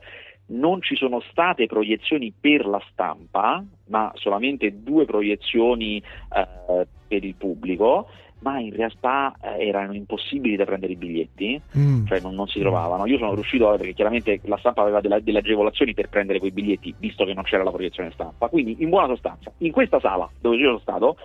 Non 0.49 0.82
ci 0.82 0.95
sono 0.95 1.19
state 1.32 1.65
proiezioni 1.65 2.32
per 2.39 2.65
la 2.65 2.82
stampa, 2.91 3.63
ma 3.88 4.12
solamente 4.15 4.82
due 4.82 5.06
proiezioni 5.06 5.97
eh, 5.97 6.88
per 7.08 7.23
il 7.23 7.36
pubblico, 7.36 8.08
ma 8.39 8.60
in 8.60 8.73
realtà 8.76 9.36
eh, 9.41 9.67
erano 9.67 9.93
impossibili 9.93 10.56
da 10.56 10.65
prendere 10.65 10.93
i 10.93 10.95
biglietti 10.95 11.60
Mm. 11.78 12.06
cioè 12.06 12.19
non, 12.19 12.34
non 12.36 12.47
si 12.47 12.60
trovavano. 12.60 13.06
Io 13.08 13.17
sono 13.17 13.34
riuscito 13.34 13.69
a, 13.69 13.78
perché 13.78 13.93
chiaramente 13.93 14.39
la 14.43 14.58
stampa 14.58 14.82
aveva 14.82 15.02
della- 15.02 15.19
delle 15.19 15.39
agevolazioni 15.39 15.93
per 15.93 16.10
prendere 16.10 16.39
quei 16.39 16.52
biglietti, 16.52 16.93
visto 16.97 17.26
che 17.26 17.34
non 17.34 17.43
c'era 17.43 17.63
la 17.63 17.71
proiezione 17.71 18.12
stampa. 18.12 18.47
Quindi, 18.47 18.78
in 18.80 18.89
buona 18.89 19.08
sostanza, 19.08 19.52
in 19.60 19.71
questa 19.71 20.00
sala 20.00 20.30
dove 20.39 20.56
io 20.58 20.65
sono 20.67 20.80
stato, 20.80 21.17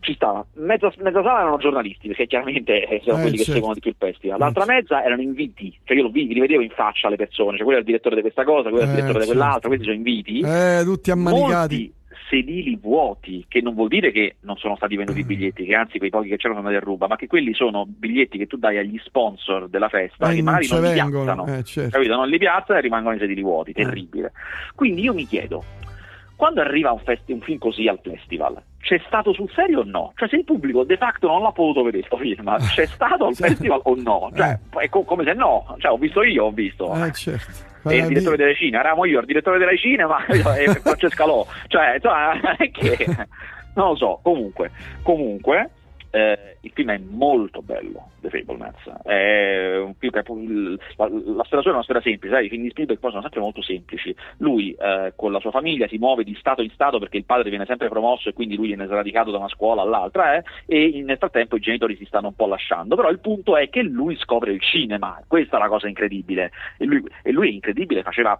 ci 0.00 0.14
stava 0.14 0.44
mezza, 0.54 0.92
mezza 0.98 1.22
sala 1.22 1.40
erano 1.40 1.58
giornalisti, 1.58 2.08
perché 2.08 2.26
chiaramente 2.26 2.86
eh, 2.88 3.00
sono 3.04 3.18
Eh, 3.18 3.20
quelli 3.20 3.36
che 3.36 3.44
certo. 3.44 3.52
seguono 3.52 3.74
di 3.74 3.80
più 3.80 3.90
il 3.90 3.96
festival. 3.98 4.38
L'altra 4.38 4.64
mezza 4.66 5.04
erano 5.04 5.22
inviti, 5.22 5.76
cioè 5.84 5.96
io 5.96 6.08
vi, 6.08 6.26
li 6.26 6.40
vedevo 6.40 6.62
in 6.62 6.70
faccia 6.70 7.08
le 7.08 7.16
persone, 7.16 7.52
cioè 7.56 7.62
quello 7.64 7.78
è 7.78 7.82
il 7.82 7.86
direttore 7.86 8.16
di 8.16 8.20
questa 8.22 8.44
cosa, 8.44 8.68
quello 8.68 8.80
è 8.80 8.82
il 8.84 8.88
Eh, 8.90 8.94
direttore 8.94 9.18
di 9.20 9.24
certo. 9.26 9.38
quell'altra, 9.38 9.68
questi 9.68 9.84
sono 9.86 9.96
inviti 9.96 10.40
Eh, 10.40 10.80
tutti 10.84 11.10
ammanicati. 11.10 11.74
molti 11.76 11.92
sedili 12.28 12.76
vuoti, 12.80 13.44
che 13.48 13.60
non 13.60 13.74
vuol 13.74 13.88
dire 13.88 14.10
che 14.12 14.36
non 14.40 14.56
sono 14.56 14.76
stati 14.76 14.96
venduti 14.96 15.20
i 15.20 15.24
biglietti, 15.24 15.64
che 15.64 15.74
anzi 15.74 15.98
quei 15.98 16.10
pochi 16.10 16.28
che 16.28 16.36
c'erano 16.36 16.56
sono 16.60 16.68
andati 16.68 16.84
a 16.84 16.88
ruba, 16.88 17.06
ma 17.06 17.16
che 17.16 17.26
quelli 17.26 17.54
sono 17.54 17.84
biglietti 17.86 18.38
che 18.38 18.46
tu 18.46 18.56
dai 18.56 18.78
agli 18.78 18.98
sponsor 19.04 19.68
della 19.68 19.88
festa 19.88 20.30
Eh, 20.30 20.36
che 20.36 20.42
magari 20.42 20.66
ce 20.66 20.74
non 20.74 20.84
li 20.84 20.92
piazzano, 20.92 21.46
eh, 21.46 21.62
certo. 21.64 21.90
capito? 21.90 22.14
Non 22.14 22.28
li 22.28 22.38
piazzano 22.38 22.78
e 22.78 22.82
rimangono 22.82 23.14
i 23.16 23.18
sedili 23.18 23.42
vuoti, 23.42 23.70
Eh. 23.70 23.74
terribile. 23.82 24.32
Quindi 24.74 25.02
io 25.02 25.14
mi 25.14 25.26
chiedo, 25.26 25.62
quando 26.36 26.60
arriva 26.60 26.90
un, 26.92 27.00
fest- 27.00 27.28
un 27.30 27.40
film 27.40 27.58
così 27.58 27.86
al 27.88 28.00
festival, 28.02 28.60
c'è 28.80 29.00
stato 29.06 29.32
sul 29.32 29.48
serio 29.54 29.80
o 29.80 29.84
no? 29.84 30.12
Cioè 30.16 30.28
se 30.28 30.36
il 30.36 30.44
pubblico 30.44 30.82
de 30.84 30.96
facto 30.96 31.28
non 31.28 31.42
l'ha 31.42 31.52
potuto 31.52 31.84
vedere 31.84 32.04
sto 32.04 32.16
film, 32.16 32.56
c'è 32.58 32.86
stato 32.86 33.26
al 33.26 33.34
Sì. 33.34 33.42
festival 33.46 33.80
o 33.84 33.94
no? 33.96 34.30
Cioè, 34.34 34.58
è 34.78 34.88
co- 34.88 35.04
come 35.04 35.24
se 35.24 35.34
no, 35.34 35.76
cioè 35.78 35.92
ho 35.92 35.96
visto 35.98 36.22
io, 36.24 36.46
ho 36.46 36.50
visto. 36.50 36.92
Eh, 36.94 37.12
certo. 37.12 37.70
E 37.84 37.96
il 37.96 38.06
direttore 38.06 38.36
delle 38.36 38.54
Cine, 38.54 38.78
eravamo 38.78 39.04
io, 39.04 39.20
il 39.20 39.26
direttore 39.26 39.58
delle 39.58 39.76
Cinema 39.76 40.24
e 40.26 40.68
Francesca 40.80 41.26
Lò. 41.26 41.46
Cioè, 41.66 41.94
insomma, 41.94 42.34
non 42.34 42.56
è 42.58 42.70
che 42.70 43.06
non 43.74 43.88
lo 43.88 43.96
so, 43.96 44.20
comunque, 44.22 44.70
comunque 45.02 45.70
eh, 46.12 46.58
il 46.60 46.70
film 46.74 46.90
è 46.90 46.98
molto 46.98 47.62
bello, 47.62 48.10
The 48.20 48.28
Fablemans. 48.28 49.02
È 49.02 49.78
un 49.78 49.94
che 49.98 50.10
la, 50.10 51.08
la 51.08 51.44
storia 51.44 51.70
è 51.70 51.72
una 51.72 51.82
storia 51.82 52.02
semplice, 52.02 52.34
sai, 52.34 52.46
i 52.46 52.48
film 52.50 52.62
di 52.62 52.70
Spielberg 52.70 53.00
poi 53.00 53.10
sono 53.10 53.22
sempre 53.22 53.40
molto 53.40 53.62
semplici. 53.62 54.14
Lui 54.36 54.72
eh, 54.72 55.14
con 55.16 55.32
la 55.32 55.40
sua 55.40 55.50
famiglia 55.50 55.88
si 55.88 55.96
muove 55.96 56.22
di 56.22 56.34
stato 56.34 56.60
in 56.60 56.70
stato 56.70 56.98
perché 56.98 57.16
il 57.16 57.24
padre 57.24 57.48
viene 57.48 57.64
sempre 57.64 57.88
promosso 57.88 58.28
e 58.28 58.34
quindi 58.34 58.56
lui 58.56 58.68
viene 58.68 58.86
sradicato 58.86 59.30
da 59.30 59.38
una 59.38 59.48
scuola 59.48 59.80
all'altra 59.80 60.36
eh, 60.36 60.44
e 60.66 61.02
nel 61.02 61.16
frattempo 61.16 61.56
i 61.56 61.60
genitori 61.60 61.96
si 61.96 62.04
stanno 62.04 62.28
un 62.28 62.34
po' 62.34 62.46
lasciando. 62.46 62.94
Però 62.94 63.08
il 63.08 63.20
punto 63.20 63.56
è 63.56 63.70
che 63.70 63.82
lui 63.82 64.16
scopre 64.16 64.52
il 64.52 64.60
cinema, 64.60 65.18
questa 65.26 65.56
è 65.56 65.60
la 65.60 65.68
cosa 65.68 65.88
incredibile. 65.88 66.52
E 66.76 66.84
lui, 66.84 67.02
e 67.22 67.32
lui 67.32 67.48
è 67.48 67.52
incredibile, 67.52 68.02
faceva 68.02 68.38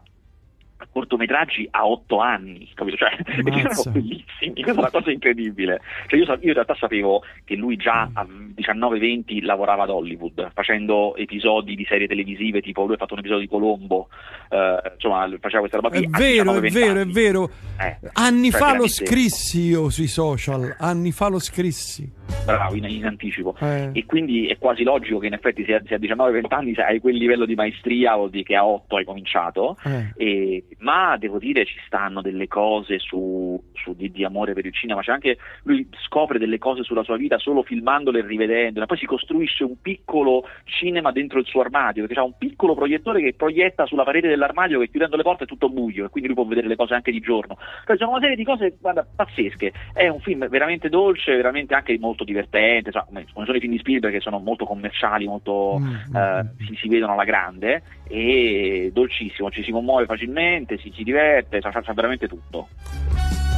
cortometraggi 0.90 1.68
a 1.70 1.86
otto 1.86 2.18
anni, 2.18 2.68
capito? 2.74 2.96
Cioè, 2.96 3.16
erano 3.44 3.82
bellissimi, 3.90 4.54
questa 4.62 4.72
è 4.72 4.78
una 4.78 4.90
cosa 4.90 5.10
incredibile. 5.10 5.80
Cioè, 6.06 6.18
io, 6.18 6.24
io 6.26 6.38
in 6.40 6.52
realtà 6.54 6.74
sapevo 6.74 7.22
che 7.44 7.54
lui 7.54 7.76
già 7.76 8.08
a 8.12 8.26
19-20 8.26 9.44
lavorava 9.44 9.84
ad 9.84 9.90
Hollywood, 9.90 10.50
facendo 10.54 11.14
episodi 11.16 11.74
di 11.74 11.84
serie 11.84 12.06
televisive, 12.06 12.60
tipo 12.60 12.84
lui 12.84 12.94
ha 12.94 12.98
fatto 12.98 13.14
un 13.14 13.20
episodio 13.20 13.42
di 13.42 13.48
Colombo, 13.48 14.08
eh, 14.50 14.92
insomma, 14.94 15.28
faceva 15.40 15.60
questa 15.60 15.78
roba 15.78 15.88
qui. 15.88 16.04
È 16.04 16.08
vero, 16.08 16.54
è 16.54 16.58
19-20 16.60 16.72
vero, 16.72 16.96
è 16.96 17.00
anni. 17.00 17.12
vero. 17.12 17.50
Eh, 17.80 17.98
Anni 18.14 18.50
cioè, 18.50 18.58
fa 18.60 18.66
lo 18.66 18.84
veramente 18.84 18.92
scrissi 19.06 19.60
io 19.62 19.90
sui 19.90 20.06
social, 20.06 20.76
anni 20.78 21.10
fa 21.12 21.28
lo 21.28 21.38
scrissi. 21.38 22.10
Bravo, 22.44 22.74
in, 22.76 22.84
in 22.84 23.06
anticipo. 23.06 23.54
Eh. 23.60 23.90
E 23.92 24.04
quindi 24.06 24.46
è 24.46 24.58
quasi 24.58 24.82
logico 24.82 25.18
che 25.18 25.26
in 25.26 25.34
effetti 25.34 25.64
se 25.64 25.74
a, 25.74 25.82
se 25.86 25.94
a 25.94 25.98
19-20 25.98 26.40
anni 26.48 26.74
hai 26.76 26.98
quel 27.00 27.16
livello 27.16 27.44
di 27.44 27.54
maestria 27.54 28.14
vuol 28.16 28.30
dire 28.30 28.42
che 28.44 28.56
a 28.56 28.66
8 28.66 28.96
hai 28.96 29.04
cominciato 29.04 29.76
Eh. 29.84 30.12
e 30.16 30.64
ma 30.78 31.16
devo 31.16 31.38
dire 31.38 31.64
ci 31.64 31.78
stanno 31.86 32.20
delle 32.20 32.48
cose 32.48 32.98
su, 32.98 33.60
su 33.72 33.94
di, 33.94 34.10
di, 34.10 34.24
amore 34.24 34.52
per 34.52 34.66
il 34.66 34.72
cinema, 34.72 35.00
c'è 35.00 35.12
anche 35.12 35.38
lui 35.64 35.88
scopre 36.04 36.38
delle 36.38 36.58
cose 36.58 36.82
sulla 36.82 37.02
sua 37.02 37.16
vita 37.16 37.38
solo 37.38 37.62
filmandole 37.62 38.20
e 38.20 38.26
rivedendole, 38.26 38.86
poi 38.86 38.98
si 38.98 39.06
costruisce 39.06 39.64
un 39.64 39.80
piccolo 39.80 40.46
cinema 40.64 41.12
dentro 41.12 41.38
il 41.38 41.46
suo 41.46 41.60
armadio, 41.60 42.06
perché 42.06 42.20
ha 42.20 42.24
un 42.24 42.36
piccolo 42.36 42.74
proiettore 42.74 43.20
che 43.20 43.34
proietta 43.34 43.86
sulla 43.86 44.04
parete 44.04 44.28
dell'armadio 44.28 44.80
che 44.80 44.90
chiudendo 44.90 45.16
le 45.16 45.22
porte 45.22 45.44
è 45.44 45.46
tutto 45.46 45.68
buio 45.68 46.06
e 46.06 46.08
quindi 46.08 46.28
lui 46.28 46.38
può 46.38 46.46
vedere 46.46 46.68
le 46.68 46.76
cose 46.76 46.94
anche 46.94 47.10
di 47.10 47.20
giorno. 47.20 47.56
Poi 47.84 47.96
c'è 47.96 48.04
una 48.04 48.20
serie 48.20 48.36
di 48.36 48.44
cose 48.44 48.76
guarda, 48.80 49.06
pazzesche, 49.14 49.72
è 49.92 50.08
un 50.08 50.20
film 50.20 50.48
veramente 50.48 50.88
dolce, 50.88 51.36
veramente 51.36 51.74
anche 51.74 51.98
molto 51.98 52.24
divertente, 52.24 52.90
cioè, 52.90 53.04
come 53.06 53.26
sono 53.32 53.56
i 53.56 53.60
film 53.60 53.72
di 53.72 53.78
Spielberg 53.78 54.14
che 54.14 54.20
sono 54.20 54.38
molto 54.38 54.64
commerciali, 54.64 55.26
molto, 55.26 55.78
mm, 55.78 56.16
eh, 56.16 56.42
mm. 56.42 56.66
si, 56.66 56.76
si 56.76 56.88
vedono 56.88 57.12
alla 57.12 57.24
grande 57.24 57.82
e 58.08 58.90
dolcissimo, 58.92 59.50
ci 59.50 59.62
si 59.62 59.70
commuove 59.70 60.04
facilmente, 60.04 60.61
si, 60.78 60.92
si 60.94 61.02
diverte, 61.02 61.60
sa, 61.60 61.70
sa 61.72 61.92
veramente 61.92 62.28
tutto. 62.28 62.68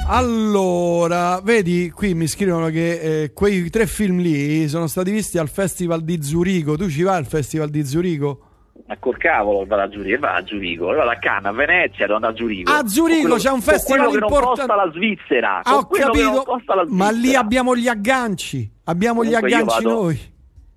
Allora, 0.06 1.40
vedi, 1.40 1.90
qui 1.90 2.12
mi 2.12 2.26
scrivono 2.26 2.68
che 2.68 3.22
eh, 3.22 3.32
quei 3.32 3.70
tre 3.70 3.86
film 3.86 4.18
lì 4.18 4.68
sono 4.68 4.86
stati 4.86 5.10
visti 5.10 5.38
al 5.38 5.48
Festival 5.48 6.02
di 6.02 6.22
Zurigo. 6.22 6.76
Tu 6.76 6.90
ci 6.90 7.02
vai 7.02 7.16
al 7.16 7.26
Festival 7.26 7.70
di 7.70 7.84
Zurigo? 7.84 8.40
Ma 8.86 8.98
col 8.98 9.16
cavolo 9.16 9.64
vado 9.64 9.82
a 9.82 9.90
Zurigo, 9.90 10.18
vado 10.18 10.38
a 10.38 10.46
Zurigo, 10.46 10.86
vado 10.92 11.08
a 11.08 11.16
Cannes, 11.16 11.46
a 11.46 11.52
Venezia, 11.52 12.04
andare 12.04 12.34
a 12.34 12.36
Zurigo. 12.36 12.70
A 12.70 12.86
Zurigo 12.86 13.20
quello, 13.20 13.36
c'è 13.36 13.50
un 13.50 13.62
festival 13.62 14.12
importante. 14.12 14.44
costa 14.44 14.74
la 14.74 14.90
Svizzera. 14.92 15.62
Ah, 15.62 15.76
ho 15.76 15.86
capito. 15.86 16.44
Ma 16.88 17.10
lì 17.10 17.34
abbiamo 17.34 17.74
gli 17.74 17.88
agganci. 17.88 18.70
Abbiamo 18.84 19.20
Comunque 19.22 19.48
gli 19.48 19.52
agganci 19.52 19.84
vado, 19.84 20.02
noi. 20.02 20.20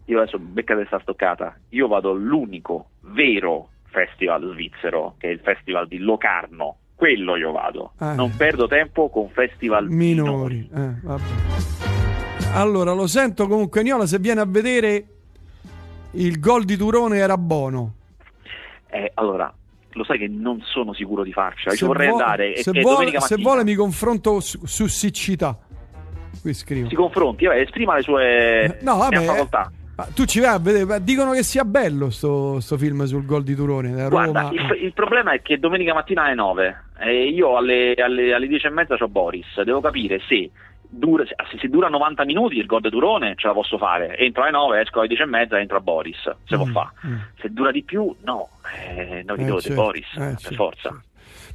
Io 0.05 0.21
adesso 0.21 0.39
beccate 0.39 0.85
sta 0.85 0.99
stoccata. 1.01 1.57
Io 1.69 1.87
vado 1.89 2.11
all'unico 2.11 2.91
vero 3.01 3.71
festival 3.97 4.51
svizzero, 4.53 5.15
che 5.17 5.29
è 5.29 5.31
il 5.31 5.39
festival 5.39 5.87
di 5.87 5.97
Locarno. 5.97 6.77
Quello 6.95 7.35
io 7.35 7.51
vado. 7.51 7.93
Eh. 7.99 8.13
Non 8.13 8.35
perdo 8.35 8.67
tempo 8.67 9.09
con 9.09 9.29
festival 9.29 9.87
minori. 9.87 10.67
minori. 10.71 10.99
Eh, 11.11 12.51
allora, 12.53 12.93
lo 12.93 13.07
sento 13.07 13.47
comunque, 13.47 13.81
Niola, 13.83 14.05
se 14.05 14.19
viene 14.19 14.41
a 14.41 14.45
vedere 14.45 15.05
il 16.11 16.39
gol 16.39 16.63
di 16.63 16.75
Turone 16.75 17.17
era 17.17 17.37
buono. 17.37 17.93
Eh, 18.89 19.11
allora, 19.15 19.51
lo 19.91 20.03
sai 20.03 20.17
che 20.17 20.27
non 20.27 20.61
sono 20.63 20.93
sicuro 20.93 21.23
di 21.23 21.31
farcela. 21.31 21.75
Se 21.75 21.85
vorrei 21.85 22.09
vuole, 22.09 22.23
andare. 22.23 22.57
Se, 22.57 22.71
vuole, 22.81 23.19
se 23.19 23.35
vuole, 23.35 23.63
mi 23.63 23.75
confronto 23.75 24.39
su, 24.39 24.65
su 24.65 24.87
siccità. 24.87 25.57
Qui 26.41 26.53
scrivo. 26.53 26.89
Si 26.89 26.95
confronti, 26.95 27.45
vabbè, 27.45 27.59
esprima 27.59 27.95
le 27.95 28.01
sue 28.01 28.77
no, 28.81 28.97
vabbè, 28.97 29.21
facoltà. 29.21 29.71
Ma 29.97 30.07
tu 30.13 30.25
ci 30.25 30.39
vai 30.39 30.53
a 30.53 30.59
vedere, 30.59 31.03
dicono 31.03 31.31
che 31.31 31.41
sia 31.41 31.65
bello 31.65 32.11
sto, 32.11 32.59
sto 32.59 32.77
film 32.77 33.03
sul 33.05 33.25
gol 33.25 33.43
di 33.43 33.55
Turone. 33.55 33.95
Da 33.95 34.09
Guarda. 34.09 34.51
Il, 34.53 34.83
il, 34.83 34.93
problema 34.93 35.31
è 35.31 35.41
che 35.41 35.57
domenica 35.57 35.95
mattina 35.95 36.25
alle 36.25 36.35
9 36.35 36.83
e 36.99 37.29
io 37.29 37.57
alle, 37.57 37.95
alle, 37.95 38.31
alle 38.31 38.47
10 38.47 38.67
e 38.67 38.69
mezza 38.69 38.93
ho 38.93 39.07
Boris. 39.07 39.59
Devo 39.63 39.81
capire 39.81 40.21
se 40.27 40.51
dura, 40.87 41.23
se 41.25 41.67
dura 41.67 41.87
90 41.89 42.25
minuti 42.25 42.57
il 42.57 42.67
gol 42.67 42.81
di 42.81 42.91
Turone 42.91 43.33
ce 43.37 43.47
la 43.47 43.53
posso 43.53 43.79
fare. 43.79 44.15
Entro 44.19 44.43
alle 44.43 44.51
9, 44.51 44.81
esco 44.81 44.99
alle 44.99 45.07
10 45.07 45.23
e 45.23 45.25
mezza, 45.25 45.59
entro 45.59 45.77
a 45.77 45.81
Boris. 45.81 46.21
Se 46.45 46.55
mm, 46.55 46.61
può 46.61 46.65
fare. 46.65 46.89
Mm. 47.07 47.17
Se 47.39 47.49
dura 47.49 47.71
di 47.71 47.81
più, 47.81 48.15
no. 48.23 48.49
Eh, 48.95 49.23
no, 49.25 49.33
eh, 49.33 49.61
certo, 49.61 49.73
Boris, 49.73 50.13
eh, 50.13 50.19
per 50.19 50.35
certo, 50.37 50.55
forza. 50.55 51.01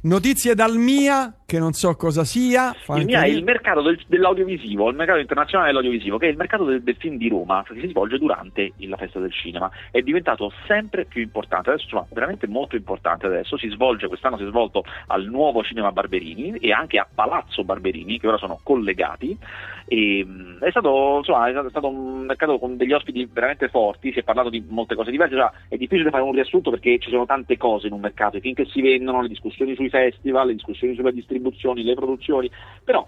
Notizie 0.01 0.53
dal 0.53 0.75
MIA, 0.75 1.33
che 1.53 1.59
non 1.59 1.73
so 1.73 1.95
cosa 1.95 2.23
sia. 2.23 2.73
Il 2.95 3.05
MIA 3.05 3.21
è 3.21 3.27
il 3.27 3.43
mercato 3.43 3.83
del, 3.83 4.01
dell'audiovisivo, 4.07 4.89
il 4.89 4.95
mercato 4.95 5.19
internazionale 5.19 5.69
dell'audiovisivo, 5.69 6.17
che 6.17 6.25
è 6.25 6.29
il 6.31 6.37
mercato 6.37 6.63
del, 6.63 6.81
del, 6.81 6.95
film 6.95 7.17
di 7.17 7.29
Roma, 7.29 7.63
che 7.63 7.79
si 7.79 7.89
svolge 7.89 8.17
durante 8.17 8.73
la 8.77 8.97
festa 8.97 9.19
del 9.19 9.31
cinema. 9.31 9.69
È 9.91 10.01
diventato 10.01 10.51
sempre 10.65 11.05
più 11.05 11.21
importante, 11.21 11.69
adesso 11.69 11.83
insomma, 11.83 12.07
veramente 12.11 12.47
molto 12.47 12.75
importante 12.75 13.27
adesso. 13.27 13.55
Si 13.57 13.69
svolge, 13.69 14.07
quest'anno 14.07 14.37
si 14.37 14.45
è 14.45 14.47
svolto 14.47 14.83
al 15.07 15.25
nuovo 15.25 15.63
cinema 15.63 15.91
Barberini 15.91 16.57
e 16.57 16.71
anche 16.71 16.97
a 16.97 17.07
Palazzo 17.13 17.63
Barberini, 17.63 18.19
che 18.19 18.27
ora 18.27 18.37
sono 18.37 18.59
collegati. 18.63 19.37
E, 19.85 20.25
è, 20.59 20.69
stato, 20.71 21.17
insomma, 21.17 21.49
è 21.49 21.69
stato 21.69 21.87
un 21.87 22.21
mercato 22.25 22.57
con 22.57 22.77
degli 22.77 22.93
ospiti 22.93 23.29
veramente 23.31 23.67
forti, 23.67 24.11
si 24.11 24.19
è 24.19 24.23
parlato 24.23 24.49
di 24.49 24.63
molte 24.67 24.95
cose 24.95 25.11
diverse, 25.11 25.35
cioè, 25.35 25.51
è 25.67 25.77
difficile 25.77 26.09
fare 26.09 26.23
un 26.23 26.31
riassunto 26.31 26.71
perché 26.71 26.97
ci 26.97 27.11
sono 27.11 27.27
tante 27.27 27.57
cose 27.57 27.87
in 27.87 27.93
un 27.93 27.99
mercato, 27.99 28.37
i 28.37 28.41
film 28.41 28.55
che 28.55 28.65
si 28.65 28.81
vendono, 28.81 29.21
le 29.21 29.27
discussioni 29.27 29.75
sui 29.75 29.89
festival, 29.89 30.47
le 30.47 30.53
discussioni 30.53 30.95
sulle 30.95 31.11
distribuzioni, 31.43 31.83
le 31.83 31.93
produzioni, 31.93 32.49
però 32.83 33.07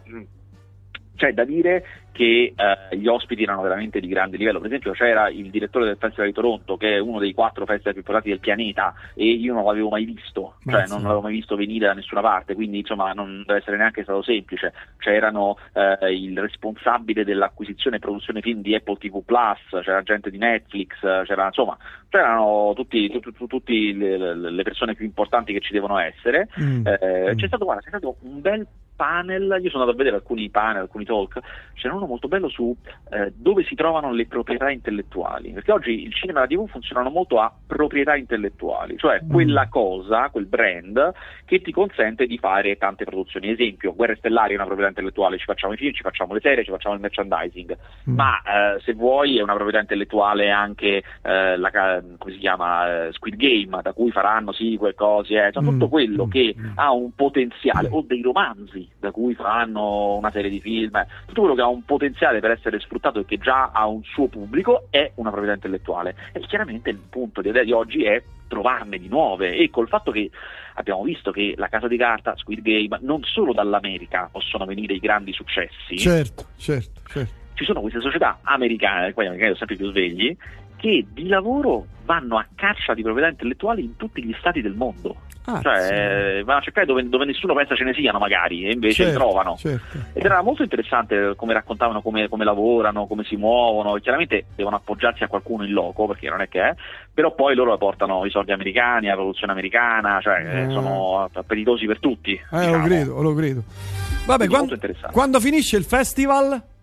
c'è 1.15 1.33
da 1.33 1.43
dire 1.43 1.83
che 2.15 2.53
eh, 2.55 2.97
gli 2.97 3.07
ospiti 3.07 3.43
erano 3.43 3.61
veramente 3.61 3.99
di 3.99 4.07
grande 4.07 4.37
livello. 4.37 4.59
Per 4.59 4.67
esempio 4.67 4.93
c'era 4.93 5.29
il 5.29 5.49
direttore 5.49 5.85
del 5.85 5.97
Festival 5.97 6.27
di 6.27 6.33
Toronto, 6.33 6.77
che 6.77 6.95
è 6.95 6.99
uno 6.99 7.19
dei 7.19 7.33
quattro 7.33 7.65
festival 7.65 7.91
più 7.91 8.01
importanti 8.01 8.29
del 8.29 8.39
pianeta, 8.39 8.93
e 9.13 9.25
io 9.25 9.53
non 9.53 9.65
l'avevo 9.65 9.89
mai 9.89 10.05
visto, 10.05 10.55
cioè 10.65 10.87
non 10.87 11.01
l'avevo 11.01 11.21
mai 11.21 11.33
visto 11.33 11.57
venire 11.57 11.87
da 11.87 11.93
nessuna 11.93 12.21
parte, 12.21 12.55
quindi 12.55 12.79
insomma 12.79 13.11
non 13.11 13.43
deve 13.45 13.59
essere 13.59 13.75
neanche 13.75 14.03
stato 14.03 14.21
semplice. 14.21 14.73
C'erano 14.97 15.57
eh, 15.73 16.13
il 16.13 16.39
responsabile 16.39 17.25
dell'acquisizione 17.25 17.97
e 17.97 17.99
produzione 17.99 18.39
film 18.39 18.61
di 18.61 18.73
Apple 18.73 18.95
TV 18.97 19.21
Plus, 19.25 19.83
c'era 19.83 20.01
gente 20.03 20.29
di 20.29 20.37
Netflix, 20.37 20.97
c'era, 21.01 21.47
insomma, 21.47 21.77
c'erano 22.07 22.71
tutte 22.75 22.97
le, 22.97 24.35
le, 24.35 24.63
persone 24.63 24.95
più 24.95 25.03
importanti 25.03 25.51
che 25.51 25.59
ci 25.59 25.73
devono 25.73 25.97
essere. 25.97 26.47
Mm. 26.61 26.87
Eh, 26.87 27.33
mm. 27.33 27.35
C'è, 27.35 27.47
stato, 27.47 27.65
guarda, 27.65 27.81
c'è 27.81 27.89
stato 27.89 28.15
un 28.21 28.39
bel 28.39 28.65
panel, 28.95 29.57
io 29.61 29.69
sono 29.69 29.83
andato 29.83 29.91
a 29.91 29.95
vedere 29.95 30.15
alcuni 30.15 30.49
panel, 30.49 30.81
alcuni 30.81 31.05
talk, 31.05 31.39
c'era 31.73 31.93
uno 31.93 32.05
molto 32.05 32.27
bello 32.27 32.49
su 32.49 32.75
eh, 33.11 33.33
dove 33.35 33.63
si 33.63 33.75
trovano 33.75 34.11
le 34.11 34.25
proprietà 34.25 34.69
intellettuali, 34.69 35.51
perché 35.51 35.71
oggi 35.71 36.03
il 36.03 36.13
cinema 36.13 36.39
e 36.39 36.41
la 36.43 36.47
tv 36.47 36.67
funzionano 36.69 37.09
molto 37.09 37.39
a 37.39 37.53
proprietà 37.65 38.15
intellettuali, 38.15 38.97
cioè 38.97 39.21
mm. 39.23 39.29
quella 39.29 39.67
cosa, 39.67 40.29
quel 40.29 40.45
brand 40.45 41.13
che 41.45 41.61
ti 41.61 41.71
consente 41.71 42.25
di 42.25 42.37
fare 42.37 42.77
tante 42.77 43.05
produzioni. 43.05 43.49
Esempio, 43.49 43.93
Guerre 43.93 44.15
Stellari 44.15 44.53
è 44.53 44.55
una 44.55 44.65
proprietà 44.65 44.89
intellettuale, 44.89 45.37
ci 45.37 45.45
facciamo 45.45 45.73
i 45.73 45.77
film, 45.77 45.93
ci 45.93 46.01
facciamo 46.01 46.33
le 46.33 46.39
serie, 46.39 46.63
ci 46.63 46.71
facciamo 46.71 46.95
il 46.95 47.01
merchandising, 47.01 47.77
mm. 48.09 48.15
ma 48.15 48.41
eh, 48.41 48.79
se 48.81 48.93
vuoi 48.93 49.37
è 49.37 49.41
una 49.41 49.53
proprietà 49.53 49.79
intellettuale 49.79 50.49
anche 50.49 51.03
eh, 51.21 51.57
la, 51.57 52.01
come 52.17 52.33
si 52.33 52.39
chiama, 52.39 53.07
eh, 53.07 53.13
Squid 53.13 53.35
Game, 53.35 53.81
da 53.81 53.93
cui 53.93 54.11
faranno 54.11 54.51
sì 54.51 54.77
quelle 54.77 54.95
cose, 54.95 55.51
cioè, 55.51 55.61
mm. 55.61 55.65
tutto 55.65 55.89
quello 55.89 56.25
mm. 56.25 56.29
che 56.29 56.55
ha 56.75 56.91
un 56.91 57.13
potenziale, 57.13 57.89
o 57.91 58.01
dei 58.01 58.21
romanzi 58.21 58.84
da 58.99 59.11
cui 59.11 59.33
fanno 59.35 60.15
una 60.15 60.31
serie 60.31 60.49
di 60.49 60.59
film, 60.59 61.05
tutto 61.25 61.41
quello 61.41 61.55
che 61.55 61.61
ha 61.61 61.67
un 61.67 61.83
potenziale 61.83 62.39
per 62.39 62.51
essere 62.51 62.79
sfruttato 62.79 63.19
e 63.19 63.25
che 63.25 63.37
già 63.37 63.71
ha 63.71 63.87
un 63.87 64.03
suo 64.03 64.27
pubblico 64.27 64.87
è 64.89 65.11
una 65.15 65.29
proprietà 65.29 65.55
intellettuale. 65.55 66.15
E 66.31 66.39
chiaramente 66.41 66.89
il 66.89 66.99
punto 67.09 67.41
di, 67.41 67.51
di 67.51 67.71
oggi 67.71 68.03
è 68.03 68.21
trovarne 68.47 68.97
di 68.97 69.07
nuove 69.07 69.55
e 69.55 69.69
col 69.69 69.87
fatto 69.87 70.11
che 70.11 70.29
abbiamo 70.75 71.03
visto 71.03 71.31
che 71.31 71.53
la 71.57 71.67
Casa 71.67 71.87
di 71.87 71.97
Carta, 71.97 72.35
Squid 72.35 72.61
Game, 72.61 72.99
non 73.01 73.23
solo 73.23 73.53
dall'America 73.53 74.29
possono 74.31 74.65
venire 74.65 74.93
i 74.93 74.99
grandi 74.99 75.33
successi. 75.33 75.97
Certo, 75.97 76.45
certo, 76.57 77.01
certo. 77.07 77.43
Ci 77.53 77.63
sono 77.63 77.79
queste 77.79 78.01
società 78.01 78.39
americane, 78.41 79.13
poi 79.13 79.27
americani 79.27 79.55
sono 79.55 79.67
sempre 79.67 79.75
più 79.77 79.89
svegli, 79.91 80.35
che 80.77 81.05
di 81.11 81.27
lavoro 81.27 81.85
vanno 82.05 82.37
a 82.37 82.45
caccia 82.55 82.93
di 82.93 83.01
proprietà 83.01 83.29
intellettuali 83.29 83.83
in 83.83 83.95
tutti 83.95 84.23
gli 84.23 84.35
stati 84.39 84.61
del 84.61 84.75
mondo. 84.75 85.15
Ah, 85.47 85.61
cioè, 85.61 86.37
sì. 86.39 86.43
Vanno 86.43 86.59
a 86.59 86.61
cercare 86.61 86.87
dove, 86.87 87.07
dove, 87.07 87.25
nessuno 87.25 87.53
pensa 87.53 87.75
ce 87.75 87.83
ne 87.83 87.93
siano 87.93 88.17
magari 88.17 88.65
e 88.65 88.71
invece 88.71 89.03
certo, 89.03 89.19
trovano. 89.19 89.55
Certo. 89.57 89.97
Ed 90.13 90.25
era 90.25 90.41
molto 90.41 90.63
interessante 90.63 91.33
come 91.35 91.53
raccontavano 91.53 92.01
come, 92.01 92.27
come, 92.27 92.43
lavorano, 92.43 93.05
come 93.05 93.23
si 93.23 93.35
muovono. 93.35 93.93
Chiaramente 93.95 94.45
devono 94.55 94.77
appoggiarsi 94.77 95.23
a 95.23 95.27
qualcuno 95.27 95.63
in 95.63 95.71
loco, 95.71 96.07
perché 96.07 96.29
non 96.29 96.41
è 96.41 96.47
che 96.47 96.61
è, 96.61 96.75
però 97.13 97.35
poi 97.35 97.53
loro 97.53 97.77
portano 97.77 98.25
i 98.25 98.31
soldi 98.31 98.53
americani, 98.53 99.07
la 99.07 99.13
produzione 99.13 99.51
americana, 99.51 100.19
cioè 100.19 100.65
eh. 100.65 100.69
sono 100.71 101.29
appetitosi 101.31 101.85
per 101.85 101.99
tutti. 101.99 102.31
Eh, 102.31 102.57
diciamo. 102.57 102.77
lo 102.77 102.83
credo, 102.83 103.21
lo 103.21 103.33
credo. 103.35 103.63
Vabbè, 104.25 104.47
quando, 104.47 104.75
quando 105.11 105.39
finisce 105.39 105.77
il 105.77 105.83
festival? 105.83 106.73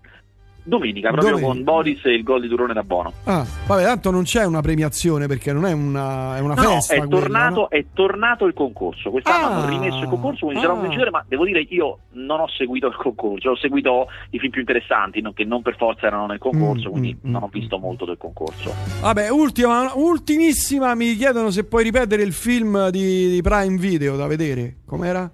Domenica, 0.65 1.11
proprio 1.11 1.33
Domenica. 1.33 1.55
con 1.55 1.65
Boris 1.65 2.05
e 2.05 2.15
il 2.15 2.23
gol 2.23 2.41
di 2.41 2.49
Turone 2.49 2.73
da 2.73 2.85
Bono. 2.85 3.13
Ah, 3.25 3.45
vabbè, 3.67 3.83
tanto 3.83 4.11
non 4.11 4.23
c'è 4.23 4.45
una 4.45 4.61
premiazione 4.61 5.27
perché 5.27 5.53
non 5.53 5.67
è 5.67 5.73
una, 5.73 6.37
è 6.37 6.41
una 6.41 6.55
no, 6.55 6.63
festa. 6.63 6.97
No, 6.97 7.05
è, 7.05 7.09
tornato, 7.09 7.61
no? 7.61 7.69
è 7.69 7.85
tornato 7.93 8.47
il 8.47 8.55
concorso. 8.55 9.11
Quest'anno 9.11 9.47
ah, 9.47 9.57
hanno 9.57 9.69
rimesso 9.69 10.03
il 10.03 10.09
concorso, 10.09 10.47
quindi 10.47 10.59
ah. 10.59 10.63
sarà 10.63 10.75
un 10.75 10.83
vincitore, 10.83 11.11
ma 11.11 11.25
devo 11.27 11.45
dire 11.45 11.67
che 11.67 11.75
io 11.75 11.99
non 12.13 12.41
ho 12.41 12.49
seguito 12.49 12.87
il 12.87 12.95
concorso, 12.95 13.51
ho 13.51 13.57
seguito 13.57 14.07
i 14.31 14.39
film 14.39 14.51
più 14.53 14.61
interessanti, 14.61 15.21
no, 15.21 15.33
che 15.33 15.45
non 15.45 15.63
per 15.63 15.77
forza 15.77 16.07
erano 16.07 16.27
nel 16.27 16.39
concorso, 16.39 16.89
mm, 16.89 16.93
quindi 16.93 17.15
mm, 17.15 17.31
non 17.31 17.43
ho 17.43 17.47
mm, 17.47 17.59
visto 17.59 17.79
mm. 17.79 17.81
molto 17.81 18.05
del 18.05 18.17
concorso. 18.17 18.73
Vabbè, 19.01 19.31
ultima, 19.31 19.93
ultimissima, 19.95 20.95
mi 20.95 21.17
chiedono 21.17 21.51
se 21.51 21.65
puoi 21.65 21.83
ripetere 21.83 22.23
il 22.23 22.33
film 22.33 22.89
di, 22.91 23.31
di 23.31 23.43
Prime 23.43 23.77
Video 23.77 24.17
da 24.17 24.27
vedere. 24.29 24.77
Com'era? 24.87 25.29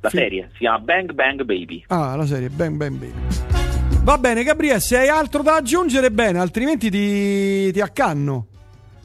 La 0.00 0.10
serie, 0.10 0.50
si 0.52 0.58
chiama 0.58 0.78
Bang 0.80 1.12
Bang 1.12 1.42
Baby. 1.42 1.82
Ah, 1.88 2.14
la 2.14 2.26
serie 2.26 2.50
Bang 2.50 2.76
Bang 2.76 2.98
Baby. 2.98 3.53
Va 4.04 4.18
bene, 4.18 4.42
Gabriele, 4.44 4.80
se 4.80 4.98
hai 4.98 5.08
altro 5.08 5.42
da 5.42 5.54
aggiungere, 5.54 6.10
bene, 6.10 6.38
altrimenti 6.38 6.90
ti, 6.90 7.72
ti 7.72 7.80
accanno. 7.80 8.48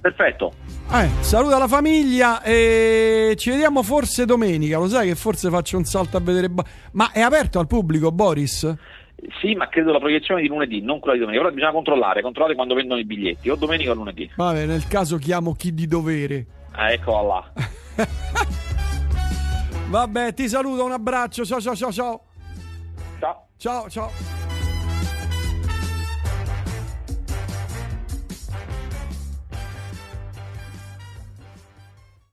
Perfetto. 0.02 0.52
Eh, 0.92 1.08
saluta 1.22 1.58
la 1.58 1.70
famiglia 1.70 2.44
e 2.44 3.34
ci 3.38 3.50
vediamo 3.50 3.82
forse 3.82 4.26
domenica. 4.26 4.78
Lo 4.78 4.90
sai 4.90 5.08
che 5.08 5.16
forse 5.16 5.50
faccio 5.50 5.78
un 5.78 5.86
salto 5.86 6.18
a 6.18 6.20
vedere. 6.20 6.52
Ma 6.92 7.12
è 7.14 7.22
aperto 7.22 7.60
al 7.60 7.68
pubblico, 7.68 8.12
Boris? 8.12 8.76
Sì, 9.40 9.56
ma 9.56 9.70
credo 9.70 9.94
la 9.94 10.00
proiezione 10.00 10.42
di 10.42 10.50
lunedì, 10.50 10.82
non 10.82 11.00
quella 11.00 11.14
di 11.14 11.22
domenica. 11.22 11.46
Ora 11.46 11.54
bisogna 11.54 11.72
controllare, 11.72 12.22
controllate 12.22 12.56
quando 12.56 12.74
vendono 12.74 13.00
i 13.00 13.06
biglietti, 13.06 13.50
o 13.50 13.56
domenica 13.56 13.92
o 13.92 13.94
lunedì. 13.94 14.30
Vabbè, 14.36 14.66
nel 14.66 14.86
caso 14.86 15.16
chiamo 15.16 15.54
chi 15.54 15.74
di 15.74 15.88
dovere. 15.88 16.46
Ah, 16.72 16.92
eccola 16.92 17.22
là. 17.22 17.52
Vabbè, 19.88 20.34
ti 20.34 20.50
saluto, 20.50 20.84
un 20.84 20.92
abbraccio. 20.92 21.46
Ciao 21.46 21.62
ciao 21.62 21.76
ciao 21.76 21.92
ciao. 21.94 22.22
Ciao. 23.18 23.48
Ciao 23.58 23.90
ciao. 23.90 24.69